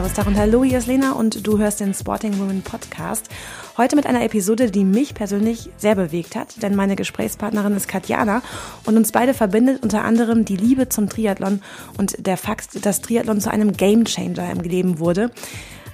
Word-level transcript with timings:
Servus, 0.00 0.14
Tag 0.14 0.26
und 0.28 0.38
Hallo, 0.38 0.64
hier 0.64 0.78
ist 0.78 0.86
Lena 0.86 1.12
und 1.12 1.46
du 1.46 1.58
hörst 1.58 1.80
den 1.80 1.92
Sporting 1.92 2.38
Women 2.38 2.62
Podcast. 2.62 3.28
Heute 3.76 3.96
mit 3.96 4.06
einer 4.06 4.22
Episode, 4.22 4.70
die 4.70 4.86
mich 4.86 5.12
persönlich 5.12 5.68
sehr 5.76 5.94
bewegt 5.94 6.36
hat, 6.36 6.62
denn 6.62 6.74
meine 6.74 6.96
Gesprächspartnerin 6.96 7.76
ist 7.76 7.86
Katjana 7.86 8.40
und 8.86 8.96
uns 8.96 9.12
beide 9.12 9.34
verbindet 9.34 9.82
unter 9.82 10.02
anderem 10.02 10.46
die 10.46 10.56
Liebe 10.56 10.88
zum 10.88 11.10
Triathlon 11.10 11.60
und 11.98 12.26
der 12.26 12.38
Fakt, 12.38 12.86
dass 12.86 13.02
Triathlon 13.02 13.42
zu 13.42 13.50
einem 13.50 13.74
Gamechanger 13.74 14.50
im 14.50 14.60
Leben 14.60 15.00
wurde. 15.00 15.32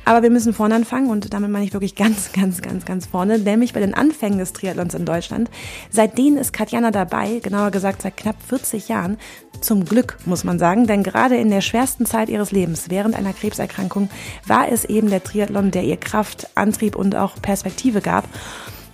Aber 0.07 0.23
wir 0.23 0.31
müssen 0.31 0.53
vorne 0.53 0.77
anfangen 0.77 1.11
und 1.11 1.35
damit 1.35 1.51
meine 1.51 1.65
ich 1.65 1.73
wirklich 1.73 1.97
ganz, 1.97 2.31
ganz, 2.33 2.63
ganz, 2.63 2.85
ganz 2.85 3.07
vorne, 3.07 3.41
nämlich 3.41 3.73
bei 3.73 3.81
den 3.81 3.93
Anfängen 3.93 4.39
des 4.39 4.53
Triathlons 4.53 4.95
in 4.95 5.05
Deutschland. 5.05 5.51
Seitdem 5.91 6.37
ist 6.37 6.53
Katjana 6.53 6.93
dabei, 6.93 7.41
genauer 7.43 7.73
gesagt 7.73 8.03
seit 8.03 8.17
knapp 8.17 8.37
40 8.47 8.87
Jahren. 8.87 9.19
Zum 9.61 9.85
Glück, 9.85 10.19
muss 10.25 10.45
man 10.45 10.61
sagen, 10.61 10.87
denn 10.87 11.03
gerade 11.03 11.37
in 11.37 11.51
der 11.51 11.61
schwersten 11.61 12.07
Zeit 12.07 12.29
ihres 12.29 12.53
Lebens, 12.53 12.89
während 12.89 13.17
einer 13.17 13.33
Krebserkrankung, 13.33 14.09
war 14.47 14.71
es 14.71 14.85
eben 14.85 15.11
der 15.11 15.25
Triathlon, 15.25 15.73
der 15.73 15.83
ihr 15.83 15.97
Kraft, 15.97 16.51
Antrieb 16.55 16.95
und 16.95 17.17
auch 17.17 17.35
Perspektive 17.43 18.01
gab. 18.01 18.29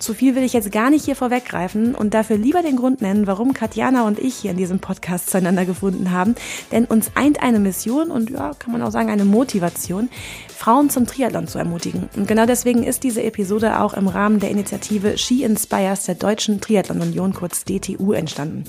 Zu 0.03 0.15
viel 0.15 0.35
will 0.35 0.43
ich 0.43 0.53
jetzt 0.53 0.73
gar 0.73 0.91
nicht 0.91 1.05
hier 1.05 1.15
vorweggreifen 1.15 1.95
und 1.95 2.13
dafür 2.13 2.37
lieber 2.37 2.61
den 2.63 2.75
Grund 2.75 3.03
nennen, 3.03 3.29
warum 3.29 3.53
Katjana 3.53 4.05
und 4.05 4.19
ich 4.19 4.35
hier 4.35 4.51
in 4.51 4.57
diesem 4.57 4.81
Podcast 4.81 5.31
zueinander 5.31 5.65
gefunden 5.65 6.11
haben. 6.11 6.35
Denn 6.73 6.87
uns 6.87 7.13
eint 7.15 7.41
eine 7.41 7.61
Mission 7.61 8.11
und 8.11 8.29
ja, 8.29 8.51
kann 8.59 8.73
man 8.73 8.83
auch 8.83 8.91
sagen, 8.91 9.11
eine 9.11 9.25
Motivation, 9.25 10.11
Frauen 10.49 10.91
zum 10.91 11.07
Triathlon 11.07 11.47
zu 11.47 11.59
ermutigen. 11.59 12.09
Und 12.17 12.27
genau 12.27 12.47
deswegen 12.47 12.83
ist 12.83 13.05
diese 13.05 13.23
Episode 13.23 13.81
auch 13.81 13.95
im 13.95 14.09
Rahmen 14.09 14.41
der 14.41 14.51
Initiative 14.51 15.17
She 15.19 15.45
Inspires 15.45 16.03
der 16.03 16.17
Deutschen 16.17 16.61
Triathlon 16.61 17.01
Union, 17.01 17.33
kurz 17.33 17.65
DTU, 17.65 18.11
entstanden. 18.11 18.65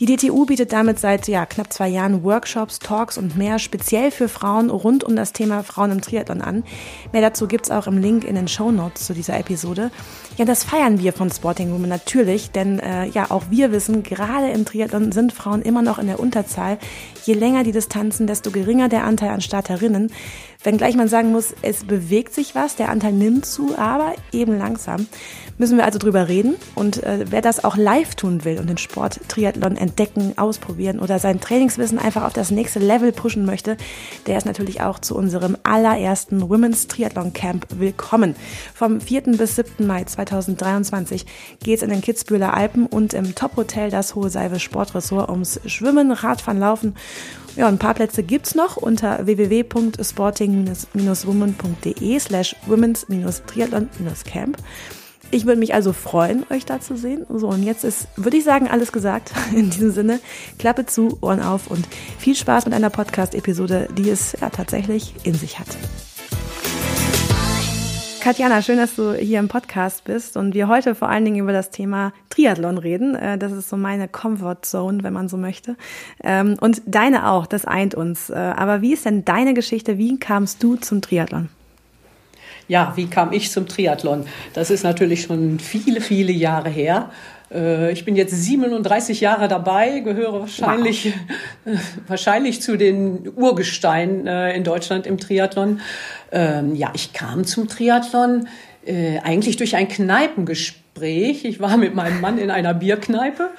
Die 0.00 0.06
DTU 0.06 0.46
bietet 0.46 0.72
damit 0.72 0.98
seit 0.98 1.28
ja, 1.28 1.44
knapp 1.44 1.70
zwei 1.74 1.86
Jahren 1.86 2.24
Workshops, 2.24 2.78
Talks 2.78 3.18
und 3.18 3.36
mehr 3.36 3.58
speziell 3.58 4.10
für 4.10 4.30
Frauen 4.30 4.70
rund 4.70 5.04
um 5.04 5.14
das 5.14 5.34
Thema 5.34 5.62
Frauen 5.62 5.90
im 5.90 6.00
Triathlon 6.00 6.40
an. 6.40 6.64
Mehr 7.12 7.20
dazu 7.20 7.46
gibt's 7.46 7.70
auch 7.70 7.86
im 7.86 7.98
Link 7.98 8.24
in 8.24 8.34
den 8.34 8.48
Show 8.48 8.70
Notes 8.70 9.04
zu 9.04 9.12
dieser 9.12 9.38
Episode. 9.38 9.90
Ja, 10.38 10.46
das 10.46 10.64
feiern 10.64 11.00
wir 11.00 11.12
von 11.12 11.30
Sporting 11.30 11.70
Women 11.70 11.90
natürlich, 11.90 12.50
denn 12.50 12.78
äh, 12.78 13.08
ja, 13.08 13.30
auch 13.30 13.50
wir 13.50 13.72
wissen, 13.72 14.02
gerade 14.02 14.48
im 14.48 14.64
Triathlon 14.64 15.12
sind 15.12 15.34
Frauen 15.34 15.60
immer 15.60 15.82
noch 15.82 15.98
in 15.98 16.06
der 16.06 16.18
Unterzahl. 16.18 16.78
Je 17.26 17.34
länger 17.34 17.62
die 17.62 17.72
Distanzen, 17.72 18.26
desto 18.26 18.50
geringer 18.50 18.88
der 18.88 19.04
Anteil 19.04 19.28
an 19.28 19.42
Starterinnen. 19.42 20.10
Wenngleich 20.62 20.94
man 20.94 21.08
sagen 21.08 21.32
muss, 21.32 21.54
es 21.62 21.84
bewegt 21.84 22.34
sich 22.34 22.54
was, 22.54 22.76
der 22.76 22.90
Anteil 22.90 23.12
nimmt 23.12 23.46
zu, 23.46 23.78
aber 23.78 24.12
eben 24.30 24.58
langsam. 24.58 25.06
Müssen 25.56 25.78
wir 25.78 25.84
also 25.84 25.98
drüber 25.98 26.28
reden. 26.28 26.56
Und 26.74 27.02
äh, 27.02 27.24
wer 27.30 27.40
das 27.40 27.64
auch 27.64 27.78
live 27.78 28.14
tun 28.14 28.44
will 28.44 28.58
und 28.58 28.68
den 28.68 28.76
Sport 28.76 29.20
Triathlon 29.28 29.76
entdecken, 29.76 30.34
ausprobieren 30.36 31.00
oder 31.00 31.18
sein 31.18 31.40
Trainingswissen 31.40 31.98
einfach 31.98 32.24
auf 32.24 32.34
das 32.34 32.50
nächste 32.50 32.78
Level 32.78 33.12
pushen 33.12 33.46
möchte, 33.46 33.78
der 34.26 34.36
ist 34.36 34.44
natürlich 34.44 34.82
auch 34.82 34.98
zu 34.98 35.16
unserem 35.16 35.56
allerersten 35.62 36.48
Women's 36.48 36.88
Triathlon 36.88 37.32
Camp 37.32 37.66
willkommen. 37.70 38.36
Vom 38.74 39.00
4. 39.00 39.22
bis 39.38 39.56
7. 39.56 39.86
Mai 39.86 40.04
2023 40.04 41.24
geht's 41.62 41.82
in 41.82 41.90
den 41.90 42.02
Kitzbüheler 42.02 42.54
Alpen 42.54 42.84
und 42.84 43.14
im 43.14 43.34
Top-Hotel 43.34 43.90
das 43.90 44.14
Hohe 44.14 44.28
Seive 44.28 44.60
Sportressort 44.60 45.30
ums 45.30 45.60
Schwimmen, 45.64 46.12
Radfahren, 46.12 46.60
Laufen 46.60 46.94
ja, 47.56 47.68
ein 47.68 47.78
paar 47.78 47.94
Plätze 47.94 48.22
gibt's 48.22 48.54
noch 48.54 48.76
unter 48.76 49.24
www.sporting-woman.de 49.26 52.18
slash 52.18 52.54
women's-triathlon-camp. 52.66 54.58
Ich 55.32 55.46
würde 55.46 55.60
mich 55.60 55.74
also 55.74 55.92
freuen, 55.92 56.44
euch 56.50 56.66
da 56.66 56.80
zu 56.80 56.96
sehen. 56.96 57.24
So, 57.32 57.48
und 57.48 57.62
jetzt 57.62 57.84
ist, 57.84 58.08
würde 58.16 58.36
ich 58.36 58.42
sagen, 58.44 58.68
alles 58.68 58.90
gesagt. 58.90 59.30
In 59.54 59.70
diesem 59.70 59.92
Sinne, 59.92 60.18
Klappe 60.58 60.86
zu, 60.86 61.18
Ohren 61.20 61.40
auf 61.40 61.68
und 61.68 61.86
viel 62.18 62.34
Spaß 62.34 62.64
mit 62.64 62.74
einer 62.74 62.90
Podcast-Episode, 62.90 63.88
die 63.96 64.10
es 64.10 64.36
ja 64.40 64.50
tatsächlich 64.50 65.14
in 65.22 65.34
sich 65.34 65.60
hat. 65.60 65.68
Katjana, 68.30 68.62
schön, 68.62 68.76
dass 68.76 68.94
du 68.94 69.12
hier 69.12 69.40
im 69.40 69.48
Podcast 69.48 70.04
bist 70.04 70.36
und 70.36 70.54
wir 70.54 70.68
heute 70.68 70.94
vor 70.94 71.08
allen 71.08 71.24
Dingen 71.24 71.38
über 71.38 71.52
das 71.52 71.70
Thema 71.70 72.12
Triathlon 72.28 72.78
reden. 72.78 73.16
Äh, 73.16 73.38
das 73.38 73.50
ist 73.50 73.68
so 73.68 73.76
meine 73.76 74.06
Comfort 74.06 74.58
Zone, 74.62 75.02
wenn 75.02 75.12
man 75.12 75.28
so 75.28 75.36
möchte. 75.36 75.74
Ähm, 76.22 76.56
und 76.60 76.80
deine 76.86 77.28
auch, 77.28 77.46
das 77.46 77.64
eint 77.64 77.96
uns. 77.96 78.30
Äh, 78.30 78.34
aber 78.34 78.82
wie 78.82 78.92
ist 78.92 79.04
denn 79.04 79.24
deine 79.24 79.52
Geschichte? 79.52 79.98
Wie 79.98 80.16
kamst 80.20 80.62
du 80.62 80.76
zum 80.76 81.02
Triathlon? 81.02 81.48
Ja, 82.68 82.92
wie 82.94 83.08
kam 83.08 83.32
ich 83.32 83.50
zum 83.50 83.66
Triathlon? 83.66 84.26
Das 84.54 84.70
ist 84.70 84.84
natürlich 84.84 85.22
schon 85.22 85.58
viele, 85.58 86.00
viele 86.00 86.30
Jahre 86.30 86.68
her. 86.68 87.10
Äh, 87.52 87.92
ich 87.92 88.04
bin 88.04 88.16
jetzt 88.16 88.34
37 88.34 89.20
Jahre 89.20 89.48
dabei, 89.48 90.00
gehöre 90.00 90.40
wahrscheinlich, 90.40 91.12
wow. 91.64 91.78
wahrscheinlich 92.06 92.62
zu 92.62 92.76
den 92.76 93.30
Urgesteinen 93.36 94.26
in 94.26 94.64
Deutschland 94.64 95.06
im 95.06 95.18
Triathlon. 95.18 95.80
Ähm, 96.32 96.74
ja, 96.74 96.90
ich 96.94 97.12
kam 97.12 97.44
zum 97.44 97.68
Triathlon 97.68 98.48
äh, 98.86 99.18
eigentlich 99.18 99.56
durch 99.56 99.76
ein 99.76 99.88
Kneipengespräch. 99.88 101.44
Ich 101.44 101.60
war 101.60 101.76
mit 101.76 101.94
meinem 101.94 102.20
Mann 102.20 102.38
in 102.38 102.50
einer 102.50 102.74
Bierkneipe 102.74 103.50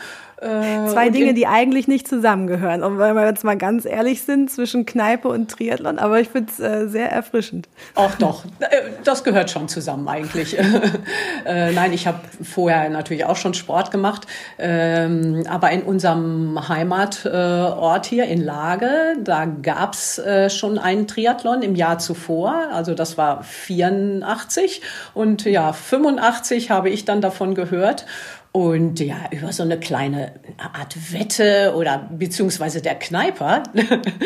äh, 0.42 0.88
Zwei 0.88 1.10
Dinge, 1.10 1.36
die 1.36 1.46
eigentlich 1.46 1.88
nicht 1.88 2.08
zusammengehören. 2.08 2.84
Und 2.84 2.98
weil 2.98 3.14
wir 3.14 3.26
jetzt 3.28 3.44
mal 3.44 3.58
ganz 3.58 3.86
ehrlich 3.86 4.24
sind, 4.24 4.50
zwischen 4.50 4.88
Kneipe 4.88 5.28
und 5.28 5.52
Triathlon, 5.52 6.00
aber 6.00 6.20
ich 6.20 6.30
finde 6.30 6.52
es 6.52 6.60
äh, 6.60 6.88
sehr 6.88 7.12
erfrischend. 7.12 7.70
Auch 7.94 8.16
doch, 8.16 8.46
äh, 8.60 8.68
das 9.04 9.24
gehört 9.24 9.52
schon 9.52 9.68
zusammen 9.68 10.08
eigentlich. 10.08 10.58
äh, 11.46 11.72
nein, 11.72 11.94
ich 11.94 12.08
habe 12.08 12.20
vorher 12.42 12.90
natürlich 12.90 13.26
auch 13.26 13.36
schon 13.36 13.54
Sport 13.54 13.92
gemacht, 13.92 14.26
ähm, 14.58 15.44
aber 15.48 15.70
in 15.70 15.84
unserem 15.84 16.68
Heimatort 16.68 18.08
hier 18.08 18.26
in 18.26 18.42
Lage, 18.42 18.90
da 19.24 19.46
gab's 19.46 20.18
äh, 20.18 20.50
schon 20.50 20.80
einen 20.80 21.08
Triathlon 21.08 21.62
im 21.62 21.76
Jahr 21.76 22.00
zuvor, 22.00 22.56
also 22.74 22.96
das 22.96 23.16
war 23.18 23.44
84 23.44 24.82
und 25.14 25.46
ja, 25.46 25.72
85 25.72 26.72
habe 26.72 26.90
ich 26.90 27.06
dann 27.06 27.22
davon 27.22 27.54
gehört 27.54 28.06
und 28.54 29.00
ja, 29.00 29.16
über 29.32 29.54
so 29.54 29.64
eine 29.64 29.80
kleine 29.80 30.34
Art 30.58 31.14
Wette 31.14 31.74
oder 31.74 32.10
beziehungsweise 32.12 32.82
der 32.82 32.96
Kneiper, 32.96 33.64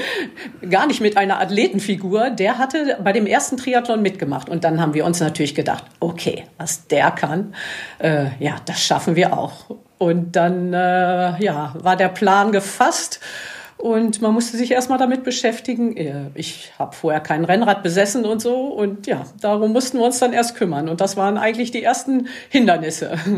gar 0.70 0.88
nicht 0.88 1.00
mit 1.00 1.16
einer 1.16 1.40
Athletenfigur, 1.40 2.32
der 2.32 2.58
hatte 2.58 2.98
bei 3.04 3.14
dem 3.14 3.28
ersten 3.28 3.58
Triathlon 3.58 4.02
mitgemacht. 4.02 4.50
Und 4.50 4.64
dann 4.64 4.82
haben 4.82 4.96
wir 4.96 5.06
uns 5.06 5.20
natürlich 5.20 5.54
gedacht, 5.54 5.84
okay, 6.00 6.46
was 6.58 6.88
der 6.88 7.12
kann, 7.12 7.54
äh, 8.00 8.30
ja, 8.40 8.56
das 8.66 8.82
schaffen 8.82 9.16
wir 9.16 9.38
auch. 9.38 9.76
Und 10.00 10.36
dann 10.36 10.74
äh, 10.74 11.44
ja, 11.44 11.76
war 11.78 11.96
der 11.96 12.10
Plan 12.10 12.52
gefasst. 12.52 13.20
Und 13.78 14.22
man 14.22 14.34
musste 14.34 14.58
sich 14.58 14.72
erstmal 14.72 14.98
damit 14.98 15.24
beschäftigen. 15.24 15.96
Äh, 15.98 16.32
ich 16.34 16.72
habe 16.80 16.96
vorher 16.96 17.22
kein 17.22 17.46
Rennrad 17.46 17.84
besessen 17.84 18.26
und 18.26 18.42
so. 18.42 18.70
Und 18.70 19.06
ja, 19.06 19.26
darum 19.40 19.72
mussten 19.72 20.00
wir 20.00 20.06
uns 20.06 20.18
dann 20.18 20.34
erst 20.34 20.56
kümmern. 20.56 20.90
Und 20.90 21.00
das 21.00 21.16
waren 21.16 21.38
eigentlich 21.38 21.70
die 21.70 21.84
ersten 21.84 22.28
Hindernisse. 22.50 23.20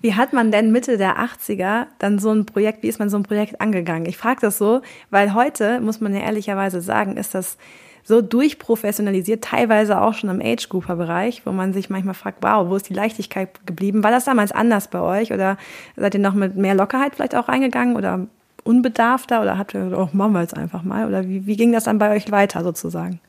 Wie 0.00 0.14
hat 0.14 0.32
man 0.32 0.50
denn 0.50 0.72
Mitte 0.72 0.98
der 0.98 1.18
80er 1.18 1.86
dann 1.98 2.18
so 2.18 2.30
ein 2.30 2.46
Projekt, 2.46 2.82
wie 2.82 2.88
ist 2.88 2.98
man 2.98 3.10
so 3.10 3.16
ein 3.16 3.22
Projekt 3.22 3.60
angegangen? 3.60 4.06
Ich 4.06 4.16
frage 4.16 4.40
das 4.40 4.58
so, 4.58 4.82
weil 5.10 5.34
heute, 5.34 5.80
muss 5.80 6.00
man 6.00 6.14
ja 6.14 6.20
ehrlicherweise 6.20 6.80
sagen, 6.80 7.16
ist 7.16 7.34
das 7.34 7.58
so 8.04 8.22
durchprofessionalisiert, 8.22 9.44
teilweise 9.44 10.00
auch 10.00 10.14
schon 10.14 10.30
im 10.30 10.40
Age-Grouper-Bereich, 10.40 11.42
wo 11.44 11.52
man 11.52 11.74
sich 11.74 11.90
manchmal 11.90 12.14
fragt, 12.14 12.38
wow, 12.42 12.68
wo 12.68 12.76
ist 12.76 12.88
die 12.88 12.94
Leichtigkeit 12.94 13.66
geblieben? 13.66 14.02
War 14.02 14.10
das 14.10 14.24
damals 14.24 14.50
anders 14.50 14.88
bei 14.88 15.00
euch 15.00 15.32
oder 15.32 15.58
seid 15.94 16.14
ihr 16.14 16.20
noch 16.20 16.34
mit 16.34 16.56
mehr 16.56 16.74
Lockerheit 16.74 17.14
vielleicht 17.14 17.34
auch 17.34 17.48
reingegangen 17.48 17.96
oder 17.96 18.26
unbedarfter 18.64 19.42
oder 19.42 19.58
habt 19.58 19.74
ihr, 19.74 19.92
oh, 19.96 20.08
machen 20.12 20.32
wir 20.32 20.40
jetzt 20.40 20.56
einfach 20.56 20.82
mal? 20.82 21.06
Oder 21.06 21.28
wie, 21.28 21.46
wie 21.46 21.56
ging 21.56 21.72
das 21.72 21.84
dann 21.84 21.98
bei 21.98 22.14
euch 22.14 22.30
weiter 22.30 22.64
sozusagen? 22.64 23.20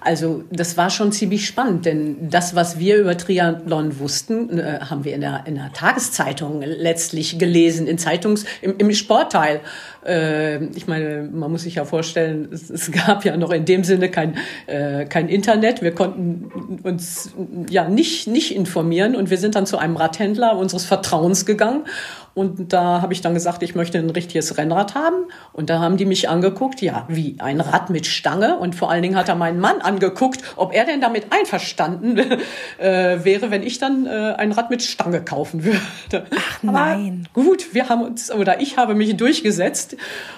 Also 0.00 0.44
das 0.50 0.76
war 0.76 0.90
schon 0.90 1.12
ziemlich 1.12 1.46
spannend, 1.46 1.86
denn 1.86 2.28
das, 2.30 2.54
was 2.54 2.78
wir 2.78 2.96
über 2.96 3.16
Triathlon 3.16 3.98
wussten, 3.98 4.58
äh, 4.58 4.80
haben 4.80 5.04
wir 5.04 5.14
in 5.14 5.20
der, 5.20 5.44
in 5.46 5.54
der 5.54 5.72
Tageszeitung 5.72 6.62
letztlich 6.62 7.38
gelesen, 7.38 7.86
in 7.86 7.98
Zeitungs, 7.98 8.44
im, 8.60 8.76
im 8.78 8.92
Sportteil. 8.92 9.60
Äh, 10.04 10.64
ich 10.66 10.86
meine, 10.86 11.28
man 11.32 11.50
muss 11.50 11.62
sich 11.62 11.76
ja 11.76 11.84
vorstellen, 11.84 12.48
es, 12.52 12.70
es 12.70 12.90
gab 12.90 13.24
ja 13.24 13.36
noch 13.36 13.52
in 13.52 13.64
dem 13.64 13.84
Sinne 13.84 14.10
kein, 14.10 14.36
äh, 14.66 15.04
kein 15.04 15.28
Internet. 15.28 15.82
Wir 15.82 15.94
konnten 15.94 16.80
uns 16.82 17.30
ja 17.70 17.88
nicht, 17.88 18.26
nicht 18.26 18.54
informieren 18.54 19.14
und 19.14 19.30
wir 19.30 19.38
sind 19.38 19.54
dann 19.54 19.66
zu 19.66 19.78
einem 19.78 19.96
Radhändler 19.96 20.56
unseres 20.56 20.84
Vertrauens 20.84 21.46
gegangen 21.46 21.84
und 22.34 22.72
da 22.72 23.02
habe 23.02 23.12
ich 23.12 23.20
dann 23.20 23.34
gesagt, 23.34 23.62
ich 23.62 23.74
möchte 23.74 23.98
ein 23.98 24.08
richtiges 24.08 24.56
Rennrad 24.56 24.94
haben. 24.94 25.26
Und 25.52 25.68
da 25.68 25.80
haben 25.80 25.98
die 25.98 26.06
mich 26.06 26.30
angeguckt, 26.30 26.80
ja, 26.80 27.04
wie 27.08 27.36
ein 27.38 27.60
Rad 27.60 27.90
mit 27.90 28.06
Stange. 28.06 28.56
Und 28.58 28.74
vor 28.74 28.90
allen 28.90 29.02
Dingen 29.02 29.16
hat 29.16 29.28
er 29.28 29.34
meinen 29.34 29.60
Mann 29.60 29.82
angeguckt, 29.82 30.40
ob 30.56 30.72
er 30.72 30.86
denn 30.86 31.02
damit 31.02 31.26
einverstanden 31.30 32.18
äh, 32.78 33.24
wäre, 33.24 33.50
wenn 33.50 33.62
ich 33.62 33.78
dann 33.78 34.06
äh, 34.06 34.34
ein 34.38 34.52
Rad 34.52 34.70
mit 34.70 34.82
Stange 34.82 35.22
kaufen 35.22 35.64
würde. 35.64 36.26
Ach 36.34 36.62
nein. 36.62 37.28
Aber 37.34 37.44
gut, 37.44 37.74
wir 37.74 37.90
haben 37.90 38.02
uns, 38.02 38.32
oder 38.32 38.60
ich 38.60 38.78
habe 38.78 38.94
mich 38.94 39.14
durchgesetzt. 39.16 39.96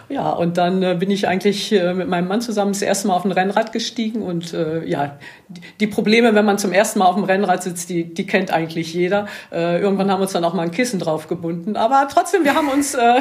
Ja, 0.08 0.30
und 0.30 0.58
dann 0.58 0.82
äh, 0.82 0.96
bin 0.98 1.12
ich 1.12 1.28
eigentlich 1.28 1.72
äh, 1.72 1.94
mit 1.94 2.08
meinem 2.08 2.26
Mann 2.26 2.40
zusammen 2.40 2.72
das 2.72 2.82
erste 2.82 3.08
Mal 3.08 3.14
auf 3.14 3.24
ein 3.24 3.32
Rennrad 3.32 3.72
gestiegen. 3.72 4.22
Und 4.22 4.52
äh, 4.52 4.84
ja, 4.84 5.16
die 5.78 5.86
Probleme, 5.86 6.34
wenn 6.34 6.44
man 6.44 6.58
zum 6.58 6.72
ersten 6.72 6.98
Mal 6.98 7.06
auf 7.06 7.14
dem 7.14 7.24
Rennrad 7.24 7.62
sitzt, 7.62 7.88
die, 7.88 8.12
die 8.12 8.26
kennt 8.26 8.52
eigentlich 8.52 8.92
jeder. 8.92 9.28
Äh, 9.52 9.80
irgendwann 9.80 10.10
haben 10.10 10.18
wir 10.18 10.24
uns 10.24 10.32
dann 10.32 10.44
auch 10.44 10.54
mal 10.54 10.62
ein 10.62 10.72
Kissen 10.72 10.98
drauf 10.98 11.28
gebunden 11.28 11.76
aber 11.84 12.08
trotzdem, 12.08 12.44
wir 12.44 12.54
haben 12.54 12.68
uns 12.68 12.94
äh, 12.94 13.20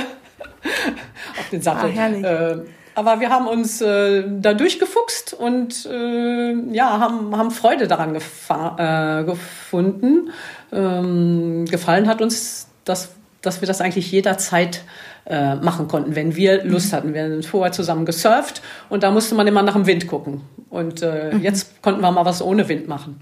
auf 1.39 1.50
den 1.51 1.62
Sattel. 1.62 1.92
Ah, 1.98 2.07
äh, 2.07 2.57
Aber 2.95 3.19
wir 3.19 3.30
haben 3.30 3.48
uns 3.48 3.81
äh, 3.81 4.24
da 4.27 4.54
durchgefuchst 4.54 5.33
und 5.33 5.86
äh, 5.86 6.54
ja, 6.71 7.00
haben, 7.00 7.36
haben 7.36 7.51
Freude 7.51 7.88
daran 7.88 8.15
äh, 8.15 9.24
gefunden. 9.24 10.30
Ähm, 10.71 11.65
gefallen 11.65 12.07
hat 12.07 12.21
uns, 12.21 12.68
dass, 12.86 13.10
dass 13.42 13.62
wir 13.62 13.68
das 13.68 13.81
eigentlich 13.81 14.12
jederzeit 14.12 14.83
äh, 15.25 15.56
machen 15.56 15.88
konnten, 15.88 16.15
wenn 16.15 16.36
wir 16.36 16.63
Lust 16.63 16.92
mhm. 16.92 16.95
hatten. 16.95 17.13
Wir 17.13 17.24
haben 17.24 17.44
vorher 17.44 17.71
zusammen 17.71 18.06
gesurft 18.06 18.62
und 18.89 19.04
da 19.04 19.12
musste 19.12 19.36
man 19.36 19.48
immer 19.48 19.63
nach 19.63 19.74
dem 19.74 19.88
Wind 19.88 20.07
gucken. 20.07 20.42
Und 20.69 21.01
äh, 21.01 21.33
mhm. 21.33 21.42
jetzt 21.42 21.81
konnten 21.81 22.01
wir 22.01 22.12
mal 22.12 22.25
was 22.25 22.42
ohne 22.42 22.68
Wind 22.69 22.88
machen. 22.88 23.19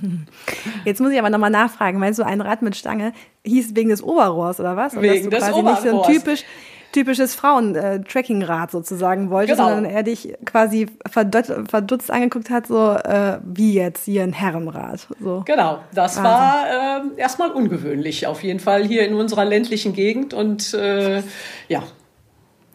Jetzt 0.84 1.00
muss 1.00 1.12
ich 1.12 1.18
aber 1.18 1.30
nochmal 1.30 1.50
nachfragen, 1.50 1.98
meinst 1.98 2.18
du, 2.18 2.24
ein 2.24 2.40
Rad 2.40 2.62
mit 2.62 2.76
Stange 2.76 3.12
hieß 3.44 3.74
wegen 3.74 3.90
des 3.90 4.02
Oberrohrs 4.02 4.60
oder 4.60 4.76
was? 4.76 4.94
Oder 4.94 5.02
wegen 5.02 5.30
des 5.30 5.52
Oberrohrs. 5.52 5.84
Nicht 5.84 5.92
so 5.92 6.02
ein 6.02 6.12
typisch, 6.12 6.44
typisches 6.92 7.34
Frauen-Tracking-Rad 7.34 8.70
sozusagen 8.70 9.30
wollte, 9.30 9.52
genau. 9.52 9.68
sondern 9.68 9.84
er 9.84 10.02
dich 10.02 10.34
quasi 10.44 10.86
verdutzt 11.08 12.10
angeguckt 12.10 12.50
hat, 12.50 12.66
so 12.66 12.92
äh, 12.92 13.38
wie 13.44 13.74
jetzt 13.74 14.04
hier 14.04 14.22
ein 14.22 14.32
Herrenrad. 14.32 15.08
So. 15.20 15.42
Genau, 15.46 15.80
das 15.94 16.18
also. 16.18 16.28
war 16.28 16.66
äh, 16.68 17.00
erstmal 17.16 17.50
ungewöhnlich, 17.50 18.26
auf 18.26 18.42
jeden 18.42 18.60
Fall 18.60 18.84
hier 18.84 19.06
in 19.06 19.14
unserer 19.14 19.44
ländlichen 19.44 19.94
Gegend 19.94 20.34
und 20.34 20.74
äh, 20.74 21.22
ja. 21.68 21.82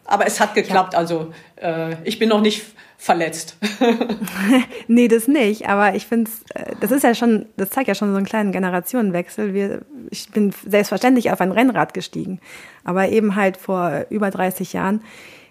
Aber 0.04 0.26
es 0.26 0.40
hat 0.40 0.54
geklappt, 0.54 0.94
ja. 0.94 0.98
also 0.98 1.32
äh, 1.56 1.96
ich 2.04 2.18
bin 2.18 2.30
noch 2.30 2.40
nicht 2.40 2.64
verletzt. 2.98 3.56
nee, 4.88 5.08
das 5.08 5.28
nicht. 5.28 5.68
Aber 5.68 5.94
ich 5.94 6.06
finde, 6.06 6.30
äh, 6.54 6.74
das 6.80 6.90
ist 6.90 7.04
ja 7.04 7.14
schon, 7.14 7.46
das 7.56 7.70
zeigt 7.70 7.88
ja 7.88 7.94
schon 7.94 8.10
so 8.10 8.16
einen 8.16 8.26
kleinen 8.26 8.52
Generationenwechsel. 8.52 9.54
Wir, 9.54 9.82
ich 10.10 10.28
bin 10.30 10.52
selbstverständlich 10.66 11.30
auf 11.30 11.40
ein 11.40 11.52
Rennrad 11.52 11.94
gestiegen. 11.94 12.40
Aber 12.84 13.08
eben 13.08 13.36
halt 13.36 13.56
vor 13.56 14.06
über 14.10 14.30
30 14.30 14.72
Jahren 14.72 15.00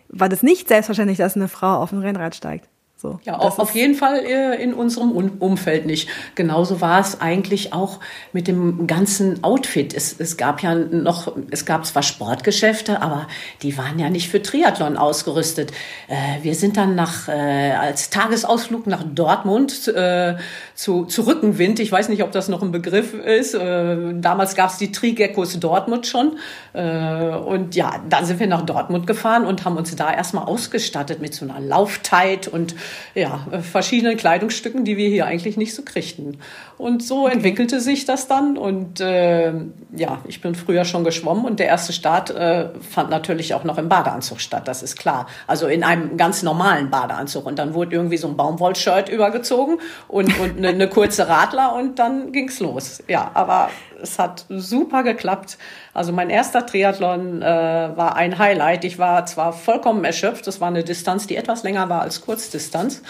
war 0.09 0.29
das 0.29 0.43
nicht 0.43 0.67
selbstverständlich, 0.67 1.17
dass 1.17 1.35
eine 1.35 1.47
Frau 1.47 1.77
auf 1.77 1.91
ein 1.91 1.99
Rennrad 1.99 2.35
steigt. 2.35 2.67
So, 2.99 3.19
ja, 3.25 3.37
auf, 3.37 3.59
auf 3.59 3.75
jeden 3.75 3.93
Fall 3.93 4.25
äh, 4.25 4.55
in 4.59 4.73
unserem 4.73 5.11
Umfeld 5.11 5.85
nicht. 5.85 6.09
Genauso 6.33 6.81
war 6.81 6.99
es 6.99 7.21
eigentlich 7.21 7.71
auch 7.71 7.99
mit 8.33 8.47
dem 8.47 8.87
ganzen 8.87 9.43
Outfit. 9.43 9.93
Es, 9.93 10.19
es 10.19 10.35
gab 10.35 10.63
ja 10.63 10.73
noch, 10.73 11.37
es 11.51 11.67
gab 11.67 11.85
zwar 11.85 12.01
Sportgeschäfte, 12.01 13.03
aber 13.03 13.27
die 13.61 13.77
waren 13.77 13.99
ja 13.99 14.09
nicht 14.09 14.29
für 14.29 14.41
Triathlon 14.41 14.97
ausgerüstet. 14.97 15.73
Äh, 16.07 16.43
wir 16.43 16.55
sind 16.55 16.75
dann 16.75 16.95
nach, 16.95 17.27
äh, 17.27 17.73
als 17.73 18.09
Tagesausflug 18.09 18.87
nach 18.87 19.03
Dortmund 19.03 19.87
äh, 19.89 20.37
zu, 20.73 21.05
zu 21.05 21.27
Rückenwind. 21.27 21.79
Ich 21.79 21.91
weiß 21.91 22.09
nicht, 22.09 22.23
ob 22.23 22.31
das 22.31 22.47
noch 22.47 22.63
ein 22.63 22.71
Begriff 22.71 23.13
ist. 23.13 23.53
Äh, 23.53 24.15
damals 24.15 24.55
gab 24.55 24.71
es 24.71 24.77
die 24.79 24.91
Trigeckos 24.91 25.59
Dortmund 25.59 26.07
schon. 26.07 26.39
Äh, 26.73 27.35
und 27.35 27.75
ja, 27.75 28.01
dann 28.09 28.25
sind 28.25 28.39
wir 28.39 28.47
nach 28.47 28.63
Dortmund 28.63 29.05
gefahren 29.05 29.45
und 29.45 29.65
haben 29.65 29.77
uns 29.77 29.95
da 29.95 30.11
erstmal 30.11 30.45
ausgestattet 30.45 31.21
mit 31.21 31.35
so 31.35 31.45
einer 31.45 31.59
Lauftheit 31.59 32.47
und 32.47 32.73
ja, 33.15 33.45
verschiedenen 33.61 34.17
Kleidungsstücken, 34.17 34.85
die 34.85 34.97
wir 34.97 35.09
hier 35.09 35.25
eigentlich 35.25 35.57
nicht 35.57 35.73
so 35.73 35.83
kriegten. 35.83 36.37
Und 36.77 37.01
so 37.01 37.27
entwickelte 37.27 37.79
sich 37.79 38.05
das 38.05 38.27
dann. 38.27 38.57
Und 38.57 38.99
äh, 39.01 39.51
ja, 39.95 40.21
ich 40.27 40.41
bin 40.41 40.55
früher 40.55 40.85
schon 40.85 41.03
geschwommen 41.03 41.45
und 41.45 41.59
der 41.59 41.67
erste 41.67 41.93
Start 41.93 42.29
äh, 42.29 42.69
fand 42.81 43.09
natürlich 43.09 43.53
auch 43.53 43.63
noch 43.63 43.77
im 43.77 43.89
Badeanzug 43.89 44.39
statt, 44.39 44.67
das 44.67 44.83
ist 44.83 44.97
klar. 44.97 45.27
Also 45.47 45.67
in 45.67 45.83
einem 45.83 46.17
ganz 46.17 46.43
normalen 46.43 46.89
Badeanzug. 46.89 47.45
Und 47.45 47.57
dann 47.59 47.73
wurde 47.73 47.95
irgendwie 47.95 48.17
so 48.17 48.27
ein 48.27 48.37
Baumwollshirt 48.37 49.09
übergezogen 49.09 49.79
und, 50.07 50.39
und 50.39 50.57
eine, 50.57 50.69
eine 50.69 50.87
kurze 50.87 51.27
Radler 51.27 51.75
und 51.75 51.99
dann 51.99 52.31
ging's 52.31 52.59
los. 52.59 53.03
Ja, 53.07 53.31
aber 53.33 53.69
es 54.01 54.19
hat 54.19 54.45
super 54.49 55.03
geklappt. 55.03 55.57
Also 55.93 56.11
mein 56.11 56.29
erster 56.29 56.65
Triathlon 56.65 57.41
äh, 57.41 57.45
war 57.45 58.15
ein 58.15 58.37
Highlight. 58.37 58.83
Ich 58.83 58.99
war 58.99 59.25
zwar 59.25 59.53
vollkommen 59.53 60.03
erschöpft, 60.03 60.47
das 60.47 60.61
war 60.61 60.67
eine 60.67 60.83
Distanz, 60.83 61.27
die 61.27 61.35
etwas 61.35 61.63
länger 61.63 61.89
war 61.89 62.01
als 62.01 62.21
Kurzdistanz. 62.21 63.01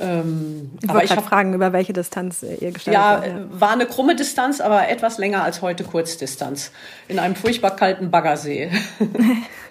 Ähm, 0.00 0.70
ich 0.80 0.88
wollte 0.88 1.08
gerade 1.08 1.22
fragen, 1.22 1.54
über 1.54 1.72
welche 1.72 1.92
Distanz 1.92 2.42
ihr 2.42 2.72
gestartet 2.72 2.92
ja, 2.92 3.10
habt. 3.10 3.26
Ja, 3.26 3.34
war 3.50 3.72
eine 3.72 3.86
krumme 3.86 4.14
Distanz, 4.14 4.60
aber 4.60 4.88
etwas 4.88 5.18
länger 5.18 5.42
als 5.42 5.62
heute 5.62 5.84
Kurzdistanz. 5.84 6.70
In 7.08 7.18
einem 7.18 7.34
furchtbar 7.34 7.74
kalten 7.74 8.10
Baggersee. 8.10 8.70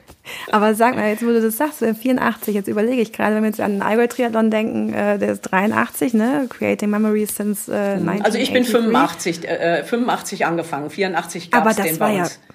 Aber 0.51 0.75
sag 0.75 0.95
mal, 0.95 1.09
jetzt 1.09 1.23
wo 1.23 1.27
du 1.27 1.41
das 1.41 1.57
sagst, 1.57 1.79
84, 1.79 2.53
jetzt 2.53 2.67
überlege 2.67 3.01
ich 3.01 3.13
gerade, 3.13 3.35
wenn 3.35 3.43
wir 3.43 3.49
jetzt 3.49 3.61
an 3.61 3.73
den 3.73 3.81
Allgäu-Triathlon 3.81 4.51
denken, 4.51 4.93
äh, 4.93 5.17
der 5.17 5.33
ist 5.33 5.41
83, 5.41 6.13
ne? 6.13 6.47
Creating 6.49 6.89
Memories 6.89 7.35
since 7.35 7.71
äh, 7.71 7.93
1983. 7.93 8.25
Also 8.25 8.37
ich 8.37 8.53
bin 8.53 8.63
85, 8.63 9.47
äh, 9.47 9.83
85 9.83 10.45
angefangen, 10.45 10.89
84 10.89 11.51
gab 11.51 11.67
es 11.67 11.75
den 11.77 11.97
bei 11.97 12.19
uns. 12.19 12.35
Ja, 12.35 12.53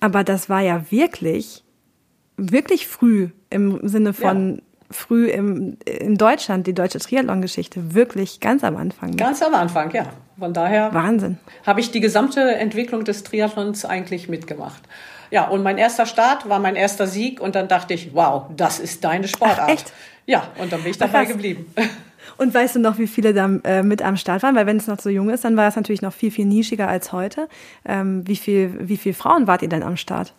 aber 0.00 0.24
das 0.24 0.48
war 0.48 0.60
ja 0.60 0.90
wirklich, 0.90 1.64
wirklich 2.36 2.86
früh 2.86 3.28
im 3.50 3.80
Sinne 3.86 4.12
von... 4.12 4.56
Ja 4.56 4.62
früh 4.90 5.28
im, 5.28 5.76
in 5.84 6.16
Deutschland, 6.16 6.66
die 6.66 6.72
deutsche 6.72 6.98
Triathlon-Geschichte, 6.98 7.94
wirklich 7.94 8.40
ganz 8.40 8.64
am 8.64 8.76
Anfang. 8.76 9.16
Ganz 9.16 9.42
am 9.42 9.54
Anfang, 9.54 9.90
ja. 9.90 10.06
Von 10.38 10.52
daher 10.52 10.92
Wahnsinn. 10.92 11.38
habe 11.64 11.80
ich 11.80 11.90
die 11.90 12.00
gesamte 12.00 12.40
Entwicklung 12.40 13.04
des 13.04 13.22
Triathlons 13.22 13.84
eigentlich 13.84 14.28
mitgemacht. 14.28 14.82
Ja, 15.30 15.48
und 15.48 15.62
mein 15.62 15.78
erster 15.78 16.06
Start 16.06 16.48
war 16.48 16.58
mein 16.58 16.76
erster 16.76 17.06
Sieg 17.06 17.40
und 17.40 17.54
dann 17.54 17.68
dachte 17.68 17.94
ich, 17.94 18.14
wow, 18.14 18.44
das 18.56 18.78
ist 18.78 19.04
deine 19.04 19.28
Sportart. 19.28 19.60
Ach, 19.62 19.68
echt? 19.68 19.92
Ja, 20.26 20.48
und 20.58 20.72
dann 20.72 20.82
bin 20.82 20.90
ich 20.90 20.98
dabei 20.98 21.22
Ach, 21.24 21.28
geblieben. 21.28 21.72
Und 22.36 22.52
weißt 22.52 22.74
du 22.76 22.80
noch, 22.80 22.98
wie 22.98 23.06
viele 23.06 23.32
da 23.32 23.48
äh, 23.64 23.82
mit 23.82 24.02
am 24.02 24.16
Start 24.16 24.42
waren? 24.42 24.56
Weil 24.56 24.66
wenn 24.66 24.78
es 24.78 24.88
noch 24.88 24.98
so 24.98 25.08
jung 25.08 25.30
ist, 25.30 25.44
dann 25.44 25.56
war 25.56 25.68
es 25.68 25.76
natürlich 25.76 26.02
noch 26.02 26.12
viel, 26.12 26.30
viel 26.30 26.46
nischiger 26.46 26.88
als 26.88 27.12
heute. 27.12 27.48
Ähm, 27.84 28.26
wie 28.26 28.34
viel, 28.34 28.76
wie 28.80 28.96
viele 28.96 29.14
Frauen 29.14 29.46
wart 29.46 29.62
ihr 29.62 29.68
denn 29.68 29.82
am 29.82 29.96
Start? 29.96 30.32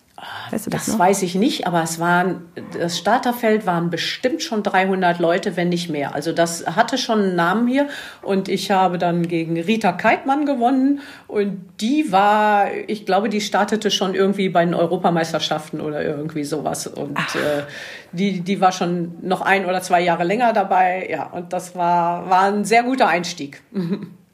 Weißt 0.50 0.66
du 0.66 0.70
das, 0.70 0.86
das 0.86 0.98
weiß 0.98 1.22
ich 1.22 1.34
nicht, 1.34 1.66
aber 1.66 1.82
es 1.82 2.00
waren, 2.00 2.48
das 2.78 2.96
Starterfeld 2.96 3.66
waren 3.66 3.90
bestimmt 3.90 4.42
schon 4.42 4.62
300 4.62 5.18
Leute, 5.18 5.56
wenn 5.56 5.68
nicht 5.68 5.90
mehr. 5.90 6.14
Also 6.14 6.32
das 6.32 6.66
hatte 6.74 6.96
schon 6.96 7.20
einen 7.20 7.36
Namen 7.36 7.68
hier 7.68 7.88
und 8.22 8.48
ich 8.48 8.70
habe 8.70 8.96
dann 8.96 9.28
gegen 9.28 9.60
Rita 9.60 9.92
Keitmann 9.92 10.46
gewonnen 10.46 11.00
und 11.26 11.60
die 11.80 12.12
war, 12.12 12.72
ich 12.86 13.04
glaube, 13.04 13.28
die 13.28 13.42
startete 13.42 13.90
schon 13.90 14.14
irgendwie 14.14 14.48
bei 14.48 14.64
den 14.64 14.74
Europameisterschaften 14.74 15.82
oder 15.82 16.02
irgendwie 16.02 16.44
sowas 16.44 16.86
und 16.86 17.18
äh, 17.18 17.64
die, 18.12 18.40
die 18.40 18.60
war 18.62 18.72
schon 18.72 19.16
noch 19.20 19.42
ein 19.42 19.66
oder 19.66 19.82
zwei 19.82 20.00
Jahre 20.00 20.24
länger 20.24 20.54
dabei. 20.54 21.08
Ja, 21.10 21.26
und 21.26 21.52
das 21.52 21.76
war, 21.76 22.30
war 22.30 22.44
ein 22.44 22.64
sehr 22.64 22.84
guter 22.84 23.08
Einstieg. 23.08 23.60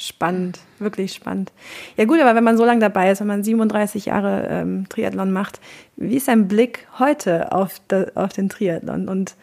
Spannend, 0.00 0.60
wirklich 0.78 1.12
spannend. 1.12 1.52
Ja 1.98 2.06
gut, 2.06 2.18
aber 2.20 2.34
wenn 2.34 2.42
man 2.42 2.56
so 2.56 2.64
lange 2.64 2.80
dabei 2.80 3.10
ist, 3.10 3.20
wenn 3.20 3.26
man 3.26 3.44
37 3.44 4.06
Jahre 4.06 4.46
ähm, 4.48 4.88
Triathlon 4.88 5.30
macht, 5.30 5.60
wie 5.96 6.16
ist 6.16 6.28
dein 6.28 6.48
Blick 6.48 6.86
heute 6.98 7.52
auf, 7.52 7.80
de, 7.90 8.06
auf 8.14 8.32
den 8.32 8.48
Triathlon 8.48 9.10
und 9.10 9.34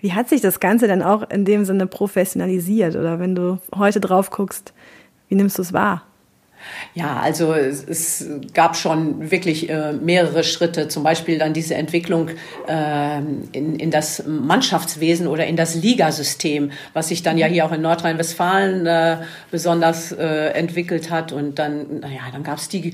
wie 0.00 0.14
hat 0.14 0.30
sich 0.30 0.40
das 0.40 0.58
Ganze 0.58 0.86
denn 0.86 1.02
auch 1.02 1.28
in 1.28 1.44
dem 1.44 1.66
Sinne 1.66 1.86
professionalisiert? 1.86 2.96
Oder 2.96 3.20
wenn 3.20 3.34
du 3.34 3.58
heute 3.74 4.00
drauf 4.00 4.30
guckst, 4.30 4.72
wie 5.28 5.34
nimmst 5.34 5.58
du 5.58 5.62
es 5.62 5.74
wahr? 5.74 6.05
Ja, 6.94 7.20
also 7.20 7.52
es, 7.52 8.26
gab 8.54 8.76
schon 8.76 9.30
wirklich 9.30 9.68
äh, 9.68 9.92
mehrere 9.92 10.44
Schritte, 10.44 10.88
zum 10.88 11.02
Beispiel 11.02 11.38
dann 11.38 11.52
diese 11.52 11.74
Entwicklung 11.74 12.30
äh, 12.68 13.18
in, 13.52 13.90
das 13.90 14.24
Mannschaftswesen 14.26 15.26
oder 15.26 15.46
in 15.46 15.56
das 15.56 15.74
Ligasystem, 15.74 16.72
was 16.92 17.08
sich 17.08 17.22
dann 17.22 17.38
ja 17.38 17.46
hier 17.46 17.66
auch 17.66 17.72
in 17.72 17.82
Nordrhein-Westfalen 17.82 18.86
äh, 18.86 19.18
besonders 19.50 20.12
entwickelt 20.12 21.10
hat. 21.10 21.32
Und 21.32 21.58
dann, 21.58 22.00
naja, 22.00 22.20
dann 22.32 22.42
gab 22.42 22.58
es 22.58 22.68
die 22.68 22.92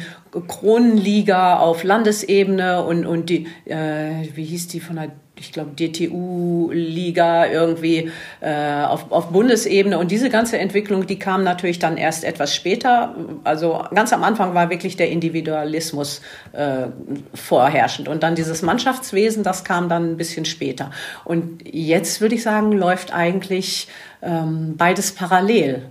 Kronenliga 0.49 1.59
auf 1.59 1.85
Landesebene 1.85 2.85
und, 2.85 3.07
und 3.07 3.31
die, 3.31 3.47
wie 3.66 4.45
hieß 4.45 4.69
die 4.69 4.81
von 4.81 4.97
der 4.97 5.12
ich 5.42 5.52
glaube, 5.52 5.70
DTU-Liga 5.75 7.46
irgendwie 7.46 8.11
äh, 8.40 8.84
auf, 8.84 9.11
auf 9.11 9.30
Bundesebene. 9.30 9.99
Und 9.99 10.11
diese 10.12 10.30
ganze 10.30 10.58
Entwicklung, 10.58 11.06
die 11.06 11.18
kam 11.18 11.42
natürlich 11.42 11.80
dann 11.80 11.96
erst 11.96 12.22
etwas 12.25 12.54
später. 12.54 13.16
Also 13.42 13.84
ganz 13.92 14.12
am 14.12 14.22
Anfang 14.22 14.54
war 14.54 14.70
wirklich 14.70 14.96
der 14.96 15.11
Individualismus 15.11 16.22
äh, 16.52 16.87
vorherrschend. 17.34 18.08
Und 18.08 18.22
dann 18.22 18.37
dieses 18.37 18.62
Mannschaftswesen, 18.62 19.42
das 19.42 19.64
kam 19.64 19.88
dann 19.88 20.12
ein 20.12 20.16
bisschen 20.16 20.44
später. 20.44 20.92
Und 21.25 21.62
jetzt 21.68 22.20
würde 22.20 22.37
ich 22.37 22.42
sagen, 22.44 22.70
läuft 22.70 23.12
eigentlich 23.12 23.88
ähm, 24.22 24.76
beides 24.76 25.12
parallel. 25.12 25.82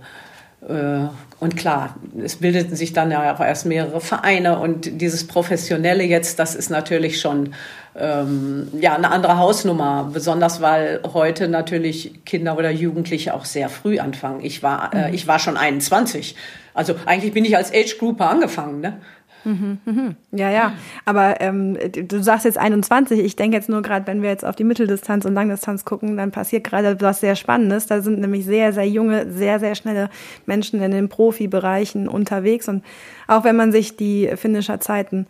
Äh, 0.66 1.08
und 1.40 1.56
klar, 1.56 1.96
es 2.24 2.36
bildeten 2.36 2.76
sich 2.76 2.92
dann 2.92 3.10
ja 3.10 3.34
auch 3.34 3.40
erst 3.40 3.66
mehrere 3.66 4.00
Vereine 4.00 4.60
und 4.60 5.00
dieses 5.00 5.26
Professionelle 5.26 6.04
jetzt, 6.04 6.38
das 6.38 6.54
ist 6.54 6.70
natürlich 6.70 7.20
schon 7.20 7.54
ähm, 7.94 8.68
ja 8.80 8.94
eine 8.94 9.10
andere 9.10 9.38
Hausnummer, 9.38 10.10
besonders 10.12 10.60
weil 10.60 11.00
heute 11.12 11.48
natürlich 11.48 12.24
Kinder 12.24 12.56
oder 12.56 12.70
Jugendliche 12.70 13.34
auch 13.34 13.44
sehr 13.44 13.68
früh 13.68 13.98
anfangen. 13.98 14.44
Ich 14.44 14.62
war, 14.62 14.94
äh, 14.94 15.08
mhm. 15.08 15.14
ich 15.14 15.26
war 15.26 15.38
schon 15.38 15.56
21, 15.56 16.36
also 16.74 16.94
eigentlich 17.04 17.32
bin 17.32 17.44
ich 17.44 17.56
als 17.56 17.72
Age 17.72 17.98
Grouper 17.98 18.30
angefangen, 18.30 18.80
ne? 18.80 18.98
Mhm, 19.44 19.78
mhm. 19.84 20.16
Ja, 20.30 20.50
ja. 20.50 20.72
Aber 21.04 21.40
ähm, 21.40 21.76
du 21.92 22.22
sagst 22.22 22.44
jetzt 22.44 22.58
21. 22.58 23.20
Ich 23.20 23.36
denke 23.36 23.56
jetzt 23.56 23.68
nur 23.68 23.82
gerade, 23.82 24.06
wenn 24.06 24.22
wir 24.22 24.30
jetzt 24.30 24.44
auf 24.44 24.54
die 24.54 24.64
Mitteldistanz 24.64 25.24
und 25.24 25.34
Langdistanz 25.34 25.84
gucken, 25.84 26.16
dann 26.16 26.30
passiert 26.30 26.64
gerade 26.64 27.00
was 27.00 27.20
sehr 27.20 27.34
Spannendes. 27.34 27.86
Da 27.86 28.02
sind 28.02 28.20
nämlich 28.20 28.44
sehr, 28.44 28.72
sehr 28.72 28.88
junge, 28.88 29.30
sehr, 29.30 29.58
sehr 29.58 29.74
schnelle 29.74 30.10
Menschen 30.46 30.80
in 30.80 30.92
den 30.92 31.08
Profibereichen 31.08 32.08
unterwegs. 32.08 32.68
Und 32.68 32.84
auch 33.26 33.44
wenn 33.44 33.56
man 33.56 33.72
sich 33.72 33.96
die 33.96 34.30
Finisher 34.36 34.80
Zeiten 34.80 35.26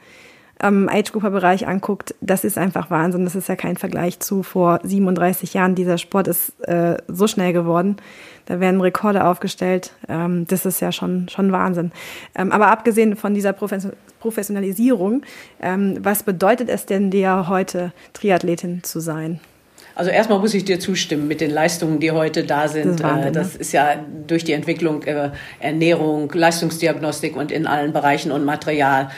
am 0.62 0.88
Age-Grouper-Bereich 0.88 1.66
anguckt, 1.66 2.14
das 2.20 2.44
ist 2.44 2.56
einfach 2.56 2.90
Wahnsinn. 2.90 3.24
Das 3.24 3.34
ist 3.34 3.48
ja 3.48 3.56
kein 3.56 3.76
Vergleich 3.76 4.20
zu 4.20 4.42
vor 4.42 4.80
37 4.82 5.54
Jahren. 5.54 5.74
Dieser 5.74 5.98
Sport 5.98 6.28
ist 6.28 6.52
äh, 6.68 6.96
so 7.08 7.26
schnell 7.26 7.52
geworden. 7.52 7.96
Da 8.46 8.60
werden 8.60 8.80
Rekorde 8.80 9.26
aufgestellt. 9.26 9.92
Ähm, 10.08 10.46
das 10.46 10.64
ist 10.64 10.80
ja 10.80 10.92
schon, 10.92 11.28
schon 11.28 11.52
Wahnsinn. 11.52 11.92
Ähm, 12.34 12.52
aber 12.52 12.68
abgesehen 12.68 13.16
von 13.16 13.34
dieser 13.34 13.52
Professionalisierung, 13.52 15.22
ähm, 15.60 15.98
was 16.00 16.22
bedeutet 16.22 16.68
es 16.68 16.86
denn 16.86 17.10
dir 17.10 17.48
heute, 17.48 17.92
Triathletin 18.12 18.82
zu 18.84 19.00
sein? 19.00 19.40
Also 19.94 20.10
erstmal 20.10 20.38
muss 20.38 20.54
ich 20.54 20.64
dir 20.64 20.80
zustimmen 20.80 21.28
mit 21.28 21.40
den 21.40 21.50
Leistungen, 21.50 22.00
die 22.00 22.12
heute 22.12 22.44
da 22.44 22.68
sind. 22.68 22.86
Das 22.86 22.94
ist, 22.94 23.02
Wahnsinn, 23.02 23.28
äh, 23.28 23.32
das 23.32 23.54
ne? 23.54 23.60
ist 23.60 23.72
ja 23.72 23.96
durch 24.26 24.44
die 24.44 24.52
Entwicklung 24.52 25.02
äh, 25.02 25.30
Ernährung, 25.60 26.30
Leistungsdiagnostik 26.32 27.36
und 27.36 27.52
in 27.52 27.66
allen 27.66 27.92
Bereichen 27.92 28.32
und 28.32 28.44
Material 28.44 29.10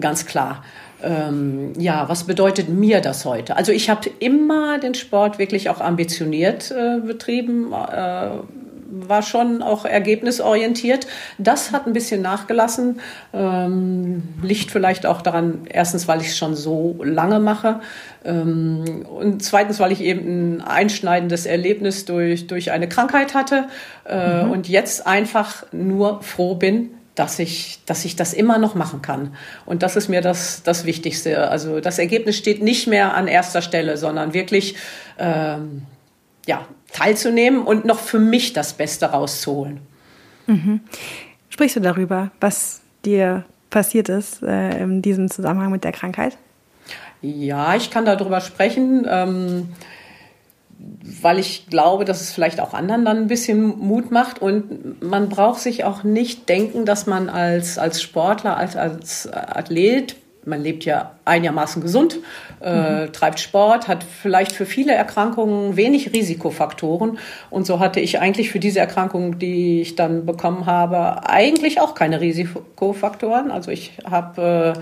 ganz 0.00 0.26
klar. 0.26 0.64
Ähm, 1.02 1.72
ja, 1.78 2.08
was 2.08 2.24
bedeutet 2.24 2.68
mir 2.68 3.00
das 3.00 3.24
heute? 3.24 3.56
Also 3.56 3.72
ich 3.72 3.90
habe 3.90 4.10
immer 4.20 4.78
den 4.78 4.94
Sport 4.94 5.38
wirklich 5.38 5.68
auch 5.68 5.80
ambitioniert 5.80 6.70
äh, 6.70 7.00
betrieben. 7.00 7.72
Äh, 7.72 8.30
war 8.96 9.22
schon 9.22 9.62
auch 9.62 9.84
ergebnisorientiert. 9.84 11.06
Das 11.38 11.72
hat 11.72 11.86
ein 11.86 11.92
bisschen 11.92 12.22
nachgelassen. 12.22 13.00
Ähm, 13.32 14.22
liegt 14.42 14.70
vielleicht 14.70 15.04
auch 15.04 15.20
daran, 15.20 15.66
erstens, 15.68 16.06
weil 16.06 16.20
ich 16.20 16.28
es 16.28 16.38
schon 16.38 16.54
so 16.54 16.96
lange 17.02 17.40
mache 17.40 17.80
ähm, 18.24 19.04
und 19.06 19.42
zweitens, 19.42 19.80
weil 19.80 19.92
ich 19.92 20.00
eben 20.00 20.56
ein 20.56 20.60
einschneidendes 20.62 21.46
Erlebnis 21.46 22.04
durch, 22.04 22.46
durch 22.46 22.70
eine 22.70 22.88
Krankheit 22.88 23.34
hatte 23.34 23.66
äh, 24.06 24.44
mhm. 24.44 24.50
und 24.50 24.68
jetzt 24.68 25.06
einfach 25.06 25.64
nur 25.72 26.22
froh 26.22 26.54
bin, 26.54 26.90
dass 27.14 27.38
ich, 27.38 27.80
dass 27.86 28.04
ich 28.04 28.16
das 28.16 28.32
immer 28.32 28.58
noch 28.58 28.74
machen 28.74 29.02
kann. 29.02 29.36
Und 29.66 29.82
das 29.82 29.96
ist 29.96 30.08
mir 30.08 30.20
das, 30.20 30.62
das 30.62 30.84
Wichtigste. 30.84 31.48
Also 31.48 31.80
das 31.80 31.98
Ergebnis 31.98 32.36
steht 32.36 32.62
nicht 32.62 32.86
mehr 32.86 33.14
an 33.14 33.28
erster 33.28 33.62
Stelle, 33.62 33.96
sondern 33.96 34.34
wirklich 34.34 34.76
ähm, 35.18 35.82
ja, 36.46 36.66
teilzunehmen 36.92 37.62
und 37.62 37.84
noch 37.84 38.00
für 38.00 38.18
mich 38.18 38.52
das 38.52 38.72
Beste 38.72 39.06
rauszuholen. 39.06 39.80
Mhm. 40.46 40.80
Sprichst 41.48 41.76
du 41.76 41.80
darüber, 41.80 42.30
was 42.40 42.80
dir 43.04 43.44
passiert 43.70 44.08
ist 44.08 44.42
äh, 44.42 44.82
in 44.82 45.02
diesem 45.02 45.30
Zusammenhang 45.30 45.70
mit 45.70 45.84
der 45.84 45.92
Krankheit? 45.92 46.36
Ja, 47.22 47.74
ich 47.74 47.90
kann 47.90 48.04
darüber 48.04 48.40
sprechen. 48.40 49.06
Ähm, 49.08 49.68
weil 51.22 51.38
ich 51.38 51.66
glaube, 51.68 52.04
dass 52.04 52.20
es 52.20 52.32
vielleicht 52.32 52.60
auch 52.60 52.74
anderen 52.74 53.04
dann 53.04 53.18
ein 53.18 53.26
bisschen 53.26 53.78
Mut 53.78 54.10
macht 54.10 54.40
und 54.40 55.02
man 55.02 55.28
braucht 55.28 55.60
sich 55.60 55.84
auch 55.84 56.02
nicht 56.02 56.48
denken, 56.48 56.84
dass 56.84 57.06
man 57.06 57.28
als, 57.28 57.78
als 57.78 58.02
Sportler, 58.02 58.56
als, 58.56 58.76
als 58.76 59.30
Athlet, 59.32 60.16
man 60.46 60.62
lebt 60.62 60.84
ja 60.84 61.12
einigermaßen 61.24 61.80
gesund, 61.82 62.18
äh, 62.60 63.06
mhm. 63.06 63.12
treibt 63.12 63.40
Sport, 63.40 63.88
hat 63.88 64.04
vielleicht 64.04 64.52
für 64.52 64.66
viele 64.66 64.92
Erkrankungen 64.92 65.76
wenig 65.76 66.12
Risikofaktoren. 66.12 67.18
Und 67.50 67.66
so 67.66 67.80
hatte 67.80 68.00
ich 68.00 68.20
eigentlich 68.20 68.50
für 68.50 68.58
diese 68.58 68.80
Erkrankungen, 68.80 69.38
die 69.38 69.80
ich 69.80 69.96
dann 69.96 70.26
bekommen 70.26 70.66
habe, 70.66 71.28
eigentlich 71.28 71.80
auch 71.80 71.94
keine 71.94 72.20
Risikofaktoren. 72.20 73.50
Also 73.50 73.70
ich 73.70 73.92
habe 74.04 74.74
äh, 74.76 74.80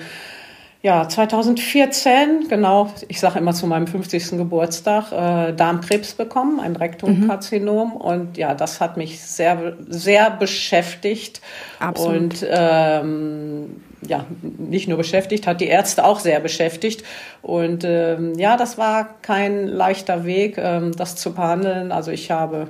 ja, 0.82 1.08
2014, 1.08 2.48
genau, 2.48 2.92
ich 3.06 3.20
sage 3.20 3.38
immer 3.38 3.54
zu 3.54 3.68
meinem 3.68 3.86
50. 3.86 4.30
Geburtstag, 4.32 5.12
äh, 5.12 5.52
Darmkrebs 5.52 6.14
bekommen, 6.14 6.58
ein 6.58 6.74
Rektumkarzinom. 6.74 7.90
Mhm. 7.90 7.96
Und 7.96 8.36
ja, 8.36 8.54
das 8.54 8.80
hat 8.80 8.96
mich 8.96 9.20
sehr, 9.20 9.76
sehr 9.88 10.30
beschäftigt. 10.30 11.40
Absolut. 11.78 12.16
Und 12.16 12.46
ähm, 12.48 13.80
ja, 14.04 14.24
nicht 14.58 14.88
nur 14.88 14.98
beschäftigt, 14.98 15.46
hat 15.46 15.60
die 15.60 15.68
Ärzte 15.68 16.04
auch 16.04 16.18
sehr 16.18 16.40
beschäftigt. 16.40 17.04
Und 17.42 17.84
ähm, 17.86 18.36
ja, 18.36 18.56
das 18.56 18.76
war 18.76 19.20
kein 19.22 19.68
leichter 19.68 20.24
Weg, 20.24 20.58
ähm, 20.58 20.90
das 20.96 21.14
zu 21.14 21.32
behandeln. 21.32 21.92
Also 21.92 22.10
ich 22.10 22.32
habe 22.32 22.66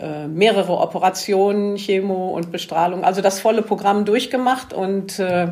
äh, 0.00 0.26
mehrere 0.26 0.78
Operationen, 0.78 1.76
Chemo 1.76 2.30
und 2.30 2.50
Bestrahlung, 2.50 3.04
also 3.04 3.20
das 3.20 3.38
volle 3.38 3.62
Programm 3.62 4.04
durchgemacht 4.04 4.74
und 4.74 5.20
äh, 5.20 5.48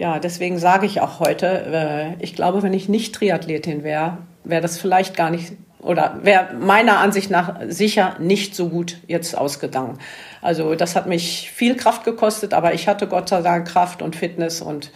ja, 0.00 0.18
deswegen 0.18 0.58
sage 0.58 0.86
ich 0.86 1.02
auch 1.02 1.20
heute, 1.20 1.46
äh, 1.46 2.24
ich 2.24 2.34
glaube, 2.34 2.62
wenn 2.62 2.72
ich 2.72 2.88
nicht 2.88 3.14
Triathletin 3.14 3.84
wäre, 3.84 4.16
wäre 4.44 4.62
das 4.62 4.78
vielleicht 4.78 5.14
gar 5.14 5.28
nicht 5.28 5.52
oder 5.80 6.20
wäre 6.22 6.54
meiner 6.54 7.00
Ansicht 7.00 7.30
nach 7.30 7.56
sicher 7.68 8.16
nicht 8.18 8.54
so 8.54 8.70
gut 8.70 8.96
jetzt 9.08 9.36
ausgegangen. 9.36 9.98
Also 10.40 10.74
das 10.74 10.96
hat 10.96 11.06
mich 11.06 11.50
viel 11.54 11.76
Kraft 11.76 12.04
gekostet, 12.04 12.54
aber 12.54 12.72
ich 12.72 12.88
hatte 12.88 13.08
Gott 13.08 13.28
sei 13.28 13.42
Dank 13.42 13.68
Kraft 13.68 14.00
und 14.00 14.16
Fitness 14.16 14.62
und 14.62 14.90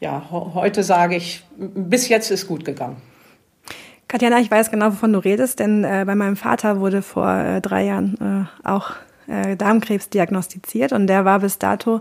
ja, 0.00 0.22
heute 0.30 0.82
sage 0.82 1.16
ich, 1.16 1.44
bis 1.58 2.08
jetzt 2.08 2.30
ist 2.30 2.48
gut 2.48 2.64
gegangen. 2.64 2.96
Katjana, 4.06 4.40
ich 4.40 4.50
weiß 4.50 4.70
genau, 4.70 4.86
wovon 4.86 5.12
du 5.12 5.18
redest, 5.18 5.58
denn 5.58 5.84
äh, 5.84 6.04
bei 6.06 6.14
meinem 6.14 6.36
Vater 6.36 6.80
wurde 6.80 7.02
vor 7.02 7.30
äh, 7.30 7.60
drei 7.60 7.84
Jahren 7.84 8.48
äh, 8.64 8.66
auch 8.66 8.92
äh, 9.28 9.56
Darmkrebs 9.56 10.08
diagnostiziert 10.08 10.92
und 10.92 11.06
der 11.06 11.24
war 11.26 11.40
bis 11.40 11.58
dato 11.58 12.00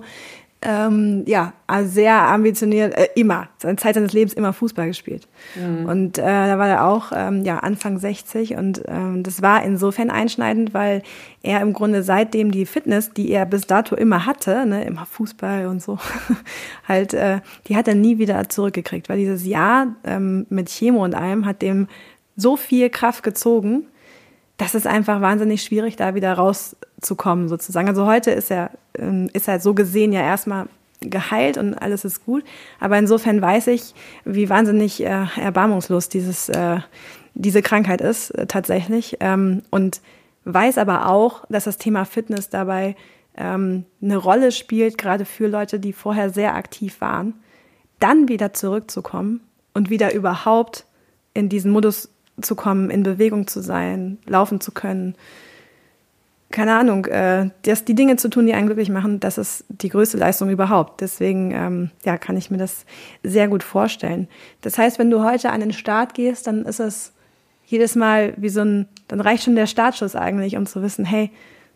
ähm, 0.64 1.24
ja, 1.28 1.54
sehr 1.84 2.16
ambitioniert, 2.30 2.98
äh, 2.98 3.10
immer, 3.16 3.48
seine 3.58 3.76
Zeit 3.76 3.94
seines 3.94 4.14
Lebens 4.14 4.34
immer 4.34 4.54
Fußball 4.54 4.88
gespielt. 4.88 5.28
Mhm. 5.56 5.86
Und 5.86 6.18
äh, 6.18 6.24
da 6.24 6.58
war 6.58 6.68
er 6.68 6.88
auch 6.88 7.12
ähm, 7.16 7.44
ja, 7.44 7.60
Anfang 7.60 8.00
60 8.00 8.56
und 8.56 8.82
ähm, 8.88 9.22
das 9.22 9.44
war 9.44 9.64
insofern 9.64 10.10
einschneidend, 10.10 10.74
weil 10.74 11.04
er 11.44 11.62
im 11.62 11.74
Grunde 11.74 12.02
seitdem 12.02 12.52
die 12.52 12.66
Fitness, 12.66 13.12
die 13.14 13.30
er 13.30 13.46
bis 13.46 13.68
dato 13.68 13.96
immer 13.96 14.26
hatte, 14.26 14.66
ne, 14.66 14.84
immer 14.84 15.06
Fußball 15.06 15.68
und 15.68 15.82
so, 15.82 16.00
halt, 16.88 17.14
äh, 17.14 17.42
die 17.68 17.76
hat 17.76 17.88
er 17.88 17.96
nie 17.96 18.18
wieder 18.18 18.50
zurückgekriegt, 18.50 19.10
weil 19.10 19.20
dieses 19.20 19.46
Jahr 19.46 19.96
ähm, 20.04 20.48
mit 20.50 20.70
Chemo 20.70 21.04
und 21.04 21.14
allem 21.14 21.46
hat 21.46 21.62
dem 21.62 21.88
so 22.36 22.56
viel 22.56 22.90
Kraft 22.90 23.22
gezogen, 23.22 23.86
das 24.58 24.74
ist 24.74 24.88
einfach 24.88 25.22
wahnsinnig 25.22 25.62
schwierig, 25.62 25.96
da 25.96 26.16
wieder 26.16 26.34
rauszukommen, 26.34 27.48
sozusagen. 27.48 27.88
Also 27.88 28.06
heute 28.06 28.32
ist 28.32 28.52
er, 28.52 28.72
ähm, 28.98 29.30
ist 29.34 29.48
er 29.48 29.60
so 29.60 29.74
gesehen 29.74 30.12
ja 30.12 30.22
erstmal 30.22 30.68
geheilt 31.00 31.58
und 31.58 31.76
alles 31.76 32.06
ist 32.06 32.26
gut. 32.26 32.44
Aber 32.80 32.98
insofern 32.98 33.42
weiß 33.42 33.68
ich, 33.68 33.94
wie 34.26 34.50
wahnsinnig 34.50 35.04
äh, 35.04 35.26
erbarmungslos 35.40 36.10
dieses, 36.10 36.50
äh, 36.50 36.80
diese 37.36 37.62
Krankheit 37.62 38.02
ist 38.02 38.32
äh, 38.32 38.48
tatsächlich. 38.48 39.18
Ähm, 39.20 39.62
und 39.70 40.02
weiß 40.46 40.80
aber 40.80 41.08
auch, 41.08 41.46
dass 41.50 41.66
das 41.66 41.78
Thema 41.78 42.06
Fitness 42.06 42.50
dabei 42.50 42.96
ähm, 43.36 43.86
eine 44.02 44.18
Rolle 44.18 44.52
spielt, 44.52 44.98
gerade 44.98 45.26
für 45.26 45.48
Leute, 45.48 45.80
die 45.80 45.94
vorher 45.94 46.32
sehr 46.32 46.56
aktiv 46.56 47.00
waren, 47.00 47.36
dann 48.00 48.28
wieder 48.28 48.54
zurückzukommen 48.54 49.42
und 49.74 49.92
wieder 49.92 50.14
überhaupt 50.14 50.86
in 51.34 51.50
diesen 51.50 51.72
Modus 51.72 52.10
zu 52.42 52.56
kommen, 52.56 52.90
in 52.90 53.04
Bewegung 53.04 53.48
zu 53.48 53.62
sein, 53.62 54.18
laufen 54.26 54.62
zu 54.62 54.72
können. 54.72 55.16
Keine 56.50 56.76
Ahnung, 56.76 57.06
äh, 57.06 57.50
das, 57.64 57.84
die 57.84 57.96
Dinge 57.96 58.16
zu 58.16 58.30
tun, 58.30 58.46
die 58.46 58.54
einen 58.54 58.68
glücklich 58.68 58.90
machen, 58.90 59.20
das 59.20 59.38
ist 59.38 59.66
die 59.68 59.90
größte 59.90 60.18
Leistung 60.18 60.50
überhaupt. 60.50 61.02
Deswegen 61.02 61.52
ähm, 61.52 61.92
ja, 62.06 62.18
kann 62.18 62.38
ich 62.38 62.50
mir 62.50 62.58
das 62.58 62.86
sehr 63.24 63.48
gut 63.48 63.64
vorstellen. 63.64 64.28
Das 64.62 64.78
heißt, 64.78 64.98
wenn 64.98 65.10
du 65.10 65.24
heute 65.24 65.50
an 65.50 65.60
den 65.60 65.74
Start 65.74 66.14
gehst, 66.14 66.48
dann 66.48 66.64
ist 66.64 66.80
es 66.80 67.12
jedes 67.66 67.96
Mal 67.96 68.34
wie 68.38 68.50
so 68.50 68.62
ein, 68.62 68.88
dann 69.10 69.20
reicht 69.20 69.44
schon 69.44 69.56
der 69.56 69.68
Startschuss 69.68 70.16
eigentlich, 70.16 70.56
um 70.56 70.66
zu 70.66 70.82
wissen, 70.82 71.04
hey, 71.04 71.32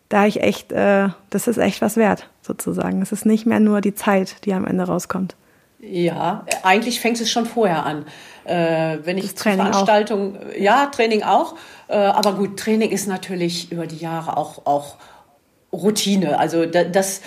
da 0.08 0.26
ich 0.26 0.42
echt, 0.42 0.72
äh, 0.72 1.08
das 1.30 1.48
ist 1.48 1.58
echt 1.58 1.82
was 1.82 1.96
wert, 1.96 2.30
sozusagen. 2.40 3.02
Es 3.02 3.12
ist 3.12 3.26
nicht 3.26 3.46
mehr 3.46 3.60
nur 3.60 3.80
die 3.80 3.94
Zeit, 3.94 4.44
die 4.44 4.54
am 4.54 4.66
Ende 4.66 4.84
rauskommt. 4.84 5.36
Ja, 5.84 6.46
eigentlich 6.62 7.00
fängt 7.00 7.20
es 7.20 7.28
schon 7.28 7.44
vorher 7.44 7.84
an. 7.84 8.06
Äh, 8.44 8.98
wenn 9.02 9.18
ich 9.18 9.34
zur 9.34 9.52
Veranstaltung, 9.52 10.36
auch. 10.36 10.56
ja, 10.56 10.86
Training 10.86 11.24
auch. 11.24 11.56
Äh, 11.88 11.96
aber 11.96 12.34
gut, 12.34 12.56
Training 12.56 12.90
ist 12.90 13.08
natürlich 13.08 13.72
über 13.72 13.88
die 13.88 13.96
Jahre 13.96 14.36
auch, 14.36 14.64
auch 14.64 14.96
Routine. 15.72 16.38
Also 16.38 16.66
das, 16.66 16.92
das 16.92 17.20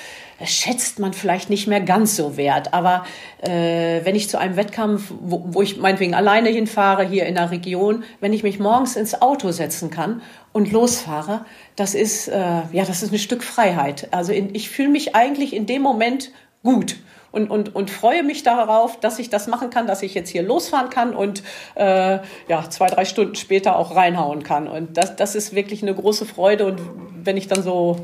schätzt 0.45 0.99
man 0.99 1.11
vielleicht 1.11 1.49
nicht 1.49 1.67
mehr 1.67 1.81
ganz 1.81 2.15
so 2.15 2.37
wert. 2.37 2.73
Aber 2.73 3.05
äh, 3.41 3.99
wenn 4.05 4.15
ich 4.15 4.29
zu 4.29 4.39
einem 4.39 4.55
Wettkampf, 4.55 5.11
wo, 5.19 5.43
wo 5.47 5.61
ich 5.61 5.75
meinetwegen 5.75 6.13
alleine 6.13 6.47
hinfahre, 6.47 7.03
hier 7.03 7.25
in 7.25 7.35
der 7.35 7.51
Region, 7.51 8.05
wenn 8.21 8.31
ich 8.31 8.43
mich 8.43 8.59
morgens 8.59 8.95
ins 8.95 9.21
Auto 9.21 9.51
setzen 9.51 9.89
kann 9.89 10.21
und 10.53 10.71
losfahre, 10.71 11.43
das 11.75 11.93
ist, 11.93 12.29
äh, 12.29 12.61
ja, 12.71 12.85
das 12.85 13.03
ist 13.03 13.11
ein 13.11 13.19
Stück 13.19 13.43
Freiheit. 13.43 14.07
Also 14.11 14.31
in, 14.31 14.55
ich 14.55 14.69
fühle 14.69 14.89
mich 14.89 15.13
eigentlich 15.13 15.53
in 15.53 15.65
dem 15.65 15.81
Moment 15.81 16.31
gut 16.63 16.95
und, 17.35 17.49
und, 17.51 17.75
und 17.75 17.91
freue 17.91 18.23
mich 18.23 18.43
darauf, 18.43 18.99
dass 18.99 19.19
ich 19.19 19.29
das 19.29 19.47
machen 19.47 19.69
kann, 19.69 19.87
dass 19.87 20.01
ich 20.01 20.13
jetzt 20.13 20.29
hier 20.29 20.41
losfahren 20.41 20.89
kann 20.89 21.13
und 21.13 21.43
äh, 21.75 22.19
ja, 22.47 22.69
zwei, 22.69 22.87
drei 22.87 23.03
Stunden 23.03 23.35
später 23.35 23.75
auch 23.75 23.95
reinhauen 23.95 24.43
kann. 24.43 24.67
Und 24.67 24.97
das, 24.97 25.15
das 25.15 25.35
ist 25.35 25.53
wirklich 25.53 25.83
eine 25.83 25.93
große 25.93 26.25
Freude. 26.25 26.65
Und 26.65 26.79
wenn 27.23 27.35
ich 27.35 27.47
dann 27.47 27.61
so 27.61 27.97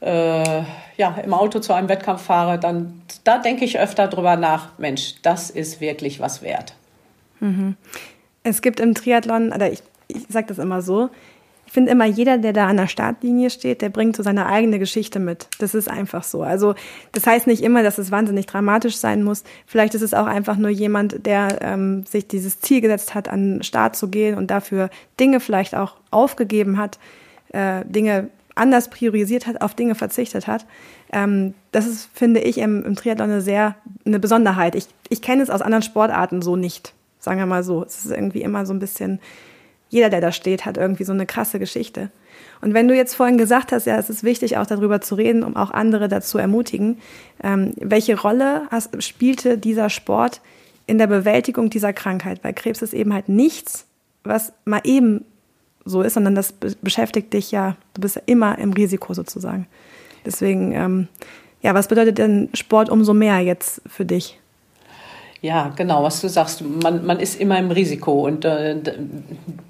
äh, 0.00 0.62
ja, 0.96 1.16
im 1.22 1.34
Auto 1.34 1.58
zu 1.58 1.72
einem 1.72 1.88
Wettkampf 1.88 2.22
fahre, 2.22 2.58
dann 2.58 3.02
da 3.24 3.38
denke 3.38 3.64
ich 3.64 3.78
öfter 3.78 4.06
drüber 4.06 4.36
nach, 4.36 4.78
Mensch, 4.78 5.16
das 5.22 5.50
ist 5.50 5.80
wirklich 5.80 6.20
was 6.20 6.42
wert. 6.42 6.74
Mhm. 7.40 7.76
Es 8.44 8.62
gibt 8.62 8.78
im 8.78 8.94
Triathlon, 8.94 9.52
oder 9.52 9.72
ich, 9.72 9.82
ich 10.06 10.26
sage 10.28 10.46
das 10.46 10.58
immer 10.58 10.80
so, 10.80 11.10
finde 11.76 11.92
immer, 11.92 12.06
jeder, 12.06 12.38
der 12.38 12.54
da 12.54 12.68
an 12.68 12.78
der 12.78 12.86
Startlinie 12.86 13.50
steht, 13.50 13.82
der 13.82 13.90
bringt 13.90 14.16
so 14.16 14.22
seine 14.22 14.46
eigene 14.46 14.78
Geschichte 14.78 15.18
mit. 15.18 15.46
Das 15.58 15.74
ist 15.74 15.90
einfach 15.90 16.22
so. 16.22 16.42
Also 16.42 16.74
das 17.12 17.26
heißt 17.26 17.46
nicht 17.46 17.62
immer, 17.62 17.82
dass 17.82 17.98
es 17.98 18.10
wahnsinnig 18.10 18.46
dramatisch 18.46 18.96
sein 18.96 19.22
muss. 19.22 19.44
Vielleicht 19.66 19.94
ist 19.94 20.00
es 20.00 20.14
auch 20.14 20.24
einfach 20.24 20.56
nur 20.56 20.70
jemand, 20.70 21.26
der 21.26 21.58
ähm, 21.60 22.06
sich 22.06 22.28
dieses 22.28 22.60
Ziel 22.60 22.80
gesetzt 22.80 23.14
hat, 23.14 23.28
an 23.28 23.58
den 23.58 23.62
Start 23.62 23.94
zu 23.94 24.08
gehen 24.08 24.38
und 24.38 24.50
dafür 24.50 24.88
Dinge 25.20 25.38
vielleicht 25.38 25.74
auch 25.74 25.96
aufgegeben 26.10 26.78
hat, 26.78 26.98
äh, 27.52 27.84
Dinge 27.84 28.30
anders 28.54 28.88
priorisiert 28.88 29.46
hat, 29.46 29.60
auf 29.60 29.74
Dinge 29.74 29.94
verzichtet 29.94 30.46
hat. 30.46 30.64
Ähm, 31.12 31.52
das 31.72 31.86
ist, 31.86 32.08
finde 32.14 32.40
ich, 32.40 32.56
im, 32.56 32.86
im 32.86 32.96
Triathlon 32.96 33.30
eine 33.30 33.42
sehr 33.42 33.74
eine 34.06 34.18
Besonderheit. 34.18 34.76
Ich, 34.76 34.86
ich 35.10 35.20
kenne 35.20 35.42
es 35.42 35.50
aus 35.50 35.60
anderen 35.60 35.82
Sportarten 35.82 36.40
so 36.40 36.56
nicht, 36.56 36.94
sagen 37.18 37.38
wir 37.38 37.44
mal 37.44 37.62
so. 37.62 37.84
Es 37.84 38.06
ist 38.06 38.12
irgendwie 38.12 38.40
immer 38.40 38.64
so 38.64 38.72
ein 38.72 38.78
bisschen 38.78 39.20
jeder, 39.88 40.10
der 40.10 40.20
da 40.20 40.32
steht, 40.32 40.64
hat 40.64 40.76
irgendwie 40.76 41.04
so 41.04 41.12
eine 41.12 41.26
krasse 41.26 41.58
Geschichte. 41.58 42.10
Und 42.60 42.74
wenn 42.74 42.88
du 42.88 42.94
jetzt 42.94 43.14
vorhin 43.14 43.38
gesagt 43.38 43.72
hast, 43.72 43.86
ja, 43.86 43.98
es 43.98 44.10
ist 44.10 44.24
wichtig, 44.24 44.56
auch 44.56 44.66
darüber 44.66 45.00
zu 45.00 45.14
reden, 45.14 45.42
um 45.42 45.56
auch 45.56 45.70
andere 45.70 46.08
dazu 46.08 46.38
ermutigen, 46.38 46.98
ähm, 47.42 47.72
welche 47.76 48.18
Rolle 48.18 48.62
hast, 48.70 49.02
spielte 49.02 49.58
dieser 49.58 49.90
Sport 49.90 50.40
in 50.86 50.98
der 50.98 51.06
Bewältigung 51.06 51.70
dieser 51.70 51.92
Krankheit? 51.92 52.42
Weil 52.42 52.54
Krebs 52.54 52.82
ist 52.82 52.94
eben 52.94 53.12
halt 53.12 53.28
nichts, 53.28 53.86
was 54.24 54.52
mal 54.64 54.80
eben 54.84 55.24
so 55.84 56.02
ist, 56.02 56.14
sondern 56.14 56.34
das 56.34 56.52
beschäftigt 56.82 57.32
dich 57.32 57.52
ja, 57.52 57.76
du 57.94 58.00
bist 58.00 58.16
ja 58.16 58.22
immer 58.26 58.58
im 58.58 58.72
Risiko 58.72 59.14
sozusagen. 59.14 59.66
Deswegen, 60.24 60.72
ähm, 60.72 61.08
ja, 61.62 61.74
was 61.74 61.88
bedeutet 61.88 62.18
denn 62.18 62.48
Sport 62.54 62.90
umso 62.90 63.14
mehr 63.14 63.38
jetzt 63.40 63.80
für 63.86 64.04
dich? 64.04 64.40
Ja, 65.42 65.72
genau, 65.76 66.02
was 66.02 66.20
du 66.20 66.28
sagst, 66.28 66.62
man, 66.62 67.04
man 67.04 67.20
ist 67.20 67.38
immer 67.38 67.58
im 67.58 67.70
Risiko 67.70 68.26
und 68.26 68.44
äh, 68.44 68.76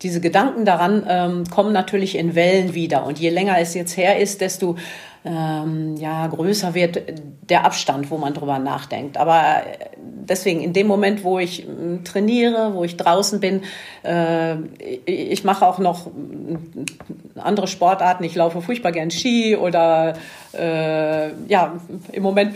diese 0.02 0.20
Gedanken 0.20 0.64
daran 0.64 1.04
ähm, 1.08 1.44
kommen 1.50 1.72
natürlich 1.72 2.16
in 2.16 2.34
Wellen 2.34 2.74
wieder. 2.74 3.04
Und 3.04 3.18
je 3.18 3.30
länger 3.30 3.58
es 3.58 3.74
jetzt 3.74 3.96
her 3.96 4.18
ist, 4.18 4.40
desto 4.40 4.76
ähm, 5.24 5.96
ja, 5.96 6.28
größer 6.28 6.74
wird 6.74 7.02
der 7.50 7.64
Abstand, 7.64 8.10
wo 8.10 8.16
man 8.16 8.32
drüber 8.32 8.60
nachdenkt. 8.60 9.16
Aber 9.16 9.62
äh, 9.66 9.88
deswegen, 9.98 10.60
in 10.60 10.72
dem 10.72 10.86
Moment, 10.86 11.24
wo 11.24 11.40
ich 11.40 11.64
äh, 11.64 11.98
trainiere, 12.04 12.74
wo 12.74 12.84
ich 12.84 12.96
draußen 12.96 13.40
bin, 13.40 13.62
äh, 14.04 14.54
ich 15.04 15.42
mache 15.42 15.66
auch 15.66 15.78
noch 15.78 16.06
äh, 16.06 17.40
andere 17.40 17.66
Sportarten. 17.66 18.22
Ich 18.22 18.36
laufe 18.36 18.62
furchtbar 18.62 18.92
gern 18.92 19.10
Ski 19.10 19.56
oder 19.56 20.14
äh, 20.56 21.30
ja, 21.48 21.74
im 22.12 22.22
Moment 22.22 22.54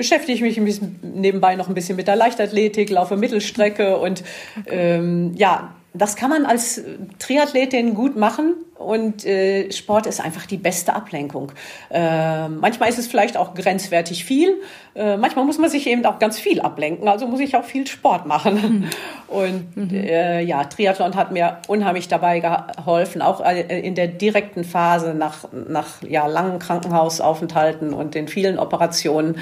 beschäftige 0.00 0.32
ich 0.32 0.40
mich 0.40 0.56
ein 0.56 0.64
bisschen 0.64 0.98
nebenbei 1.02 1.56
noch 1.56 1.68
ein 1.68 1.74
bisschen 1.74 1.94
mit 1.94 2.08
der 2.08 2.16
Leichtathletik, 2.16 2.88
laufe 2.88 3.18
Mittelstrecke 3.18 3.98
und 3.98 4.24
ähm, 4.66 5.34
ja, 5.36 5.74
das 5.92 6.16
kann 6.16 6.30
man 6.30 6.46
als 6.46 6.80
Triathletin 7.18 7.94
gut 7.94 8.16
machen 8.16 8.54
und 8.78 9.26
äh, 9.26 9.70
Sport 9.72 10.06
ist 10.06 10.22
einfach 10.22 10.46
die 10.46 10.56
beste 10.56 10.94
Ablenkung. 10.94 11.52
Äh, 11.90 12.48
manchmal 12.48 12.88
ist 12.88 12.98
es 12.98 13.08
vielleicht 13.08 13.36
auch 13.36 13.52
grenzwertig 13.52 14.24
viel. 14.24 14.58
Äh, 14.94 15.18
manchmal 15.18 15.44
muss 15.44 15.58
man 15.58 15.68
sich 15.68 15.86
eben 15.86 16.06
auch 16.06 16.18
ganz 16.18 16.38
viel 16.38 16.62
ablenken. 16.62 17.06
Also 17.06 17.26
muss 17.26 17.40
ich 17.40 17.56
auch 17.56 17.64
viel 17.64 17.86
Sport 17.86 18.24
machen. 18.24 18.54
Mhm. 18.54 18.84
Und 19.28 19.76
mhm. 19.76 19.94
Äh, 19.94 20.40
ja, 20.44 20.64
Triathlon 20.64 21.14
hat 21.14 21.30
mir 21.30 21.58
unheimlich 21.68 22.08
dabei 22.08 22.40
geholfen, 22.40 23.20
auch 23.20 23.44
äh, 23.44 23.80
in 23.80 23.94
der 23.94 24.06
direkten 24.06 24.64
Phase 24.64 25.12
nach, 25.12 25.48
nach 25.68 26.02
ja, 26.02 26.26
langen 26.26 26.58
Krankenhausaufenthalten 26.58 27.92
und 27.92 28.14
den 28.14 28.28
vielen 28.28 28.58
Operationen 28.58 29.40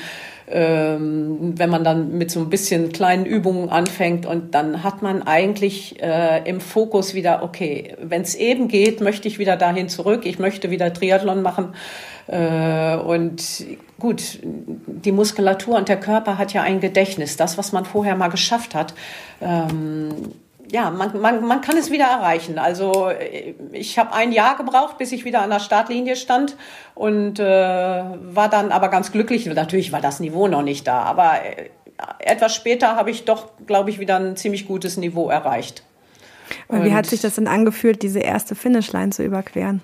ähm, 0.50 1.54
wenn 1.56 1.70
man 1.70 1.84
dann 1.84 2.16
mit 2.16 2.30
so 2.30 2.40
ein 2.40 2.48
bisschen 2.48 2.92
kleinen 2.92 3.26
Übungen 3.26 3.68
anfängt 3.68 4.26
und 4.26 4.54
dann 4.54 4.82
hat 4.82 5.02
man 5.02 5.22
eigentlich 5.22 6.02
äh, 6.02 6.48
im 6.48 6.60
Fokus 6.60 7.14
wieder, 7.14 7.42
okay, 7.42 7.96
wenn 8.00 8.22
es 8.22 8.34
eben 8.34 8.68
geht, 8.68 9.00
möchte 9.00 9.28
ich 9.28 9.38
wieder 9.38 9.56
dahin 9.56 9.88
zurück, 9.88 10.24
ich 10.24 10.38
möchte 10.38 10.70
wieder 10.70 10.92
Triathlon 10.92 11.42
machen. 11.42 11.74
Äh, 12.26 12.96
und 12.96 13.66
gut, 13.98 14.38
die 14.42 15.12
Muskulatur 15.12 15.76
und 15.76 15.88
der 15.88 16.00
Körper 16.00 16.38
hat 16.38 16.52
ja 16.52 16.62
ein 16.62 16.80
Gedächtnis, 16.80 17.36
das, 17.36 17.58
was 17.58 17.72
man 17.72 17.84
vorher 17.84 18.16
mal 18.16 18.28
geschafft 18.28 18.74
hat. 18.74 18.94
Ähm, 19.40 20.10
ja, 20.70 20.90
man, 20.90 21.20
man, 21.20 21.44
man 21.46 21.60
kann 21.60 21.76
es 21.76 21.90
wieder 21.90 22.06
erreichen. 22.06 22.58
Also 22.58 23.10
ich 23.72 23.98
habe 23.98 24.12
ein 24.12 24.32
Jahr 24.32 24.56
gebraucht, 24.56 24.98
bis 24.98 25.12
ich 25.12 25.24
wieder 25.24 25.42
an 25.42 25.50
der 25.50 25.60
Startlinie 25.60 26.16
stand 26.16 26.56
und 26.94 27.38
äh, 27.38 27.44
war 27.44 28.48
dann 28.48 28.72
aber 28.72 28.88
ganz 28.88 29.12
glücklich. 29.12 29.46
Natürlich 29.46 29.92
war 29.92 30.00
das 30.00 30.20
Niveau 30.20 30.46
noch 30.48 30.62
nicht 30.62 30.86
da, 30.86 31.02
aber 31.02 31.42
äh, 31.42 31.70
etwas 32.18 32.54
später 32.54 32.96
habe 32.96 33.10
ich 33.10 33.24
doch, 33.24 33.48
glaube 33.66 33.90
ich, 33.90 33.98
wieder 33.98 34.16
ein 34.16 34.36
ziemlich 34.36 34.66
gutes 34.66 34.96
Niveau 34.96 35.30
erreicht. 35.30 35.82
Und 36.68 36.84
wie 36.84 36.94
hat 36.94 37.06
sich 37.06 37.20
das 37.20 37.34
denn 37.34 37.48
angefühlt, 37.48 38.02
diese 38.02 38.20
erste 38.20 38.54
Finishline 38.54 39.10
zu 39.10 39.22
überqueren? 39.22 39.82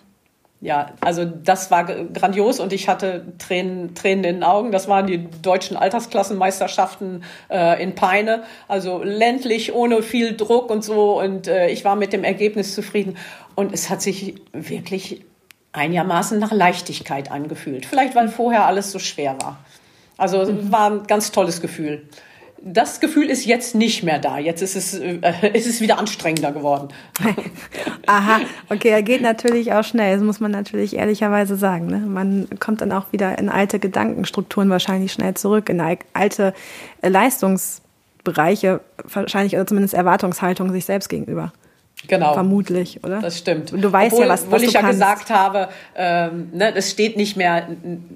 Ja, 0.65 0.87
also 1.03 1.27
das 1.27 1.71
war 1.71 1.85
grandios 1.85 2.59
und 2.59 2.73
ich 2.73 2.89
hatte 2.89 3.27
Tränen, 3.37 3.95
Tränen 3.95 4.25
in 4.25 4.37
den 4.37 4.43
Augen. 4.43 4.73
Das 4.73 4.89
waren 4.89 5.07
die 5.07 5.29
deutschen 5.43 5.77
Altersklassenmeisterschaften 5.77 7.23
äh, 7.51 7.83
in 7.83 7.95
Peine, 7.95 8.45
also 8.67 9.03
ländlich, 9.03 9.75
ohne 9.75 10.03
viel 10.03 10.39
Druck 10.39 10.71
und 10.71 10.83
so. 10.83 11.21
Und 11.21 11.49
äh, 11.49 11.69
ich 11.69 11.85
war 11.85 11.97
mit 11.97 12.15
dem 12.15 12.25
Ergebnis 12.25 12.75
zufrieden. 12.75 13.19
Und 13.55 13.75
es 13.75 13.91
hat 13.91 14.01
sich 14.01 14.37
wirklich 14.55 15.27
einigermaßen 15.75 16.39
nach 16.39 16.51
Leichtigkeit 16.51 17.31
angefühlt. 17.31 17.85
Vielleicht, 17.85 18.15
weil 18.15 18.29
vorher 18.29 18.65
alles 18.65 18.91
so 18.91 18.99
schwer 18.99 19.37
war. 19.43 19.59
Also 20.17 20.51
mhm. 20.51 20.73
war 20.73 20.91
ein 20.91 21.07
ganz 21.07 21.31
tolles 21.31 21.61
Gefühl 21.61 22.09
das 22.65 23.01
Gefühl 23.01 23.29
ist 23.29 23.45
jetzt 23.45 23.75
nicht 23.75 24.03
mehr 24.03 24.19
da. 24.19 24.39
Jetzt 24.39 24.63
ist 24.63 24.75
es, 24.75 24.95
äh, 24.95 25.19
ist 25.53 25.67
es 25.67 25.81
wieder 25.81 25.99
anstrengender 25.99 26.53
geworden. 26.53 26.89
Aha, 28.07 28.41
okay, 28.71 28.89
er 28.89 29.03
geht 29.03 29.21
natürlich 29.21 29.73
auch 29.73 29.85
schnell. 29.85 30.15
Das 30.15 30.25
muss 30.25 30.41
man 30.41 30.51
natürlich 30.51 30.97
ehrlicherweise 30.97 31.57
sagen. 31.57 31.87
Ne? 31.87 31.99
Man 31.99 32.49
kommt 32.61 32.81
dann 32.81 32.93
auch 32.93 33.13
wieder 33.13 33.39
in 33.39 33.49
alte 33.49 33.79
Gedankenstrukturen 33.79 34.71
wahrscheinlich 34.71 35.13
schnell 35.13 35.35
zurück, 35.35 35.69
in 35.69 35.81
alte 36.15 36.55
Leistungsbereiche 37.03 38.81
wahrscheinlich 39.13 39.55
oder 39.55 39.67
zumindest 39.67 39.95
Erwartungshaltung 39.95 40.73
sich 40.73 40.87
selbst 40.87 41.09
gegenüber. 41.09 41.53
Genau. 42.07 42.35
Vermutlich, 42.35 43.03
oder? 43.03 43.21
Das 43.21 43.39
stimmt. 43.39 43.73
Und 43.73 43.81
du 43.81 43.91
weißt 43.91 44.13
obwohl, 44.13 44.27
ja, 44.27 44.33
was, 44.33 44.51
was 44.51 44.61
du 44.61 44.69
ich 44.69 44.75
ja 44.75 44.81
kannst. 44.81 45.01
gesagt 45.01 45.31
habe, 45.31 45.69
ähm, 45.97 46.51
ne, 46.53 46.73
das 46.73 46.91
steht 46.91 47.17
nicht 47.17 47.37
mehr 47.37 47.67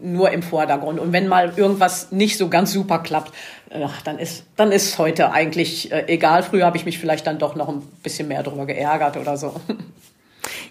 nur 0.03 0.31
im 0.31 0.43
Vordergrund. 0.43 1.01
Und 1.01 1.13
wenn 1.13 1.27
mal 1.27 1.53
irgendwas 1.57 2.13
nicht 2.13 2.37
so 2.37 2.49
ganz 2.49 2.73
super 2.73 2.99
klappt, 2.99 3.33
ach, 3.71 4.03
dann 4.03 4.19
ist 4.19 4.45
dann 4.57 4.73
ist 4.73 4.99
heute 4.99 5.33
eigentlich 5.33 5.91
äh, 5.91 6.05
egal. 6.09 6.43
Früher 6.43 6.67
habe 6.67 6.77
ich 6.77 6.85
mich 6.85 6.99
vielleicht 6.99 7.27
dann 7.27 7.39
doch 7.39 7.55
noch 7.55 7.69
ein 7.69 7.83
bisschen 8.03 8.29
mehr 8.29 8.43
darüber 8.43 8.67
geärgert 8.67 9.17
oder 9.17 9.37
so. 9.37 9.55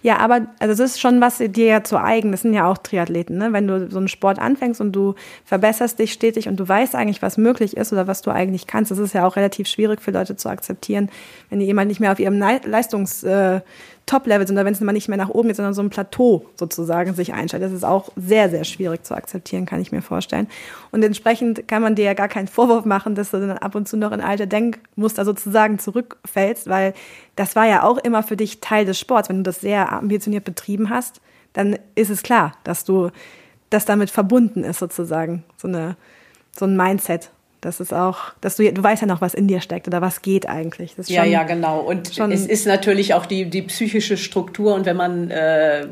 Ja, 0.01 0.17
aber 0.17 0.47
also 0.59 0.73
das 0.73 0.91
ist 0.91 1.01
schon 1.01 1.21
was 1.21 1.37
dir 1.37 1.65
ja 1.65 1.83
zu 1.83 2.01
eigen. 2.01 2.31
Das 2.31 2.41
sind 2.41 2.53
ja 2.53 2.69
auch 2.69 2.77
Triathleten. 2.77 3.37
Ne? 3.37 3.53
Wenn 3.53 3.67
du 3.67 3.89
so 3.89 3.97
einen 3.97 4.07
Sport 4.07 4.39
anfängst 4.39 4.81
und 4.81 4.91
du 4.91 5.15
verbesserst 5.45 5.99
dich 5.99 6.13
stetig 6.13 6.47
und 6.47 6.57
du 6.57 6.67
weißt 6.67 6.95
eigentlich, 6.95 7.21
was 7.21 7.37
möglich 7.37 7.75
ist 7.75 7.93
oder 7.93 8.07
was 8.07 8.21
du 8.21 8.31
eigentlich 8.31 8.67
kannst, 8.67 8.91
das 8.91 8.99
ist 8.99 9.13
ja 9.13 9.25
auch 9.25 9.35
relativ 9.35 9.67
schwierig 9.67 10.01
für 10.01 10.11
Leute 10.11 10.35
zu 10.35 10.49
akzeptieren, 10.49 11.09
wenn 11.49 11.59
die 11.59 11.65
jemand 11.65 11.87
nicht 11.87 11.99
mehr 11.99 12.11
auf 12.11 12.19
ihrem 12.19 12.37
Leistungs 12.39 13.23
äh, 13.23 13.61
Top-Level 14.07 14.47
sind 14.47 14.55
oder 14.55 14.65
wenn 14.65 14.73
es 14.73 14.79
mal 14.81 14.91
nicht 14.91 15.07
mehr 15.07 15.17
nach 15.17 15.29
oben 15.29 15.49
geht, 15.49 15.57
sondern 15.57 15.75
so 15.75 15.83
ein 15.83 15.91
Plateau 15.91 16.47
sozusagen 16.55 17.13
sich 17.13 17.33
einstellt. 17.33 17.61
Das 17.61 17.71
ist 17.71 17.83
auch 17.83 18.09
sehr, 18.15 18.49
sehr 18.49 18.63
schwierig 18.63 19.03
zu 19.03 19.13
akzeptieren, 19.15 19.67
kann 19.67 19.79
ich 19.79 19.91
mir 19.91 20.01
vorstellen. 20.01 20.47
Und 20.91 21.03
entsprechend 21.03 21.67
kann 21.67 21.83
man 21.83 21.93
dir 21.93 22.05
ja 22.05 22.13
gar 22.15 22.27
keinen 22.27 22.47
Vorwurf 22.47 22.85
machen, 22.85 23.13
dass 23.13 23.31
du 23.31 23.39
dann 23.39 23.57
ab 23.59 23.75
und 23.75 23.87
zu 23.87 23.97
noch 23.97 24.11
in 24.11 24.21
alte 24.21 24.47
Denkmuster 24.47 25.25
sozusagen 25.25 25.77
zurückfällst, 25.77 26.67
weil 26.67 26.95
das 27.35 27.55
war 27.55 27.67
ja 27.67 27.83
auch 27.83 27.97
immer 27.99 28.23
für 28.23 28.37
dich 28.37 28.61
Teil 28.61 28.85
des 28.85 28.99
Sports. 28.99 29.29
Wenn 29.29 29.37
du 29.37 29.43
das 29.43 29.61
sehr 29.61 29.91
ambitioniert 29.91 30.45
betrieben 30.45 30.89
hast, 30.89 31.21
dann 31.53 31.77
ist 31.93 32.09
es 32.09 32.23
klar, 32.23 32.53
dass 32.63 32.83
du 32.83 33.11
das 33.69 33.85
damit 33.85 34.09
verbunden 34.09 34.63
ist 34.63 34.79
sozusagen, 34.79 35.43
so 35.57 35.67
eine 35.67 35.97
so 36.57 36.65
ein 36.65 36.75
Mindset. 36.75 37.29
Das 37.61 37.79
ist 37.79 37.93
auch, 37.93 38.33
dass 38.41 38.57
du, 38.57 38.71
du 38.71 38.83
weißt 38.83 39.01
ja 39.01 39.07
noch, 39.07 39.21
was 39.21 39.33
in 39.33 39.47
dir 39.47 39.61
steckt 39.61 39.87
oder 39.87 40.01
was 40.01 40.21
geht 40.21 40.47
eigentlich. 40.47 40.93
Schon, 40.93 41.05
ja, 41.07 41.23
ja, 41.23 41.43
genau. 41.43 41.79
Und 41.79 42.17
es 42.19 42.45
ist 42.45 42.67
natürlich 42.67 43.13
auch 43.13 43.25
die, 43.25 43.49
die 43.49 43.63
psychische 43.63 44.17
Struktur 44.17 44.75
und 44.75 44.85
wenn 44.85 44.97
man, 44.97 45.31
äh, 45.31 45.87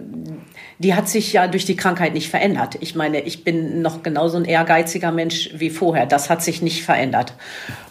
die 0.80 0.94
hat 0.94 1.08
sich 1.08 1.32
ja 1.34 1.48
durch 1.48 1.66
die 1.66 1.76
Krankheit 1.76 2.14
nicht 2.14 2.30
verändert. 2.30 2.78
Ich 2.82 2.96
meine, 2.96 3.22
ich 3.22 3.44
bin 3.44 3.82
noch 3.82 4.04
genauso 4.04 4.38
ein 4.38 4.46
ehrgeiziger 4.46 5.12
Mensch 5.12 5.50
wie 5.56 5.70
vorher. 5.70 6.06
Das 6.06 6.30
hat 6.30 6.44
sich 6.44 6.62
nicht 6.62 6.84
verändert. 6.84 7.34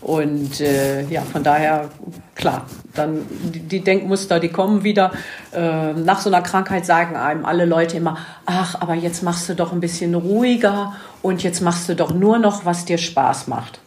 Und 0.01 0.61
äh, 0.61 1.03
ja, 1.07 1.23
von 1.23 1.42
daher, 1.42 1.90
klar, 2.35 2.66
dann 2.94 3.25
die, 3.31 3.81
Denkmuster, 3.81 4.38
die 4.38 4.51
kommen 4.51 4.85
wieder. 4.85 5.12
Äh, 5.53 5.94
nach 5.94 6.20
so 6.20 6.29
einer 6.29 6.42
Krankheit 6.42 6.85
sagen 6.85 7.16
einem 7.16 7.44
alle 7.47 7.64
Leute 7.64 7.97
immer, 7.97 8.18
ach, 8.44 8.81
aber 8.81 8.94
jetzt 8.94 9.23
machst 9.23 9.49
du 9.49 9.55
doch 9.55 9.73
ein 9.73 9.81
bisschen 9.81 10.14
ruhiger 10.14 10.94
und 11.23 11.42
jetzt 11.42 11.61
machst 11.61 11.88
du 11.88 11.97
doch 11.97 12.12
nur 12.12 12.38
noch, 12.38 12.66
was 12.66 12.85
dir 12.85 12.99
Spaß 12.99 13.49
macht. 13.49 13.81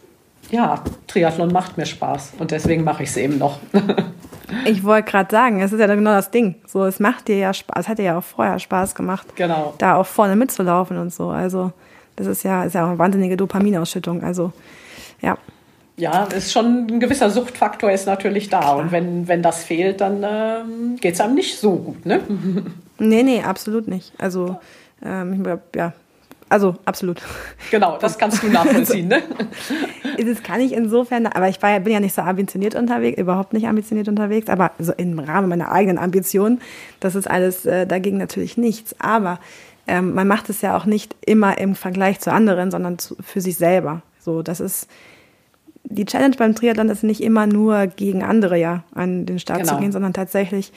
Ja, 0.50 0.82
Triathlon 1.06 1.52
macht 1.52 1.76
mir 1.76 1.86
Spaß 1.86 2.34
und 2.38 2.50
deswegen 2.50 2.84
mache 2.84 3.02
ich 3.02 3.10
es 3.10 3.16
eben 3.16 3.38
noch. 3.38 3.58
ich 4.64 4.82
wollte 4.82 5.10
gerade 5.10 5.30
sagen, 5.30 5.60
es 5.60 5.72
ist 5.72 5.80
ja 5.80 5.86
genau 5.86 6.12
das 6.12 6.30
Ding. 6.30 6.56
So, 6.66 6.84
es 6.84 7.00
macht 7.00 7.28
dir 7.28 7.36
ja 7.36 7.52
Spaß, 7.52 7.80
es 7.80 7.88
hat 7.88 7.98
dir 7.98 8.04
ja 8.04 8.18
auch 8.18 8.24
vorher 8.24 8.58
Spaß 8.58 8.94
gemacht, 8.94 9.26
genau. 9.36 9.74
da 9.78 9.96
auch 9.96 10.06
vorne 10.06 10.36
mitzulaufen 10.36 10.96
und 10.96 11.12
so. 11.12 11.28
Also 11.28 11.72
das 12.16 12.26
ist 12.26 12.42
ja, 12.42 12.64
ist 12.64 12.74
ja 12.74 12.84
auch 12.84 12.88
eine 12.88 12.98
wahnsinnige 12.98 13.36
Dopaminausschüttung. 13.36 14.22
Also 14.22 14.52
ja. 15.20 15.36
Ja, 15.96 16.24
ist 16.24 16.52
schon 16.52 16.86
ein 16.86 17.00
gewisser 17.00 17.28
Suchtfaktor 17.28 17.90
ist 17.90 18.06
natürlich 18.06 18.48
da. 18.48 18.72
Und 18.72 18.92
wenn, 18.92 19.26
wenn 19.26 19.42
das 19.42 19.64
fehlt, 19.64 20.00
dann 20.00 20.22
ähm, 20.22 20.96
geht 21.00 21.14
es 21.14 21.20
einem 21.20 21.34
nicht 21.34 21.58
so 21.58 21.76
gut. 21.76 22.06
Ne? 22.06 22.20
Nee, 23.00 23.22
nee, 23.22 23.40
absolut 23.44 23.86
nicht. 23.86 24.12
Also, 24.18 24.58
ähm, 25.04 25.46
ja, 25.76 25.92
also 26.48 26.76
absolut. 26.84 27.20
Genau, 27.70 27.98
das 27.98 28.18
kannst 28.18 28.42
du 28.42 28.48
nachvollziehen, 28.48 29.08
ne? 29.08 29.22
das 30.24 30.42
kann 30.42 30.60
ich 30.60 30.72
insofern, 30.72 31.26
aber 31.26 31.48
ich 31.48 31.60
war, 31.62 31.78
bin 31.80 31.92
ja 31.92 32.00
nicht 32.00 32.14
so 32.14 32.22
ambitioniert 32.22 32.74
unterwegs, 32.74 33.20
überhaupt 33.20 33.52
nicht 33.52 33.66
ambitioniert 33.66 34.08
unterwegs, 34.08 34.48
aber 34.48 34.72
so 34.78 34.92
im 34.92 35.18
Rahmen 35.18 35.48
meiner 35.48 35.70
eigenen 35.70 35.98
Ambitionen, 35.98 36.60
das 37.00 37.14
ist 37.14 37.28
alles 37.28 37.66
äh, 37.66 37.86
dagegen 37.86 38.18
natürlich 38.18 38.56
nichts. 38.56 38.94
Aber 38.98 39.38
ähm, 39.86 40.14
man 40.14 40.28
macht 40.28 40.48
es 40.50 40.62
ja 40.62 40.76
auch 40.76 40.86
nicht 40.86 41.16
immer 41.24 41.58
im 41.58 41.74
Vergleich 41.74 42.20
zu 42.20 42.32
anderen, 42.32 42.70
sondern 42.70 42.98
zu, 42.98 43.16
für 43.22 43.40
sich 43.40 43.56
selber. 43.56 44.02
So, 44.20 44.42
das 44.42 44.60
ist 44.60 44.88
die 45.84 46.04
Challenge 46.04 46.36
beim 46.36 46.54
Triathlon 46.54 46.90
ist 46.90 47.02
nicht 47.02 47.22
immer 47.22 47.46
nur 47.46 47.86
gegen 47.86 48.22
andere 48.22 48.58
ja 48.58 48.84
an 48.94 49.24
den 49.26 49.38
Start 49.38 49.60
genau. 49.60 49.74
zu 49.74 49.80
gehen, 49.80 49.92
sondern 49.92 50.12
tatsächlich 50.12 50.72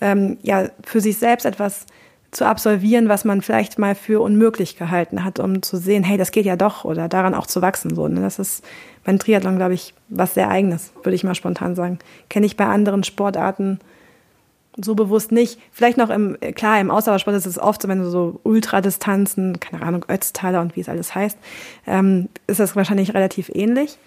ähm, 0.00 0.38
ja 0.42 0.68
für 0.82 1.00
sich 1.00 1.18
selbst 1.18 1.44
etwas 1.44 1.86
zu 2.34 2.46
absolvieren, 2.46 3.08
was 3.08 3.24
man 3.24 3.42
vielleicht 3.42 3.78
mal 3.78 3.94
für 3.94 4.20
unmöglich 4.20 4.76
gehalten 4.76 5.24
hat, 5.24 5.38
um 5.38 5.62
zu 5.62 5.76
sehen, 5.76 6.02
hey, 6.02 6.18
das 6.18 6.32
geht 6.32 6.46
ja 6.46 6.56
doch 6.56 6.84
oder 6.84 7.08
daran 7.08 7.34
auch 7.34 7.46
zu 7.46 7.62
wachsen. 7.62 7.94
So, 7.94 8.08
ne? 8.08 8.20
Das 8.20 8.38
ist 8.38 8.64
beim 9.04 9.18
Triathlon, 9.18 9.56
glaube 9.56 9.74
ich, 9.74 9.94
was 10.08 10.34
sehr 10.34 10.48
eigenes, 10.48 10.92
würde 11.02 11.14
ich 11.14 11.24
mal 11.24 11.34
spontan 11.34 11.74
sagen. 11.74 11.98
Kenne 12.28 12.46
ich 12.46 12.56
bei 12.56 12.66
anderen 12.66 13.04
Sportarten 13.04 13.78
so 14.76 14.94
bewusst 14.94 15.30
nicht. 15.30 15.58
Vielleicht 15.70 15.96
noch 15.96 16.10
im, 16.10 16.36
klar, 16.54 16.80
im 16.80 16.90
Ausdauersport 16.90 17.36
ist 17.36 17.46
es 17.46 17.58
oft 17.58 17.82
so, 17.82 17.88
wenn 17.88 18.00
du 18.00 18.10
so 18.10 18.40
Ultradistanzen, 18.42 19.60
keine 19.60 19.82
Ahnung, 19.82 20.04
Ötztaler 20.08 20.60
und 20.60 20.74
wie 20.76 20.80
es 20.80 20.88
alles 20.88 21.14
heißt, 21.14 21.38
ähm, 21.86 22.28
ist 22.46 22.60
das 22.60 22.74
wahrscheinlich 22.74 23.14
relativ 23.14 23.50
ähnlich. 23.54 23.98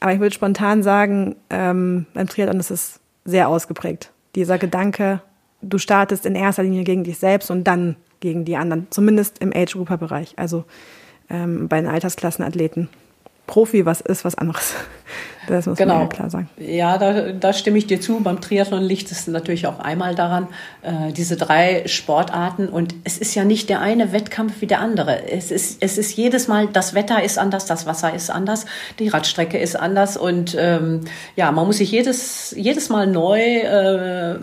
Aber 0.00 0.12
ich 0.14 0.20
würde 0.20 0.34
spontan 0.34 0.82
sagen, 0.82 1.36
ähm, 1.50 2.06
beim 2.14 2.26
Triathlon 2.26 2.60
ist 2.60 2.70
es 2.70 3.00
sehr 3.24 3.48
ausgeprägt. 3.48 4.10
Dieser 4.34 4.56
Gedanke, 4.56 5.20
du 5.62 5.78
startest 5.78 6.26
in 6.26 6.34
erster 6.34 6.62
Linie 6.62 6.84
gegen 6.84 7.04
dich 7.04 7.18
selbst 7.18 7.50
und 7.50 7.64
dann 7.64 7.96
gegen 8.20 8.44
die 8.44 8.56
anderen, 8.56 8.86
zumindest 8.90 9.38
im 9.38 9.52
Age-Grouper-Bereich, 9.54 10.34
also 10.36 10.64
ähm, 11.28 11.68
bei 11.68 11.80
den 11.80 11.88
Altersklassenathleten. 11.88 12.88
Profi 13.50 13.84
was 13.84 14.00
ist, 14.00 14.24
was 14.24 14.36
anderes. 14.36 14.74
Das 15.48 15.66
muss 15.66 15.78
genau. 15.78 15.94
man 15.94 16.02
ja 16.02 16.08
klar 16.08 16.30
sagen. 16.30 16.48
Ja, 16.58 16.96
da, 16.96 17.32
da 17.32 17.52
stimme 17.52 17.78
ich 17.78 17.88
dir 17.88 18.00
zu. 18.00 18.20
Beim 18.20 18.40
Triathlon 18.40 18.84
liegt 18.84 19.10
es 19.10 19.26
natürlich 19.26 19.66
auch 19.66 19.80
einmal 19.80 20.14
daran, 20.14 20.46
äh, 20.82 21.12
diese 21.12 21.36
drei 21.36 21.82
Sportarten. 21.86 22.68
Und 22.68 22.94
es 23.02 23.18
ist 23.18 23.34
ja 23.34 23.42
nicht 23.42 23.68
der 23.68 23.80
eine 23.80 24.12
Wettkampf 24.12 24.60
wie 24.60 24.66
der 24.66 24.78
andere. 24.78 25.28
Es 25.28 25.50
ist, 25.50 25.82
es 25.82 25.98
ist 25.98 26.16
jedes 26.16 26.46
Mal, 26.46 26.68
das 26.68 26.94
Wetter 26.94 27.24
ist 27.24 27.36
anders, 27.36 27.64
das 27.64 27.86
Wasser 27.86 28.14
ist 28.14 28.30
anders, 28.30 28.66
die 29.00 29.08
Radstrecke 29.08 29.58
ist 29.58 29.74
anders. 29.74 30.16
Und 30.16 30.56
ähm, 30.56 31.00
ja, 31.34 31.50
man 31.50 31.66
muss 31.66 31.78
sich 31.78 31.90
jedes, 31.90 32.54
jedes 32.56 32.88
Mal 32.88 33.08
neu 33.08 33.40
äh, 33.40 34.38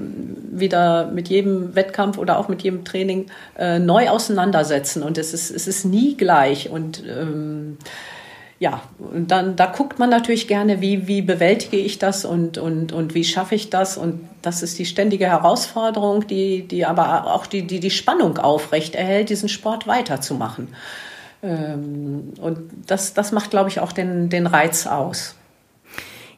wieder 0.52 1.10
mit 1.12 1.30
jedem 1.30 1.74
Wettkampf 1.76 2.18
oder 2.18 2.38
auch 2.38 2.50
mit 2.50 2.64
jedem 2.64 2.84
Training 2.84 3.28
äh, 3.58 3.80
neu 3.80 4.10
auseinandersetzen. 4.10 5.04
Und 5.04 5.18
es 5.18 5.34
ist, 5.34 5.52
es 5.52 5.68
ist 5.68 5.86
nie 5.86 6.18
gleich. 6.18 6.70
Und 6.70 7.02
ähm, 7.08 7.78
ja, 8.60 8.82
und 8.98 9.30
dann 9.30 9.56
da 9.56 9.68
guckt 9.68 10.00
man 10.00 10.10
natürlich 10.10 10.48
gerne, 10.48 10.82
wie, 10.82 11.08
wie 11.08 11.22
bewältige 11.22 11.78
ich 11.78 12.00
das 12.00 12.26
und, 12.26 12.58
und, 12.58 12.92
und 12.92 13.14
wie 13.14 13.24
schaffe 13.24 13.54
ich 13.54 13.70
das. 13.70 13.98
Und 13.98 14.28
das 14.42 14.64
ist 14.64 14.80
die 14.80 14.86
ständige 14.86 15.28
Herausforderung, 15.28 16.26
die, 16.26 16.68
die 16.68 16.86
aber 16.86 17.28
auch 17.28 17.46
die, 17.46 17.68
die, 17.68 17.80
die 17.80 17.92
Spannung 17.92 18.40
aufrecht 18.40 18.96
erhält, 18.96 19.30
diesen 19.30 19.48
Sport 19.48 19.86
weiterzumachen. 19.86 20.70
Ähm, 21.44 22.34
und 22.42 22.58
das, 22.88 23.14
das 23.14 23.32
macht, 23.32 23.52
glaube 23.52 23.70
ich, 23.70 23.80
auch 23.80 23.92
den, 23.92 24.30
den 24.30 24.48
Reiz 24.48 24.88
aus. 24.88 25.36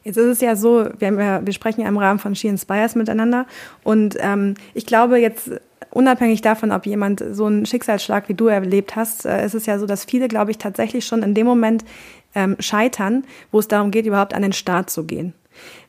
Jetzt 0.04 0.16
ist 0.16 0.26
es 0.26 0.40
ja 0.40 0.56
so, 0.56 0.88
wir, 0.98 1.12
ja, 1.12 1.46
wir 1.46 1.52
sprechen 1.54 1.82
ja 1.82 1.88
im 1.88 1.98
Rahmen 1.98 2.18
von 2.18 2.34
She 2.34 2.48
Inspires 2.48 2.94
miteinander 2.94 3.46
und 3.82 4.16
ähm, 4.18 4.54
ich 4.72 4.86
glaube 4.86 5.18
jetzt 5.18 5.50
unabhängig 5.90 6.42
davon, 6.42 6.72
ob 6.72 6.86
jemand 6.86 7.24
so 7.32 7.46
einen 7.46 7.66
Schicksalsschlag 7.66 8.28
wie 8.28 8.34
du 8.34 8.46
erlebt 8.46 8.96
hast, 8.96 9.26
äh, 9.26 9.44
ist 9.44 9.54
es 9.54 9.66
ja 9.66 9.78
so, 9.78 9.86
dass 9.86 10.04
viele, 10.04 10.28
glaube 10.28 10.50
ich, 10.50 10.58
tatsächlich 10.58 11.06
schon 11.06 11.22
in 11.22 11.34
dem 11.34 11.46
Moment 11.46 11.84
ähm, 12.34 12.56
scheitern, 12.60 13.24
wo 13.50 13.58
es 13.58 13.68
darum 13.68 13.90
geht, 13.90 14.06
überhaupt 14.06 14.34
an 14.34 14.42
den 14.42 14.52
Start 14.52 14.90
zu 14.90 15.04
gehen. 15.04 15.34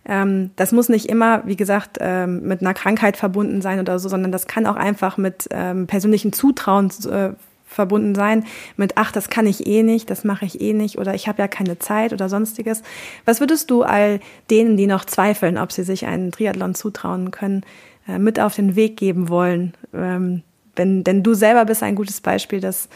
Ähm, 0.05 0.51
das 0.55 0.71
muss 0.71 0.89
nicht 0.89 1.07
immer, 1.07 1.43
wie 1.45 1.55
gesagt, 1.55 1.97
ähm, 1.99 2.41
mit 2.41 2.61
einer 2.61 2.73
Krankheit 2.73 3.17
verbunden 3.17 3.61
sein 3.61 3.79
oder 3.79 3.99
so, 3.99 4.09
sondern 4.09 4.31
das 4.31 4.47
kann 4.47 4.65
auch 4.65 4.75
einfach 4.75 5.17
mit 5.17 5.47
ähm, 5.51 5.87
persönlichen 5.87 6.33
Zutrauen 6.33 6.91
äh, 7.09 7.31
verbunden 7.71 8.15
sein 8.15 8.43
mit, 8.75 8.93
ach, 8.97 9.11
das 9.11 9.29
kann 9.29 9.45
ich 9.45 9.65
eh 9.65 9.81
nicht, 9.81 10.09
das 10.09 10.23
mache 10.23 10.45
ich 10.45 10.59
eh 10.59 10.73
nicht 10.73 10.97
oder 10.97 11.13
ich 11.13 11.27
habe 11.27 11.41
ja 11.41 11.47
keine 11.47 11.79
Zeit 11.79 12.11
oder 12.11 12.27
sonstiges. 12.27 12.83
Was 13.25 13.39
würdest 13.39 13.71
du 13.71 13.83
all 13.83 14.19
denen, 14.49 14.75
die 14.75 14.87
noch 14.87 15.05
zweifeln, 15.05 15.57
ob 15.57 15.71
sie 15.71 15.83
sich 15.83 16.05
einen 16.05 16.31
Triathlon 16.31 16.75
zutrauen 16.75 17.31
können, 17.31 17.63
äh, 18.07 18.19
mit 18.19 18.39
auf 18.39 18.55
den 18.55 18.75
Weg 18.75 18.97
geben 18.97 19.29
wollen. 19.29 19.73
Ähm, 19.93 20.43
wenn, 20.75 21.03
denn 21.03 21.23
du 21.23 21.33
selber 21.33 21.65
bist 21.65 21.83
ein 21.83 21.95
gutes 21.95 22.21
Beispiel, 22.21 22.59
dass 22.59 22.89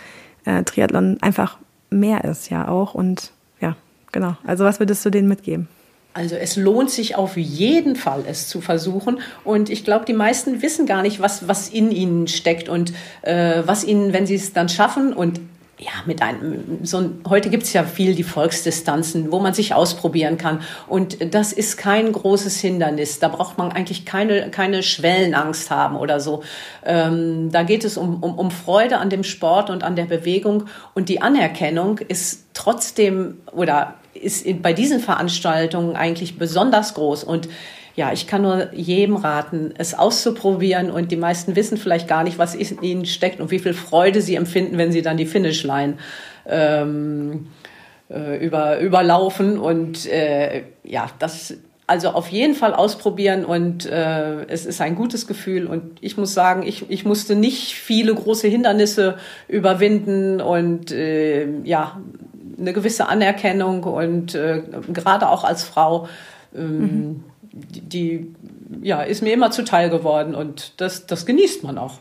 äh, 0.46 0.64
Triathlon 0.64 1.18
einfach 1.22 1.58
mehr 1.90 2.24
ist, 2.24 2.50
ja 2.50 2.68
auch. 2.68 2.94
Und 2.94 3.32
ja, 3.60 3.76
genau. 4.12 4.36
Also 4.46 4.64
was 4.64 4.80
würdest 4.80 5.06
du 5.06 5.10
denen 5.10 5.28
mitgeben? 5.28 5.68
Also 6.14 6.38
es 6.38 6.56
lohnt 6.56 6.92
sich 6.92 7.18
auf 7.18 7.36
jeden 7.36 7.98
Fall, 7.98 8.24
es 8.26 8.48
zu 8.48 8.62
versuchen. 8.62 9.20
Und 9.44 9.70
ich 9.70 9.84
glaube, 9.84 10.06
die 10.06 10.14
meisten 10.14 10.62
wissen 10.62 10.86
gar 10.86 11.02
nicht, 11.02 11.20
was, 11.20 11.50
was 11.50 11.68
in 11.68 11.92
ihnen 11.92 12.30
steckt 12.30 12.70
und 12.70 12.94
äh, 13.22 13.64
was 13.66 13.84
ihnen, 13.84 14.14
wenn 14.14 14.26
sie 14.26 14.36
es 14.36 14.54
dann 14.54 14.70
schaffen 14.70 15.12
und 15.12 15.42
ja, 15.78 15.92
mit 16.06 16.22
einem, 16.22 16.80
so 16.84 17.00
ein, 17.00 17.22
heute 17.28 17.50
gibt's 17.50 17.74
ja 17.74 17.84
viel 17.84 18.16
die 18.16 18.24
Volksdistanzen, 18.24 19.32
wo 19.32 19.40
man 19.40 19.54
sich 19.54 19.74
ausprobieren 19.74 20.38
kann. 20.38 20.62
Und 20.88 21.34
das 21.34 21.52
ist 21.52 21.76
kein 21.78 22.12
großes 22.12 22.60
Hindernis. 22.62 23.20
Da 23.20 23.28
braucht 23.28 23.58
man 23.58 23.74
eigentlich 23.74 24.06
keine, 24.06 24.50
keine 24.52 24.84
Schwellenangst 24.84 25.70
haben 25.72 25.98
oder 25.98 26.22
so. 26.22 26.44
Ähm, 26.86 27.52
da 27.52 27.64
geht 27.64 27.84
es 27.84 27.98
um, 27.98 28.24
um, 28.24 28.36
um 28.40 28.52
Freude 28.52 29.00
an 29.00 29.10
dem 29.10 29.24
Sport 29.24 29.70
und 29.70 29.84
an 29.84 29.98
der 29.98 30.06
Bewegung. 30.06 30.66
Und 30.94 31.10
die 31.10 31.22
Anerkennung 31.22 31.98
ist 31.98 32.46
trotzdem 32.54 33.40
oder 33.52 33.96
ist 34.14 34.46
bei 34.62 34.72
diesen 34.72 35.02
Veranstaltungen 35.02 35.98
eigentlich 35.98 36.38
besonders 36.38 36.94
groß. 36.94 37.26
Und 37.26 37.50
ja, 37.96 38.12
ich 38.12 38.28
kann 38.28 38.42
nur 38.42 38.74
jedem 38.74 39.16
raten, 39.16 39.74
es 39.78 39.94
auszuprobieren 39.94 40.92
und 40.92 41.12
die 41.12 41.18
meisten 41.18 41.56
wissen 41.56 41.78
vielleicht 41.78 42.08
gar 42.08 42.24
nicht, 42.24 42.38
was 42.38 42.54
in 42.54 42.82
ihnen 42.82 43.06
steckt 43.06 43.40
und 43.40 43.52
wie 43.52 43.60
viel 43.60 43.74
Freude 43.74 44.22
sie 44.22 44.36
empfinden, 44.36 44.78
wenn 44.78 44.92
sie 44.92 45.02
dann 45.02 45.16
die 45.16 45.26
Finishline 45.26 45.98
ähm, 46.46 47.48
äh, 48.10 48.44
über, 48.46 48.80
überlaufen 48.80 49.58
und 49.58 50.06
äh, 50.08 50.64
ja, 50.84 51.08
das 51.20 51.56
also 51.88 52.10
auf 52.10 52.30
jeden 52.30 52.56
Fall 52.56 52.74
ausprobieren 52.74 53.46
und 53.46 53.86
äh, 53.86 54.44
es 54.46 54.66
ist 54.66 54.82
ein 54.82 54.96
gutes 54.96 55.28
Gefühl 55.28 55.68
und 55.68 56.00
ich 56.02 56.18
muss 56.18 56.34
sagen, 56.34 56.64
ich, 56.64 56.90
ich 56.90 57.06
musste 57.06 57.36
nicht 57.36 57.76
viele 57.76 58.14
große 58.14 58.48
Hindernisse 58.48 59.18
überwinden 59.48 60.42
und 60.42 60.92
äh, 60.92 61.48
ja, 61.64 62.02
eine 62.60 62.74
gewisse 62.74 63.08
Anerkennung 63.08 63.84
und 63.84 64.34
äh, 64.34 64.64
gerade 64.92 65.30
auch 65.30 65.44
als 65.44 65.64
Frau 65.64 66.10
ähm, 66.56 66.80
mhm 66.80 67.24
die, 67.56 67.82
die 67.82 68.36
ja, 68.82 69.02
ist 69.02 69.24
mir 69.24 69.34
immer 69.34 69.52
zuteil 69.52 69.90
geworden 69.90 70.36
und 70.36 70.74
das, 70.78 71.08
das 71.08 71.26
genießt 71.26 71.64
man 71.64 71.78
auch. 71.78 72.00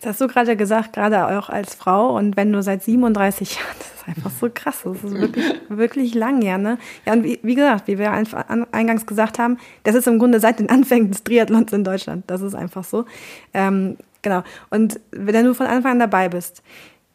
Das 0.00 0.10
hast 0.10 0.20
du 0.20 0.28
gerade 0.28 0.56
gesagt, 0.56 0.92
gerade 0.92 1.38
auch 1.38 1.48
als 1.48 1.74
Frau 1.74 2.16
und 2.16 2.36
wenn 2.36 2.52
du 2.52 2.62
seit 2.62 2.82
37 2.82 3.56
Jahren, 3.56 3.76
das 3.78 3.88
ist 3.88 4.08
einfach 4.08 4.30
so 4.30 4.48
krass, 4.52 4.82
das 4.84 5.02
ist 5.02 5.18
wirklich, 5.18 5.44
wirklich 5.68 6.14
lang, 6.14 6.42
ja, 6.42 6.58
ne? 6.58 6.78
Ja, 7.04 7.12
und 7.12 7.24
wie, 7.24 7.38
wie 7.42 7.54
gesagt, 7.54 7.88
wie 7.88 7.98
wir 7.98 8.12
eingangs 8.12 9.06
gesagt 9.06 9.38
haben, 9.38 9.58
das 9.82 9.94
ist 9.94 10.06
im 10.06 10.18
Grunde 10.18 10.40
seit 10.40 10.60
den 10.60 10.70
Anfängen 10.70 11.10
des 11.10 11.24
Triathlons 11.24 11.72
in 11.72 11.84
Deutschland, 11.84 12.24
das 12.28 12.40
ist 12.40 12.54
einfach 12.54 12.84
so. 12.84 13.04
Ähm, 13.52 13.96
genau, 14.22 14.42
und 14.70 15.00
wenn 15.10 15.44
du 15.44 15.54
von 15.54 15.66
Anfang 15.66 15.92
an 15.92 15.98
dabei 15.98 16.28
bist, 16.28 16.62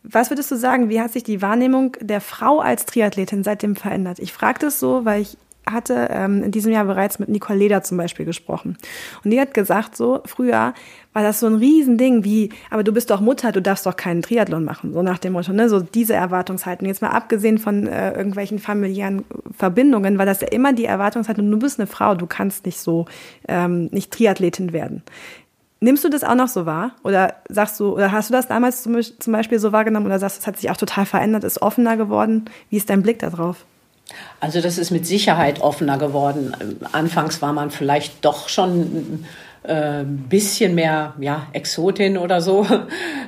was 0.04 0.30
würdest 0.30 0.52
du 0.52 0.56
sagen, 0.56 0.90
wie 0.90 1.02
hat 1.02 1.12
sich 1.12 1.24
die 1.24 1.42
Wahrnehmung 1.42 1.96
der 2.00 2.22
Frau 2.22 2.60
als 2.60 2.86
Triathletin 2.86 3.44
seitdem 3.44 3.76
verändert? 3.76 4.20
Ich 4.20 4.32
frage 4.32 4.60
das 4.60 4.80
so, 4.80 5.04
weil 5.04 5.22
ich 5.22 5.38
hatte 5.66 6.08
ähm, 6.12 6.44
in 6.44 6.52
diesem 6.52 6.72
Jahr 6.72 6.86
bereits 6.86 7.20
mit 7.20 7.30
Nicole 7.30 7.60
Leder 7.60 7.84
zum 7.84 7.98
Beispiel 7.98 8.26
gesprochen. 8.26 8.78
Und 9.24 9.32
die 9.32 9.40
hat 9.40 9.54
gesagt, 9.54 9.96
so 9.96 10.22
früher 10.26 10.74
war 11.14 11.24
das 11.24 11.40
so 11.40 11.48
ein 11.48 11.56
Riesending 11.56 12.24
wie, 12.24 12.50
aber 12.70 12.84
du 12.84 12.92
bist 12.92 13.10
doch 13.10 13.22
Mutter, 13.22 13.52
du 13.52 13.62
darfst 13.62 13.86
doch 13.86 13.96
keinen 13.96 14.22
Triathlon 14.22 14.64
machen. 14.64 14.94
So 14.94 15.02
nach 15.02 15.18
dem 15.18 15.34
Motto, 15.34 15.54
ne? 15.54 15.70
So 15.70 15.80
diese 15.80 16.14
Erwartungshaltung. 16.14 16.88
Jetzt 16.88 17.02
mal 17.02 17.10
abgesehen 17.10 17.58
von 17.58 17.88
äh, 17.88 18.12
irgendwelchen 18.14 18.60
familiären 18.60 19.26
Verbindungen, 19.56 20.18
war 20.18 20.26
das 20.26 20.42
ja 20.42 20.48
immer 20.48 20.74
die 20.74 20.86
Erwartungshaltung, 20.86 21.50
du 21.50 21.60
bist 21.60 21.80
eine 21.80 21.88
Frau, 21.88 22.16
du 22.16 22.28
kannst 22.28 22.66
nicht 22.66 22.80
so, 22.80 23.06
ähm, 23.48 23.90
nicht 23.92 24.12
Triathletin 24.12 24.74
werden. 24.74 25.04
Nimmst 25.82 26.04
du 26.04 26.10
das 26.10 26.26
auch 26.26 26.36
noch 26.36 26.50
so 26.50 26.66
wahr? 26.66 26.92
Oder 27.04 27.36
sagst 27.48 27.80
du, 27.80 27.94
oder 27.94 28.12
hast 28.12 28.30
du 28.30 28.34
das 28.34 28.48
damals 28.48 28.84
zum 28.84 29.32
Beispiel 29.32 29.60
so 29.60 29.72
wahrgenommen 29.72 30.08
oder 30.08 30.20
sagst 30.20 30.38
du, 30.38 30.42
es 30.42 30.48
hat 30.48 30.58
sich 30.58 30.70
auch 30.70 30.78
total 30.78 31.06
verändert, 31.06 31.46
ist 31.46 31.62
offener 31.62 31.96
geworden? 31.96 32.46
Wie 32.70 32.78
ist 32.78 32.90
dein 32.90 33.02
Blick 33.02 33.20
darauf? 33.20 33.66
Also 34.40 34.62
das 34.62 34.78
ist 34.78 34.92
mit 34.92 35.06
Sicherheit 35.06 35.62
offener 35.62 35.98
geworden. 35.98 36.56
Anfangs 36.92 37.42
war 37.42 37.54
man 37.54 37.72
vielleicht 37.72 38.24
doch 38.26 38.50
schon 38.50 38.72
ein 38.72 39.26
äh, 39.64 40.04
bisschen 40.04 40.76
mehr 40.76 41.14
ja, 41.20 41.48
Exotin 41.54 42.18
oder 42.18 42.42
so. 42.42 42.66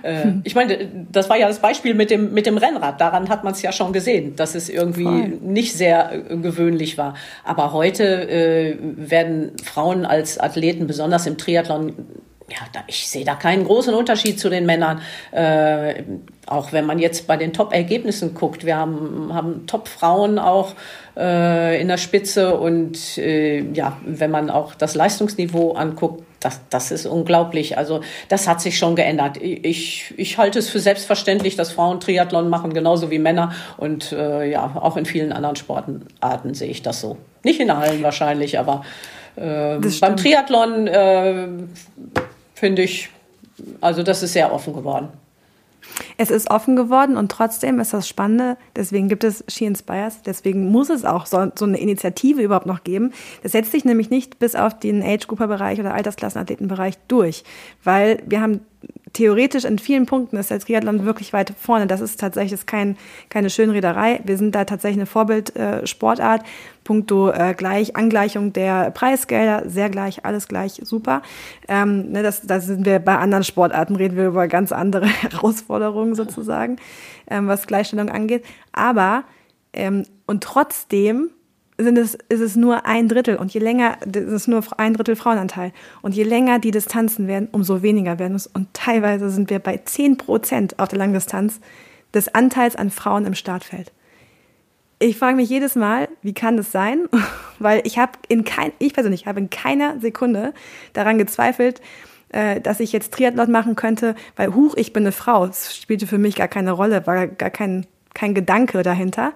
Äh. 0.03 0.31
Ich 0.45 0.55
meine, 0.55 0.89
das 1.11 1.29
war 1.29 1.37
ja 1.37 1.47
das 1.47 1.59
Beispiel 1.59 1.93
mit 1.93 2.09
dem, 2.09 2.33
mit 2.33 2.47
dem 2.47 2.57
Rennrad. 2.57 2.99
Daran 2.99 3.29
hat 3.29 3.43
man 3.43 3.53
es 3.53 3.61
ja 3.61 3.71
schon 3.71 3.93
gesehen, 3.93 4.35
dass 4.35 4.55
es 4.55 4.67
irgendwie 4.67 5.03
Voll. 5.03 5.27
nicht 5.43 5.73
sehr 5.73 6.11
äh, 6.11 6.37
gewöhnlich 6.37 6.97
war. 6.97 7.13
Aber 7.43 7.71
heute 7.71 8.27
äh, 8.27 8.77
werden 8.81 9.51
Frauen 9.63 10.07
als 10.07 10.39
Athleten, 10.39 10.87
besonders 10.87 11.27
im 11.27 11.37
Triathlon, 11.37 11.93
ja, 12.51 12.67
da, 12.73 12.83
ich 12.87 13.07
sehe 13.07 13.23
da 13.23 13.35
keinen 13.35 13.65
großen 13.65 13.93
Unterschied 13.93 14.39
zu 14.39 14.49
den 14.49 14.65
Männern. 14.65 15.01
Äh, 15.31 16.03
auch 16.47 16.73
wenn 16.73 16.85
man 16.85 16.99
jetzt 16.99 17.27
bei 17.27 17.37
den 17.37 17.53
Top-Ergebnissen 17.53 18.33
guckt. 18.33 18.65
Wir 18.65 18.75
haben, 18.75 19.33
haben 19.33 19.67
Top-Frauen 19.67 20.37
auch 20.37 20.73
äh, 21.15 21.79
in 21.79 21.87
der 21.87 21.97
Spitze 21.97 22.57
und 22.57 23.17
äh, 23.17 23.61
ja, 23.73 23.97
wenn 24.05 24.31
man 24.31 24.49
auch 24.49 24.75
das 24.75 24.95
Leistungsniveau 24.95 25.73
anguckt, 25.73 26.23
das, 26.41 26.59
das 26.69 26.91
ist 26.91 27.05
unglaublich. 27.05 27.77
Also 27.77 28.01
das 28.27 28.47
hat 28.47 28.61
sich 28.61 28.77
schon 28.77 28.95
geändert. 28.95 29.37
Ich, 29.37 30.13
ich 30.17 30.37
halte 30.37 30.59
es 30.59 30.69
für 30.69 30.79
selbstverständlich, 30.79 31.55
dass 31.55 31.71
Frauen 31.71 31.99
Triathlon 31.99 32.49
machen, 32.49 32.73
genauso 32.73 33.11
wie 33.11 33.19
Männer. 33.19 33.53
Und 33.77 34.11
äh, 34.11 34.49
ja, 34.49 34.75
auch 34.75 34.97
in 34.97 35.05
vielen 35.05 35.31
anderen 35.31 35.55
Sportarten 35.55 36.53
sehe 36.53 36.69
ich 36.69 36.81
das 36.81 36.99
so. 36.99 37.17
Nicht 37.43 37.59
in 37.59 37.69
allen 37.69 38.03
wahrscheinlich, 38.03 38.59
aber 38.59 38.83
äh, 39.35 39.77
beim 39.99 40.17
Triathlon 40.17 40.87
äh, 40.87 41.47
finde 42.61 42.83
ich, 42.83 43.09
also 43.81 44.03
das 44.03 44.21
ist 44.21 44.33
sehr 44.33 44.53
offen 44.53 44.73
geworden. 44.73 45.09
Es 46.15 46.29
ist 46.29 46.51
offen 46.51 46.75
geworden 46.75 47.17
und 47.17 47.31
trotzdem 47.31 47.79
ist 47.79 47.91
das 47.91 48.07
Spannende, 48.07 48.55
deswegen 48.75 49.09
gibt 49.09 49.23
es 49.23 49.43
She 49.47 49.65
Inspires, 49.65 50.21
deswegen 50.23 50.69
muss 50.69 50.91
es 50.91 51.03
auch 51.03 51.25
so, 51.25 51.51
so 51.55 51.65
eine 51.65 51.79
Initiative 51.79 52.39
überhaupt 52.39 52.67
noch 52.67 52.83
geben. 52.83 53.13
Das 53.41 53.53
setzt 53.53 53.71
sich 53.71 53.83
nämlich 53.83 54.11
nicht 54.11 54.37
bis 54.37 54.53
auf 54.53 54.77
den 54.77 55.01
Age-Grouper-Bereich 55.01 55.79
oder 55.79 55.95
Altersklassenathletenbereich 55.95 56.99
durch, 57.07 57.43
weil 57.83 58.21
wir 58.27 58.41
haben 58.41 58.61
theoretisch 59.13 59.65
in 59.65 59.79
vielen 59.79 60.05
Punkten 60.05 60.37
ist 60.37 60.51
der 60.51 60.59
Triathlon 60.59 61.05
wirklich 61.05 61.33
weit 61.33 61.53
vorne. 61.59 61.87
Das 61.87 62.01
ist 62.01 62.19
tatsächlich 62.19 62.65
kein, 62.65 62.97
keine 63.29 63.49
Schönrederei. 63.49 64.21
Wir 64.23 64.37
sind 64.37 64.55
da 64.55 64.65
tatsächlich 64.65 64.99
eine 64.99 65.05
Vorbildsportart. 65.05 66.41
Äh, 66.41 66.45
Punkto 66.83 67.29
äh, 67.29 67.53
gleich, 67.55 67.95
Angleichung 67.95 68.53
der 68.53 68.89
Preisgelder, 68.91 69.69
sehr 69.69 69.89
gleich, 69.89 70.25
alles 70.25 70.47
gleich, 70.47 70.81
super. 70.83 71.21
Ähm, 71.67 72.11
ne, 72.11 72.23
das, 72.23 72.41
da 72.41 72.59
sind 72.59 72.85
wir 72.85 72.99
bei 72.99 73.17
anderen 73.17 73.43
Sportarten, 73.43 73.95
reden 73.95 74.17
wir 74.17 74.27
über 74.27 74.47
ganz 74.47 74.71
andere 74.71 75.05
Herausforderungen 75.21 76.15
sozusagen, 76.15 76.77
ähm, 77.29 77.47
was 77.47 77.67
Gleichstellung 77.67 78.09
angeht. 78.09 78.43
Aber 78.71 79.25
ähm, 79.73 80.03
und 80.25 80.43
trotzdem 80.43 81.29
sind 81.83 81.97
es, 81.97 82.15
ist 82.29 82.41
es 82.41 82.55
nur 82.55 82.85
ein 82.85 83.07
Drittel 83.07 83.37
und 83.37 83.53
je 83.53 83.59
länger, 83.59 83.97
das 84.05 84.23
ist 84.23 84.47
nur 84.47 84.63
ein 84.77 84.93
Drittel 84.93 85.15
Frauenanteil. 85.15 85.71
Und 86.01 86.15
je 86.15 86.23
länger 86.23 86.59
die 86.59 86.71
Distanzen 86.71 87.27
werden, 87.27 87.47
umso 87.51 87.81
weniger 87.81 88.19
werden 88.19 88.35
es. 88.35 88.47
Und 88.47 88.73
teilweise 88.73 89.29
sind 89.29 89.49
wir 89.49 89.59
bei 89.59 89.77
10 89.77 90.17
Prozent 90.17 90.79
auf 90.79 90.89
der 90.89 90.99
Langdistanz 90.99 91.59
des 92.13 92.33
Anteils 92.33 92.75
an 92.75 92.89
Frauen 92.89 93.25
im 93.25 93.35
Startfeld. 93.35 93.91
Ich 94.99 95.17
frage 95.17 95.35
mich 95.35 95.49
jedes 95.49 95.75
Mal, 95.75 96.09
wie 96.21 96.33
kann 96.33 96.57
das 96.57 96.71
sein? 96.71 97.07
Weil 97.59 97.81
ich 97.85 97.97
habe 97.97 98.13
in 98.27 98.43
kein, 98.43 98.71
ich 98.79 98.93
persönlich 98.93 99.25
habe 99.25 99.39
in 99.39 99.49
keiner 99.49 99.99
Sekunde 99.99 100.53
daran 100.93 101.17
gezweifelt, 101.17 101.81
äh, 102.29 102.61
dass 102.61 102.79
ich 102.79 102.91
jetzt 102.91 103.13
Triathlon 103.13 103.51
machen 103.51 103.75
könnte, 103.75 104.15
weil 104.35 104.53
huch, 104.53 104.75
ich 104.75 104.93
bin 104.93 105.03
eine 105.03 105.11
Frau. 105.11 105.45
Es 105.45 105.75
spielte 105.75 106.07
für 106.07 106.17
mich 106.17 106.35
gar 106.35 106.47
keine 106.47 106.71
Rolle, 106.71 107.05
war 107.05 107.27
gar 107.27 107.49
kein, 107.49 107.85
kein 108.13 108.33
Gedanke 108.33 108.83
dahinter. 108.83 109.33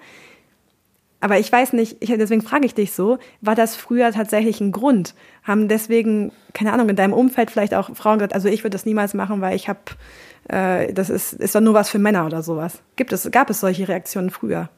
Aber 1.26 1.40
ich 1.40 1.52
weiß 1.52 1.74
nicht, 1.74 1.98
ich, 2.02 2.12
deswegen 2.12 2.44
frage 2.44 2.68
ich 2.68 2.76
dich 2.76 2.94
so, 2.94 3.18
war 3.42 3.56
das 3.56 3.76
früher 3.76 4.12
tatsächlich 4.12 4.62
ein 4.62 4.72
Grund? 4.72 5.16
Haben 5.42 5.68
deswegen, 5.68 6.32
keine 6.54 6.72
Ahnung, 6.72 6.88
in 6.88 6.96
deinem 6.96 7.14
Umfeld 7.14 7.50
vielleicht 7.50 7.74
auch 7.74 7.96
Frauen 7.96 8.20
gesagt, 8.20 8.36
also 8.36 8.48
ich 8.48 8.64
würde 8.64 8.76
das 8.76 8.86
niemals 8.86 9.16
machen, 9.16 9.42
weil 9.42 9.56
ich 9.56 9.68
habe, 9.68 9.80
äh, 10.50 10.94
das 10.94 11.10
ist, 11.10 11.34
ist 11.34 11.56
doch 11.56 11.62
nur 11.62 11.74
was 11.74 11.90
für 11.90 11.98
Männer 11.98 12.28
oder 12.28 12.44
sowas. 12.44 12.78
Gibt 12.96 13.12
es, 13.12 13.32
gab 13.32 13.50
es 13.50 13.60
solche 13.60 13.88
Reaktionen 13.88 14.30
früher? 14.30 14.70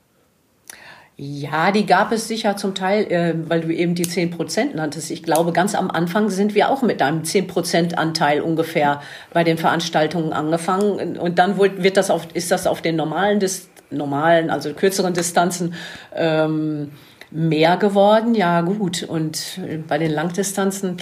Ja, 1.18 1.72
die 1.74 1.86
gab 1.86 2.14
es 2.14 2.30
sicher 2.30 2.56
zum 2.56 2.76
Teil, 2.76 3.12
äh, 3.12 3.34
weil 3.50 3.60
du 3.60 3.74
eben 3.74 3.94
die 3.94 4.08
10 4.08 4.32
Prozent 4.32 4.74
nanntest. 4.74 5.12
Ich 5.12 5.24
glaube, 5.24 5.52
ganz 5.52 5.76
am 5.76 5.92
Anfang 5.92 6.30
sind 6.30 6.56
wir 6.56 6.70
auch 6.70 6.82
mit 6.82 7.02
einem 7.02 7.26
10 7.26 7.48
Prozent 7.48 7.98
Anteil 7.98 8.40
ungefähr 8.40 9.02
bei 9.34 9.44
den 9.44 9.58
Veranstaltungen 9.58 10.32
angefangen. 10.32 11.18
Und 11.18 11.40
dann 11.40 11.58
wird 11.58 11.98
das 11.98 12.10
auf, 12.10 12.26
ist 12.36 12.52
das 12.52 12.68
auf 12.68 12.82
den 12.82 12.96
normalen 12.96 13.42
Dis 13.42 13.68
normalen, 13.90 14.50
also 14.50 14.74
kürzeren 14.74 15.14
Distanzen 15.14 15.74
ähm, 16.16 16.92
mehr 17.32 17.78
geworden. 17.78 18.36
Ja, 18.36 18.62
gut. 18.62 19.04
Und 19.04 19.60
bei 19.88 19.98
den 19.98 20.12
Langdistanzen, 20.12 20.98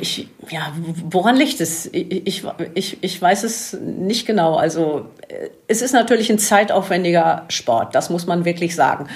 ich, 0.00 0.28
ja, 0.48 0.72
woran 1.04 1.36
liegt 1.36 1.60
es? 1.60 1.88
Ich, 1.92 2.44
ich, 2.74 2.98
ich 3.00 3.22
weiß 3.22 3.44
es 3.44 3.72
nicht 3.72 4.26
genau. 4.26 4.56
Also, 4.56 5.06
es 5.66 5.82
ist 5.82 5.92
natürlich 5.92 6.30
ein 6.30 6.38
zeitaufwendiger 6.38 7.44
Sport. 7.48 7.94
Das 7.94 8.10
muss 8.10 8.26
man 8.26 8.44
wirklich 8.44 8.74
sagen. 8.74 9.08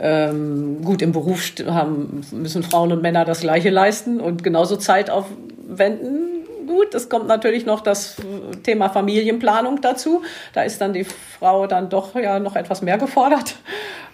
Ähm, 0.00 0.82
gut, 0.84 1.02
im 1.02 1.12
Beruf 1.12 1.52
haben, 1.66 2.20
müssen 2.30 2.62
Frauen 2.62 2.92
und 2.92 3.02
Männer 3.02 3.24
das 3.24 3.40
Gleiche 3.40 3.70
leisten 3.70 4.20
und 4.20 4.44
genauso 4.44 4.76
Zeit 4.76 5.10
aufwenden 5.10 6.38
gut. 6.68 6.94
Es 6.94 7.08
kommt 7.08 7.26
natürlich 7.26 7.66
noch 7.66 7.80
das 7.80 8.16
Thema 8.68 8.90
Familienplanung 8.90 9.80
dazu. 9.80 10.22
Da 10.52 10.62
ist 10.62 10.80
dann 10.82 10.92
die 10.92 11.04
Frau 11.04 11.66
dann 11.66 11.88
doch 11.88 12.14
ja 12.14 12.38
noch 12.38 12.54
etwas 12.54 12.82
mehr 12.82 12.98
gefordert. 12.98 13.56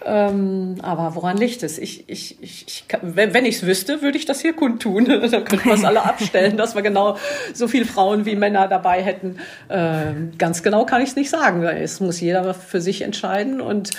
Ähm, 0.05 0.77
aber 0.81 1.15
woran 1.15 1.35
liegt 1.35 1.61
es? 1.63 1.77
Ich, 1.77 2.07
ich, 2.07 2.41
ich, 2.41 2.65
ich 2.67 2.85
wenn, 3.01 3.45
ich 3.45 3.57
es 3.57 3.65
wüsste, 3.65 4.01
würde 4.01 4.17
ich 4.17 4.25
das 4.25 4.39
hier 4.39 4.53
kundtun. 4.53 5.05
Dann 5.31 5.43
könnten 5.43 5.65
wir 5.65 5.73
es 5.73 5.83
alle 5.83 6.03
abstellen, 6.03 6.55
dass 6.55 6.75
wir 6.75 6.83
genau 6.83 7.17
so 7.53 7.67
viele 7.67 7.85
Frauen 7.85 8.25
wie 8.25 8.35
Männer 8.35 8.67
dabei 8.67 9.01
hätten. 9.01 9.39
Ähm, 9.69 10.31
ganz 10.37 10.63
genau 10.63 10.85
kann 10.85 11.01
ich 11.01 11.09
es 11.09 11.15
nicht 11.15 11.29
sagen. 11.29 11.63
Es 11.63 11.99
muss 11.99 12.21
jeder 12.21 12.53
für 12.53 12.79
sich 12.79 13.01
entscheiden. 13.01 13.59
Und 13.59 13.89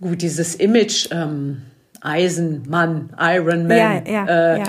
gut, 0.00 0.20
dieses 0.20 0.56
Image, 0.56 1.08
ähm, 1.12 1.62
Eisenmann, 2.02 3.10
Iron 3.18 3.66
Man, 3.66 3.78
ja, 3.78 4.02
ja, 4.06 4.26
äh, 4.26 4.58
ja 4.58 4.64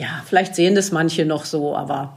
ja, 0.00 0.22
vielleicht 0.24 0.54
sehen 0.54 0.74
das 0.74 0.92
manche 0.92 1.26
noch 1.26 1.44
so, 1.44 1.76
aber 1.76 2.16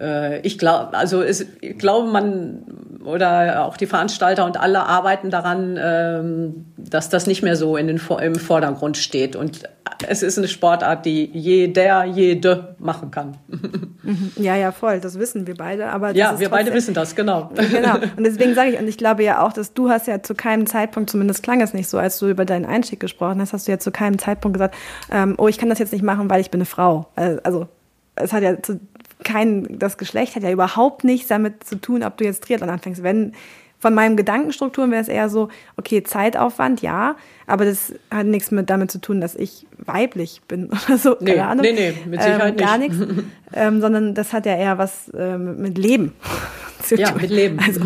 äh, 0.00 0.40
ich 0.40 0.58
glaube, 0.58 0.96
also 0.96 1.22
es, 1.22 1.46
ich 1.60 1.78
glaube, 1.78 2.10
man 2.10 2.64
oder 3.04 3.64
auch 3.64 3.76
die 3.76 3.86
Veranstalter 3.86 4.44
und 4.44 4.60
alle 4.60 4.84
arbeiten 4.84 5.30
daran, 5.30 5.78
ähm, 5.80 6.66
dass 6.76 7.08
das 7.08 7.26
nicht 7.26 7.42
mehr 7.42 7.56
so 7.56 7.76
in 7.76 7.86
den, 7.86 8.00
im 8.20 8.34
Vordergrund 8.34 8.96
steht. 8.96 9.36
Und 9.36 9.62
es 10.06 10.22
ist 10.22 10.38
eine 10.38 10.48
Sportart, 10.48 11.06
die 11.06 11.24
jeder, 11.32 12.04
jede 12.04 12.76
machen 12.78 13.10
kann. 13.10 13.36
Mhm. 14.02 14.32
Ja, 14.36 14.56
ja, 14.56 14.72
voll. 14.72 14.98
Das 14.98 15.18
wissen 15.18 15.46
wir 15.46 15.54
beide. 15.54 15.88
Aber 15.88 16.12
ja, 16.12 16.40
wir 16.40 16.48
beide 16.48 16.72
wissen 16.72 16.94
das, 16.94 17.14
genau. 17.14 17.50
Genau. 17.70 17.96
Und 18.16 18.24
deswegen 18.24 18.54
sage 18.54 18.70
ich, 18.70 18.78
und 18.78 18.88
ich 18.88 18.96
glaube 18.96 19.22
ja 19.22 19.44
auch, 19.44 19.52
dass 19.52 19.74
du 19.74 19.90
hast 19.90 20.06
ja 20.06 20.22
zu 20.22 20.34
keinem 20.34 20.66
Zeitpunkt, 20.66 21.10
zumindest 21.10 21.42
klang 21.42 21.60
es 21.60 21.74
nicht 21.74 21.86
so, 21.86 21.98
als 21.98 22.18
du 22.18 22.28
über 22.28 22.46
deinen 22.46 22.64
Einstieg 22.64 22.98
gesprochen 22.98 23.42
hast, 23.42 23.52
hast 23.52 23.68
du 23.68 23.72
ja 23.72 23.78
zu 23.78 23.90
keinem 23.90 24.18
Zeitpunkt 24.18 24.54
gesagt, 24.54 24.74
ähm, 25.12 25.34
oh, 25.36 25.48
ich 25.48 25.58
kann 25.58 25.68
das 25.68 25.78
jetzt 25.78 25.92
nicht 25.92 26.02
machen, 26.02 26.30
weil 26.30 26.40
ich 26.40 26.50
bin 26.50 26.60
eine 26.60 26.64
Frau. 26.64 27.08
Also 27.14 27.68
es 28.16 28.32
hat 28.32 28.42
ja 28.42 28.60
zu 28.62 28.80
kein, 29.24 29.78
das 29.78 29.98
Geschlecht 29.98 30.36
hat 30.36 30.42
ja 30.42 30.50
überhaupt 30.50 31.04
nichts 31.04 31.28
damit 31.28 31.64
zu 31.64 31.80
tun, 31.80 32.02
ob 32.02 32.16
du 32.16 32.24
jetzt 32.24 32.44
Triathlon 32.44 32.70
anfängst. 32.70 33.02
Wenn 33.02 33.32
von 33.80 33.94
meinen 33.94 34.16
Gedankenstrukturen 34.16 34.90
wäre 34.90 35.00
es 35.00 35.08
eher 35.08 35.30
so, 35.30 35.48
okay, 35.78 36.02
Zeitaufwand, 36.02 36.82
ja, 36.82 37.16
aber 37.46 37.64
das 37.64 37.94
hat 38.10 38.26
nichts 38.26 38.50
mit 38.50 38.68
damit 38.68 38.90
zu 38.90 39.00
tun, 39.00 39.22
dass 39.22 39.34
ich 39.34 39.66
weiblich 39.78 40.42
bin 40.46 40.66
oder 40.86 40.98
so. 40.98 41.16
Nee, 41.18 41.34
keine 41.34 41.46
Ahnung. 41.46 41.62
nee, 41.64 41.72
nee, 41.72 41.94
mit 42.06 42.22
Sicherheit 42.22 42.60
ähm, 42.60 42.66
gar 42.66 42.78
nicht. 42.78 42.98
nichts. 42.98 43.24
Ähm, 43.52 43.80
sondern 43.80 44.14
das 44.14 44.32
hat 44.32 44.46
ja 44.46 44.54
eher 44.54 44.78
was 44.78 45.10
ähm, 45.12 45.60
mit 45.60 45.76
Leben 45.76 46.12
zu 46.84 46.94
tun. 46.94 47.04
Ja, 47.04 47.12
mit 47.20 47.30
Leben. 47.30 47.58
Also, 47.58 47.80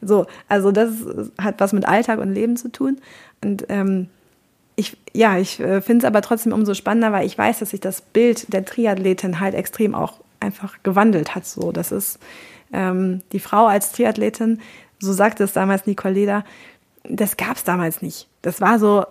so, 0.00 0.26
also 0.48 0.72
das 0.72 0.92
hat 1.38 1.56
was 1.58 1.74
mit 1.74 1.86
Alltag 1.86 2.20
und 2.20 2.32
Leben 2.32 2.56
zu 2.56 2.72
tun. 2.72 2.96
Und 3.44 3.66
ähm, 3.68 4.08
ich, 4.74 4.96
ja, 5.12 5.36
ich 5.36 5.60
äh, 5.60 5.82
finde 5.82 5.98
es 5.98 6.04
aber 6.06 6.22
trotzdem 6.22 6.54
umso 6.54 6.72
spannender, 6.72 7.12
weil 7.12 7.26
ich 7.26 7.36
weiß, 7.36 7.58
dass 7.58 7.68
sich 7.68 7.80
das 7.80 8.00
Bild 8.00 8.50
der 8.50 8.64
Triathletin 8.64 9.40
halt 9.40 9.54
extrem 9.54 9.94
auch 9.94 10.20
einfach 10.42 10.78
gewandelt 10.82 11.34
hat. 11.34 11.46
So, 11.46 11.72
das 11.72 11.92
ist 11.92 12.18
ähm, 12.72 13.20
die 13.32 13.40
Frau 13.40 13.66
als 13.66 13.92
Triathletin, 13.92 14.60
so 14.98 15.12
sagte 15.12 15.44
es 15.44 15.52
damals 15.52 15.86
Nicole 15.86 16.14
Leder, 16.14 16.44
das 17.04 17.36
gab 17.36 17.56
es 17.56 17.64
damals 17.64 18.02
nicht. 18.02 18.28
Das 18.42 18.60
war 18.60 18.78
so, 18.78 19.04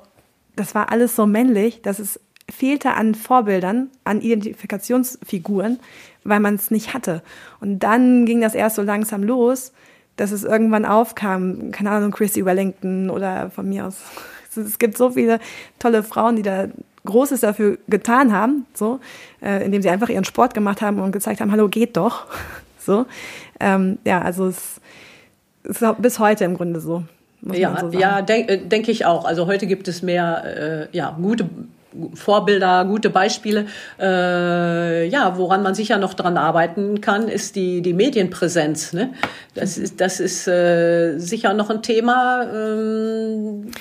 das 0.56 0.76
war 0.76 0.92
alles 0.92 1.16
so 1.16 1.26
männlich, 1.26 1.82
dass 1.82 2.00
es 2.00 2.20
fehlte 2.50 2.94
an 2.94 3.16
Vorbildern, 3.16 3.90
an 4.04 4.22
Identifikationsfiguren, 4.22 5.80
weil 6.24 6.40
man 6.40 6.56
es 6.56 6.72
nicht 6.72 6.94
hatte. 6.94 7.24
Und 7.60 7.80
dann 7.80 8.26
ging 8.26 8.42
das 8.42 8.56
erst 8.56 8.76
so 8.76 8.82
langsam 8.82 9.24
los, 9.24 9.74
dass 10.18 10.32
es 10.32 10.44
irgendwann 10.44 10.86
aufkam, 10.86 11.72
keine 11.72 11.92
Ahnung, 11.92 12.12
Chrissy 12.12 12.46
Wellington 12.46 13.10
oder 13.10 13.50
von 13.52 13.68
mir 13.68 13.88
aus. 13.88 13.98
Es 14.54 14.80
gibt 14.80 14.98
so 14.98 15.12
viele 15.12 15.40
tolle 15.80 16.04
Frauen, 16.04 16.36
die 16.36 16.42
da 16.42 16.68
Großes 17.06 17.42
dafür 17.42 17.78
getan 17.88 18.32
haben, 18.32 18.66
so, 18.74 19.00
äh, 19.42 19.66
indem 19.66 19.82
sie 19.82 19.90
einfach 19.90 20.10
ihren 20.10 20.26
Sport 20.26 20.54
gemacht 20.54 20.82
haben 20.82 21.00
und 21.00 21.12
gezeigt 21.12 21.42
haben, 21.42 21.52
hallo, 21.52 21.68
geht 21.68 21.98
doch. 21.98 22.26
so. 22.80 23.06
Ähm, 23.60 23.98
ja, 24.06 24.22
also 24.22 24.48
es 24.48 24.80
ist 25.64 25.84
bis 26.00 26.20
heute 26.20 26.44
im 26.44 26.56
Grunde 26.56 26.80
so. 26.80 27.04
ja, 27.42 27.80
so 27.80 27.98
ja, 27.98 28.22
denke 28.22 28.54
äh, 28.54 28.58
denk 28.58 28.88
ich 28.88 29.06
auch. 29.06 29.26
Also 29.26 29.48
heute 29.48 29.68
gibt 29.68 29.88
es 29.88 30.02
mehr 30.02 30.90
äh, 30.92 30.96
ja, 30.96 31.18
gute 31.20 31.50
Vorbilder, 32.14 32.86
gute 32.86 33.10
Beispiele. 33.10 33.66
Äh, 34.00 35.08
ja, 35.08 35.38
woran 35.38 35.62
man 35.64 35.76
sicher 35.76 35.98
noch 35.98 36.14
dran 36.14 36.38
arbeiten 36.38 37.02
kann, 37.02 37.28
ist 37.28 37.56
die, 37.56 37.82
die 37.82 37.94
Medienpräsenz. 37.94 38.94
Ne? 38.94 39.14
Das 39.56 39.78
ist, 39.78 40.00
das 40.00 40.20
ist 40.20 40.48
äh, 40.48 41.18
sicher 41.18 41.54
noch 41.54 41.70
ein 41.70 41.82
Thema. 41.82 42.44
Ähm, 42.44 43.72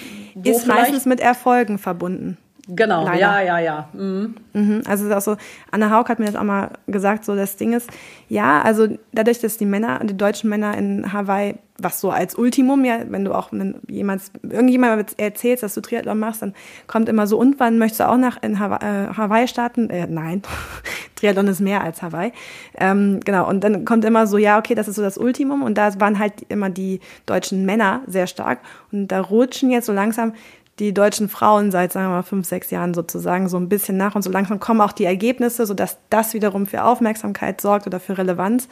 ist 0.42 0.66
meistens 0.66 1.06
mit 1.06 1.20
Erfolgen 1.20 1.78
verbunden. 1.78 2.36
Genau, 2.72 3.04
Leider. 3.04 3.18
ja, 3.18 3.40
ja, 3.40 3.58
ja. 3.58 3.88
Mhm. 3.92 4.34
Mhm. 4.52 4.82
Also 4.86 5.06
ist 5.06 5.12
auch 5.12 5.20
so, 5.20 5.36
Anna 5.70 5.90
Haug 5.90 6.08
hat 6.08 6.18
mir 6.18 6.26
das 6.26 6.36
auch 6.36 6.44
mal 6.44 6.70
gesagt, 6.86 7.24
so 7.24 7.34
das 7.34 7.56
Ding 7.56 7.72
ist, 7.72 7.90
ja, 8.28 8.62
also 8.62 8.88
dadurch, 9.12 9.40
dass 9.40 9.56
die 9.58 9.66
Männer, 9.66 10.00
die 10.04 10.16
deutschen 10.16 10.50
Männer 10.50 10.76
in 10.76 11.12
Hawaii, 11.12 11.56
was 11.78 12.00
so 12.00 12.10
als 12.10 12.34
Ultimum, 12.34 12.84
ja, 12.84 12.98
wenn 13.08 13.24
du 13.24 13.32
auch 13.32 13.50
jemand, 13.88 14.22
irgendjemand 14.42 15.18
erzählst, 15.18 15.62
dass 15.62 15.74
du 15.74 15.80
Triathlon 15.80 16.18
machst, 16.18 16.42
dann 16.42 16.54
kommt 16.86 17.08
immer 17.08 17.26
so, 17.26 17.38
und 17.38 17.58
wann 17.58 17.78
möchtest 17.78 18.00
du 18.00 18.08
auch 18.08 18.18
nach 18.18 18.42
in 18.42 18.58
Hawaii, 18.60 18.84
äh, 18.84 19.14
Hawaii 19.16 19.48
starten? 19.48 19.88
Äh, 19.90 20.06
nein, 20.06 20.42
Triathlon 21.16 21.48
ist 21.48 21.60
mehr 21.60 21.82
als 21.82 22.02
Hawaii. 22.02 22.32
Ähm, 22.76 23.20
genau, 23.24 23.48
und 23.48 23.64
dann 23.64 23.84
kommt 23.84 24.04
immer 24.04 24.26
so, 24.26 24.36
ja, 24.36 24.58
okay, 24.58 24.74
das 24.74 24.88
ist 24.88 24.96
so 24.96 25.02
das 25.02 25.16
Ultimum 25.18 25.62
und 25.62 25.76
da 25.78 25.98
waren 26.00 26.18
halt 26.18 26.34
immer 26.48 26.70
die 26.70 27.00
deutschen 27.26 27.64
Männer 27.64 28.02
sehr 28.06 28.26
stark 28.26 28.60
und 28.92 29.08
da 29.08 29.20
rutschen 29.20 29.70
jetzt 29.70 29.86
so 29.86 29.92
langsam 29.92 30.32
die 30.80 30.94
deutschen 30.94 31.28
Frauen 31.28 31.70
seit, 31.70 31.92
sagen 31.92 32.06
wir 32.06 32.16
mal, 32.16 32.22
fünf, 32.22 32.46
sechs 32.46 32.70
Jahren 32.70 32.94
sozusagen 32.94 33.48
so 33.48 33.58
ein 33.58 33.68
bisschen 33.68 33.96
nach 33.96 34.14
und 34.14 34.22
so 34.22 34.30
langsam 34.30 34.58
kommen 34.58 34.80
auch 34.80 34.92
die 34.92 35.04
Ergebnisse, 35.04 35.66
sodass 35.66 35.98
das 36.08 36.34
wiederum 36.34 36.66
für 36.66 36.84
Aufmerksamkeit 36.84 37.60
sorgt 37.60 37.86
oder 37.86 38.00
für 38.00 38.16
Relevanz. 38.16 38.66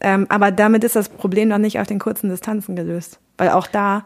Ähm, 0.00 0.26
aber 0.30 0.52
damit 0.52 0.84
ist 0.84 0.96
das 0.96 1.08
Problem 1.08 1.48
noch 1.48 1.58
nicht 1.58 1.78
auf 1.80 1.86
den 1.86 1.98
kurzen 1.98 2.30
Distanzen 2.30 2.76
gelöst. 2.76 3.18
Weil 3.36 3.50
auch 3.50 3.66
da 3.66 4.04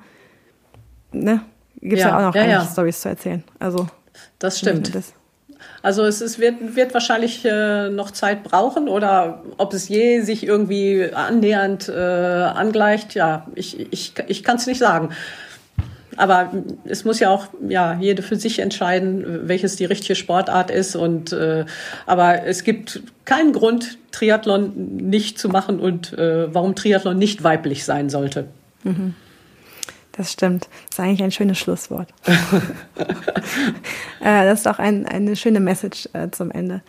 ne, 1.12 1.42
gibt 1.80 1.94
es 1.94 2.00
ja, 2.00 2.08
ja, 2.08 2.16
auch 2.16 2.22
noch 2.22 2.34
ja, 2.34 2.46
ja. 2.46 2.64
Stories 2.64 3.00
zu 3.00 3.10
erzählen. 3.10 3.44
Also, 3.58 3.86
das 4.38 4.58
stimmt. 4.58 4.94
Das. 4.94 5.12
Also 5.82 6.02
es 6.04 6.22
ist, 6.22 6.38
wird, 6.38 6.76
wird 6.76 6.94
wahrscheinlich 6.94 7.44
äh, 7.44 7.90
noch 7.90 8.10
Zeit 8.10 8.42
brauchen 8.42 8.88
oder 8.88 9.42
ob 9.58 9.74
es 9.74 9.88
je 9.88 10.22
sich 10.22 10.46
irgendwie 10.46 11.10
annähernd 11.12 11.90
äh, 11.90 11.92
angleicht, 11.92 13.14
ja, 13.14 13.46
ich, 13.54 13.92
ich, 13.92 14.14
ich 14.26 14.42
kann 14.42 14.56
es 14.56 14.66
nicht 14.66 14.78
sagen. 14.78 15.10
Aber 16.16 16.52
es 16.84 17.04
muss 17.04 17.20
ja 17.20 17.30
auch 17.30 17.48
ja 17.68 17.98
jede 18.00 18.22
für 18.22 18.36
sich 18.36 18.58
entscheiden, 18.58 19.48
welches 19.48 19.76
die 19.76 19.84
richtige 19.84 20.14
Sportart 20.14 20.70
ist. 20.70 20.96
Und 20.96 21.32
äh, 21.32 21.64
aber 22.06 22.44
es 22.44 22.64
gibt 22.64 23.02
keinen 23.24 23.52
Grund, 23.52 23.98
Triathlon 24.12 24.96
nicht 24.96 25.38
zu 25.38 25.48
machen 25.48 25.80
und 25.80 26.12
äh, 26.12 26.52
warum 26.52 26.74
Triathlon 26.74 27.18
nicht 27.18 27.42
weiblich 27.42 27.84
sein 27.84 28.10
sollte. 28.10 28.46
Mhm. 28.84 29.14
Das 30.16 30.32
stimmt. 30.32 30.68
Das 30.86 30.98
ist 30.98 31.00
eigentlich 31.00 31.22
ein 31.24 31.32
schönes 31.32 31.58
Schlusswort. 31.58 32.08
äh, 34.20 34.44
das 34.44 34.60
ist 34.60 34.68
auch 34.68 34.78
ein, 34.78 35.06
eine 35.06 35.34
schöne 35.34 35.58
Message 35.58 36.08
äh, 36.12 36.30
zum 36.30 36.52
Ende. 36.52 36.82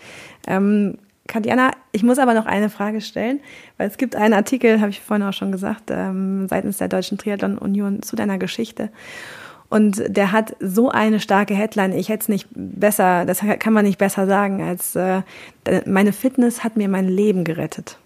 Ähm, 0.47 0.99
Katjana, 1.27 1.71
ich 1.91 2.03
muss 2.03 2.19
aber 2.19 2.33
noch 2.33 2.45
eine 2.45 2.69
Frage 2.69 3.01
stellen, 3.01 3.39
weil 3.77 3.87
es 3.87 3.97
gibt 3.97 4.15
einen 4.15 4.33
Artikel, 4.33 4.79
habe 4.79 4.91
ich 4.91 5.01
vorhin 5.01 5.25
auch 5.25 5.33
schon 5.33 5.51
gesagt, 5.51 5.89
ähm, 5.89 6.47
seitens 6.47 6.77
der 6.77 6.87
Deutschen 6.87 7.17
Triathlon 7.17 7.57
Union 7.57 8.01
zu 8.03 8.15
deiner 8.15 8.37
Geschichte. 8.37 8.89
Und 9.69 10.03
der 10.07 10.31
hat 10.31 10.55
so 10.59 10.89
eine 10.89 11.19
starke 11.19 11.55
Headline. 11.55 11.93
Ich 11.93 12.09
hätte 12.09 12.21
es 12.21 12.29
nicht 12.29 12.47
besser, 12.53 13.25
das 13.25 13.39
kann 13.59 13.73
man 13.73 13.85
nicht 13.85 13.97
besser 13.97 14.27
sagen, 14.27 14.61
als 14.61 14.95
äh, 14.95 15.23
meine 15.85 16.13
Fitness 16.13 16.63
hat 16.63 16.77
mir 16.77 16.87
mein 16.87 17.07
Leben 17.07 17.43
gerettet. 17.43 17.97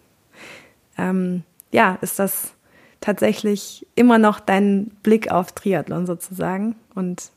Ähm, 0.98 1.44
ja, 1.72 1.98
ist 2.02 2.20
das 2.20 2.54
tatsächlich 3.02 3.86
immer 3.96 4.18
noch 4.18 4.40
dein 4.40 4.92
Blick 5.04 5.32
auf 5.32 5.52
Triathlon 5.52 6.06
sozusagen? 6.06 6.76
Und 6.96 7.32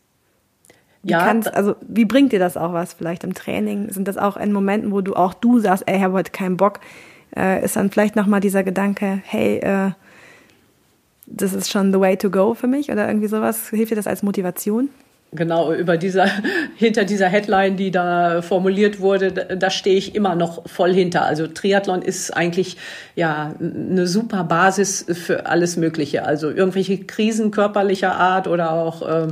wie 1.03 1.11
ja, 1.11 1.25
kannst, 1.25 1.53
also 1.53 1.75
wie 1.81 2.05
bringt 2.05 2.33
dir 2.33 2.39
das 2.39 2.57
auch 2.57 2.73
was 2.73 2.95
vielleicht 2.95 3.25
im 3.25 3.35
Training? 3.35 3.91
Sind 3.91 4.07
das 4.07 4.19
auch 4.19 4.37
in 4.37 4.53
Momenten, 4.53 4.93
wo 4.93 5.01
du 5.01 5.15
auch 5.15 5.35
du 5.35 5.59
sagst, 5.59 5.85
ey, 5.87 5.97
ich 5.97 6.03
habe 6.03 6.15
heute 6.15 6.31
keinen 6.31 6.57
Bock, 6.57 6.81
äh, 7.37 7.65
ist 7.65 7.77
dann 7.77 7.91
vielleicht 7.91 8.15
nochmal 8.15 8.41
dieser 8.41 8.63
Gedanke, 8.63 9.21
hey, 9.25 9.59
äh, 9.59 9.91
das 11.27 11.55
ist 11.55 11.71
schon 11.71 11.93
the 11.93 12.01
way 12.01 12.17
to 12.17 12.31
go 12.31 12.55
für 12.55 12.67
mich 12.67 12.91
oder 12.91 13.09
irgendwie 13.09 13.29
sowas? 13.29 13.71
Hilft 13.71 13.91
dir 13.91 13.97
das 13.97 14.07
als 14.07 14.23
Motivation? 14.23 14.91
Genau, 15.35 15.73
über 15.73 15.97
dieser, 15.97 16.27
hinter 16.77 17.05
dieser 17.05 17.27
Headline, 17.27 17.77
die 17.77 17.91
da 17.91 18.43
formuliert 18.43 19.01
wurde, 19.01 19.33
da, 19.33 19.57
da 19.57 19.71
stehe 19.71 19.97
ich 19.97 20.15
immer 20.15 20.35
noch 20.35 20.69
voll 20.69 20.93
hinter. 20.93 21.25
Also 21.25 21.47
Triathlon 21.47 22.03
ist 22.03 22.37
eigentlich 22.37 22.77
ja 23.17 23.55
eine 23.59 24.07
super 24.07 24.45
Basis 24.45 25.07
für 25.09 25.47
alles 25.47 25.79
Mögliche. 25.79 26.27
Also 26.27 26.51
irgendwelche 26.51 26.99
Krisen 26.99 27.51
körperlicher 27.51 28.15
Art 28.15 28.47
oder 28.47 28.73
auch 28.73 29.03
ähm, 29.09 29.31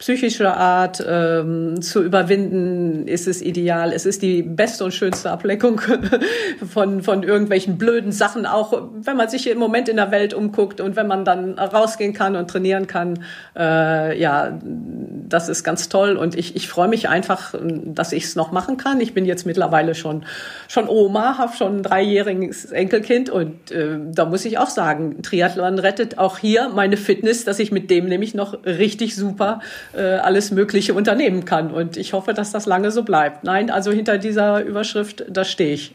psychischer 0.00 0.56
Art 0.56 1.04
ähm, 1.06 1.82
zu 1.82 2.02
überwinden, 2.02 3.06
ist 3.06 3.28
es 3.28 3.42
ideal. 3.42 3.92
Es 3.92 4.06
ist 4.06 4.22
die 4.22 4.42
beste 4.42 4.82
und 4.82 4.94
schönste 4.94 5.30
Ableckung 5.30 5.78
von, 6.72 7.02
von 7.02 7.22
irgendwelchen 7.22 7.76
blöden 7.76 8.10
Sachen, 8.10 8.46
auch 8.46 8.88
wenn 8.94 9.18
man 9.18 9.28
sich 9.28 9.46
im 9.50 9.58
Moment 9.58 9.90
in 9.90 9.96
der 9.96 10.10
Welt 10.10 10.32
umguckt 10.32 10.80
und 10.80 10.96
wenn 10.96 11.06
man 11.06 11.26
dann 11.26 11.58
rausgehen 11.58 12.14
kann 12.14 12.34
und 12.34 12.48
trainieren 12.48 12.86
kann. 12.86 13.24
Äh, 13.54 14.18
ja, 14.18 14.58
das 14.62 15.50
ist 15.50 15.64
ganz 15.64 15.90
toll 15.90 16.16
und 16.16 16.34
ich, 16.34 16.56
ich 16.56 16.66
freue 16.70 16.88
mich 16.88 17.10
einfach, 17.10 17.54
dass 17.60 18.12
ich 18.12 18.24
es 18.24 18.36
noch 18.36 18.52
machen 18.52 18.78
kann. 18.78 19.02
Ich 19.02 19.12
bin 19.12 19.26
jetzt 19.26 19.44
mittlerweile 19.44 19.94
schon, 19.94 20.24
schon 20.66 20.88
Oma, 20.88 21.36
habe 21.36 21.54
schon 21.54 21.76
ein 21.76 21.82
dreijähriges 21.82 22.72
Enkelkind 22.72 23.28
und 23.28 23.70
äh, 23.70 23.98
da 24.14 24.24
muss 24.24 24.46
ich 24.46 24.56
auch 24.56 24.70
sagen, 24.70 25.20
Triathlon 25.20 25.78
rettet 25.78 26.16
auch 26.16 26.38
hier 26.38 26.70
meine 26.70 26.96
Fitness, 26.96 27.44
dass 27.44 27.58
ich 27.58 27.70
mit 27.70 27.90
dem 27.90 28.06
nämlich 28.06 28.34
noch 28.34 28.64
richtig 28.64 29.14
super 29.14 29.60
äh, 29.94 30.16
alles 30.16 30.50
Mögliche 30.50 30.94
unternehmen 30.94 31.44
kann. 31.44 31.70
Und 31.70 31.96
ich 31.96 32.12
hoffe, 32.12 32.34
dass 32.34 32.52
das 32.52 32.66
lange 32.66 32.90
so 32.90 33.02
bleibt. 33.02 33.44
Nein, 33.44 33.70
also 33.70 33.90
hinter 33.90 34.18
dieser 34.18 34.64
Überschrift, 34.64 35.24
da 35.28 35.44
stehe 35.44 35.74
ich. 35.74 35.94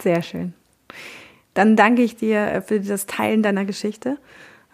Sehr 0.00 0.22
schön. 0.22 0.54
Dann 1.54 1.74
danke 1.74 2.02
ich 2.02 2.16
dir 2.16 2.40
äh, 2.40 2.60
für 2.60 2.80
das 2.80 3.06
Teilen 3.06 3.42
deiner 3.42 3.64
Geschichte. 3.64 4.18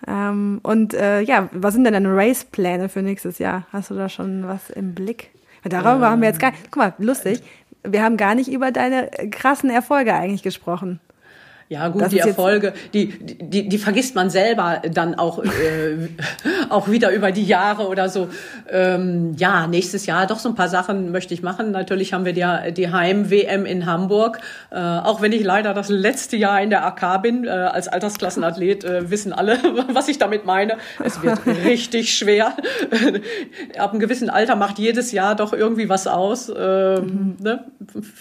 Ähm, 0.07 0.61
und 0.63 0.95
äh, 0.95 1.21
ja, 1.21 1.49
was 1.53 1.75
sind 1.75 1.85
denn 1.85 1.93
deine 1.93 2.15
Race-Pläne 2.15 2.89
für 2.89 3.03
nächstes 3.03 3.39
Jahr? 3.39 3.67
Hast 3.73 3.91
du 3.91 3.95
da 3.95 4.09
schon 4.09 4.49
was 4.49 4.71
im 4.71 4.95
Blick? 4.95 5.31
Darüber 5.65 6.07
ähm. 6.07 6.13
haben 6.13 6.21
wir 6.23 6.29
jetzt 6.29 6.41
gar 6.41 6.51
nicht. 6.51 6.65
Guck 6.71 6.77
mal, 6.77 6.95
lustig. 6.99 7.41
Wir 7.85 8.03
haben 8.03 8.17
gar 8.17 8.35
nicht 8.35 8.51
über 8.51 8.73
deine 8.73 9.11
krassen 9.31 9.71
Erfolge 9.71 10.15
eigentlich 10.15 10.43
gesprochen. 10.43 11.01
Ja, 11.73 11.89
gut, 11.89 12.03
das 12.03 12.11
die 12.11 12.19
Erfolge, 12.19 12.75
die, 12.93 13.07
die, 13.09 13.67
die 13.67 13.79
vergisst 13.79 14.15
man 14.15 14.29
selber 14.29 14.83
dann 14.93 15.15
auch, 15.15 15.43
äh, 15.43 16.09
auch 16.69 16.91
wieder 16.91 17.11
über 17.13 17.33
die 17.33 17.47
Jahre 17.47 17.89
oder 17.89 18.11
so. 18.11 18.29
Ähm, 18.71 19.35
ja, 19.39 19.67
nächstes 19.67 20.05
Jahr 20.05 20.27
doch 20.27 20.39
so 20.39 20.51
ein 20.51 20.55
paar 20.55 20.69
Sachen 20.69 21.13
möchte 21.13 21.33
ich 21.33 21.43
machen. 21.43 21.71
Natürlich 21.71 22.13
haben 22.13 22.27
wir 22.27 22.35
die, 22.35 22.75
die 22.75 22.93
Heim-WM 22.93 23.65
in 23.65 23.87
Hamburg. 23.87 24.41
Äh, 24.71 24.81
auch 24.81 25.23
wenn 25.23 25.33
ich 25.33 25.45
leider 25.45 25.73
das 25.73 25.89
letzte 25.89 26.37
Jahr 26.37 26.61
in 26.61 26.69
der 26.69 26.85
AK 26.85 27.23
bin, 27.23 27.47
äh, 27.47 27.49
als 27.49 27.89
Altersklassenathlet, 27.89 28.85
äh, 28.85 29.11
wissen 29.11 29.33
alle, 29.33 29.57
was 29.95 30.09
ich 30.09 30.19
damit 30.19 30.45
meine. 30.45 30.77
Es 31.03 31.23
wird 31.23 31.39
richtig 31.65 32.13
schwer. 32.13 32.55
Ab 33.79 33.93
einem 33.93 34.01
gewissen 34.01 34.29
Alter 34.29 34.57
macht 34.57 34.79
jedes 34.79 35.11
Jahr 35.11 35.37
doch 35.37 35.55
irgendwie 35.55 35.89
was 35.89 36.07
aus. 36.07 36.53
Ähm, 36.55 36.57
mhm. 36.59 37.37
ne? 37.41 37.65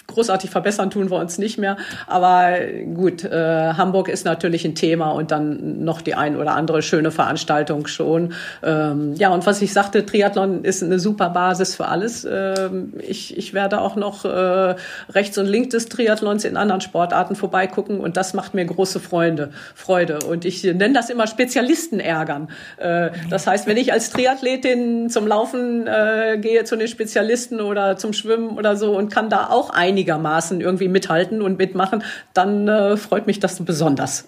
Großartig 0.07 0.49
verbessern 0.49 0.89
tun 0.89 1.11
wir 1.11 1.17
uns 1.17 1.37
nicht 1.37 1.57
mehr. 1.57 1.75
Aber 2.07 2.53
gut, 2.93 3.25
äh, 3.25 3.40
äh, 3.41 3.73
Hamburg 3.73 4.07
ist 4.07 4.25
natürlich 4.25 4.65
ein 4.65 4.75
Thema 4.75 5.11
und 5.11 5.31
dann 5.31 5.83
noch 5.83 6.01
die 6.01 6.15
ein 6.15 6.37
oder 6.37 6.55
andere 6.55 6.81
schöne 6.81 7.11
Veranstaltung 7.11 7.87
schon. 7.87 8.33
Ähm, 8.63 9.15
ja, 9.15 9.29
und 9.29 9.45
was 9.45 9.61
ich 9.61 9.73
sagte, 9.73 10.05
Triathlon 10.05 10.63
ist 10.63 10.83
eine 10.83 10.99
super 10.99 11.29
Basis 11.29 11.75
für 11.75 11.87
alles. 11.87 12.27
Ähm, 12.29 12.93
ich, 12.99 13.37
ich 13.37 13.53
werde 13.53 13.81
auch 13.81 13.95
noch 13.95 14.25
äh, 14.25 14.75
rechts 15.09 15.37
und 15.37 15.45
links 15.45 15.69
des 15.69 15.87
Triathlons 15.87 16.45
in 16.45 16.57
anderen 16.57 16.81
Sportarten 16.81 17.35
vorbeigucken 17.35 17.99
und 17.99 18.17
das 18.17 18.33
macht 18.33 18.53
mir 18.53 18.65
große 18.65 18.99
Freude. 18.99 19.51
Freude. 19.75 20.19
Und 20.27 20.45
ich 20.45 20.63
nenne 20.63 20.93
das 20.93 21.09
immer 21.09 21.27
Spezialisten 21.27 21.99
ärgern. 21.99 22.49
Äh, 22.77 23.11
das 23.29 23.47
heißt, 23.47 23.67
wenn 23.67 23.77
ich 23.77 23.93
als 23.93 24.09
Triathletin 24.11 25.09
zum 25.09 25.27
Laufen 25.27 25.87
äh, 25.87 26.37
gehe 26.39 26.63
zu 26.63 26.75
den 26.75 26.87
Spezialisten 26.87 27.61
oder 27.61 27.97
zum 27.97 28.13
Schwimmen 28.13 28.57
oder 28.57 28.75
so 28.75 28.95
und 28.95 29.11
kann 29.11 29.29
da 29.29 29.49
auch 29.49 29.71
einigermaßen 29.71 30.61
irgendwie 30.61 30.87
mithalten 30.87 31.41
und 31.41 31.57
mitmachen, 31.57 32.03
dann 32.33 32.67
äh, 32.67 32.97
freut 32.97 33.20
mich 33.27 33.37
mich 33.37 33.39
das 33.39 33.63
besonders. 33.63 34.27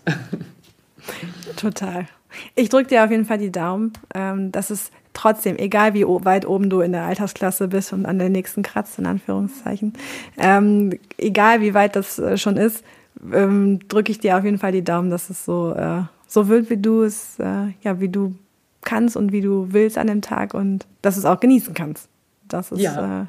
Total. 1.57 2.07
Ich 2.55 2.69
drücke 2.69 2.87
dir 2.87 3.03
auf 3.03 3.11
jeden 3.11 3.25
Fall 3.25 3.37
die 3.37 3.51
Daumen, 3.51 3.93
ähm, 4.15 4.51
dass 4.51 4.69
es 4.69 4.91
trotzdem, 5.13 5.57
egal 5.57 5.93
wie 5.93 6.05
weit 6.05 6.47
oben 6.47 6.69
du 6.69 6.81
in 6.81 6.91
der 6.91 7.03
Altersklasse 7.03 7.67
bist 7.67 7.93
und 7.93 8.05
an 8.05 8.19
der 8.19 8.29
nächsten 8.29 8.63
kratzt, 8.63 8.97
in 8.99 9.05
Anführungszeichen, 9.05 9.93
ähm, 10.37 10.97
egal 11.17 11.61
wie 11.61 11.73
weit 11.73 11.95
das 11.95 12.17
äh, 12.19 12.37
schon 12.37 12.57
ist, 12.57 12.83
ähm, 13.31 13.79
drücke 13.87 14.11
ich 14.11 14.19
dir 14.19 14.37
auf 14.37 14.43
jeden 14.43 14.57
Fall 14.57 14.71
die 14.71 14.83
Daumen, 14.83 15.09
dass 15.09 15.29
es 15.29 15.45
so, 15.45 15.73
äh, 15.73 16.01
so 16.27 16.47
wird, 16.47 16.69
wie 16.69 16.77
du 16.77 17.03
es, 17.03 17.37
äh, 17.39 17.67
ja, 17.81 17.99
wie 17.99 18.09
du 18.09 18.35
kannst 18.81 19.15
und 19.15 19.31
wie 19.31 19.41
du 19.41 19.67
willst 19.71 19.97
an 19.97 20.07
dem 20.07 20.21
Tag 20.21 20.53
und 20.53 20.85
dass 21.01 21.15
du 21.15 21.19
es 21.19 21.25
auch 21.25 21.39
genießen 21.39 21.73
kannst. 21.73 22.09
Das 22.47 22.71
ist 22.71 22.81
ja. 22.81 23.21
äh, 23.21 23.25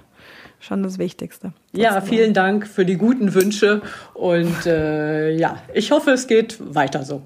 schon 0.65 0.83
das 0.83 0.99
Wichtigste. 0.99 1.53
Ja, 1.73 2.01
vielen 2.01 2.35
Dank 2.35 2.67
für 2.67 2.85
die 2.85 2.97
guten 2.97 3.35
Wünsche 3.35 3.83
und 4.15 4.67
äh, 4.67 5.31
ja, 5.33 5.59
ich 5.73 5.91
hoffe, 5.91 6.13
es 6.13 6.27
geht 6.27 6.59
weiter 6.75 7.05
so. 7.05 7.23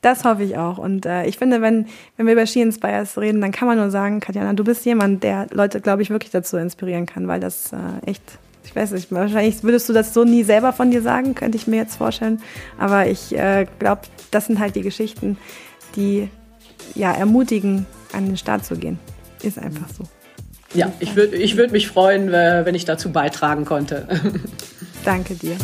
Das 0.00 0.24
hoffe 0.24 0.44
ich 0.44 0.56
auch. 0.56 0.78
Und 0.78 1.06
äh, 1.06 1.24
ich 1.26 1.38
finde, 1.38 1.60
wenn, 1.60 1.86
wenn 2.16 2.26
wir 2.26 2.34
über 2.34 2.46
Ski 2.46 2.62
Inspires 2.62 3.18
reden, 3.18 3.40
dann 3.40 3.50
kann 3.50 3.66
man 3.66 3.78
nur 3.78 3.90
sagen, 3.90 4.20
Katjana, 4.20 4.52
du 4.52 4.62
bist 4.62 4.84
jemand, 4.84 5.24
der 5.24 5.48
Leute, 5.50 5.80
glaube 5.80 6.02
ich, 6.02 6.10
wirklich 6.10 6.30
dazu 6.30 6.56
inspirieren 6.56 7.06
kann, 7.06 7.26
weil 7.26 7.40
das 7.40 7.72
äh, 7.72 7.76
echt, 8.06 8.22
ich 8.64 8.76
weiß 8.76 8.92
nicht, 8.92 9.10
wahrscheinlich 9.10 9.62
würdest 9.64 9.88
du 9.88 9.92
das 9.92 10.14
so 10.14 10.22
nie 10.22 10.44
selber 10.44 10.72
von 10.72 10.92
dir 10.92 11.02
sagen, 11.02 11.34
könnte 11.34 11.58
ich 11.58 11.66
mir 11.66 11.76
jetzt 11.76 11.96
vorstellen. 11.96 12.40
Aber 12.78 13.08
ich 13.08 13.36
äh, 13.36 13.66
glaube, 13.80 14.02
das 14.30 14.46
sind 14.46 14.60
halt 14.60 14.76
die 14.76 14.82
Geschichten, 14.82 15.36
die 15.96 16.28
ja 16.94 17.12
ermutigen, 17.12 17.86
an 18.12 18.26
den 18.26 18.36
Start 18.36 18.64
zu 18.64 18.76
gehen. 18.76 18.98
Ist 19.42 19.58
einfach 19.58 19.88
so. 19.88 20.04
Ja, 20.74 20.92
ich 21.00 21.16
würde 21.16 21.36
ich 21.36 21.56
würd 21.56 21.72
mich 21.72 21.88
freuen, 21.88 22.30
wenn 22.30 22.74
ich 22.74 22.84
dazu 22.84 23.10
beitragen 23.10 23.64
konnte. 23.64 24.06
Danke 25.04 25.34
dir. 25.34 25.56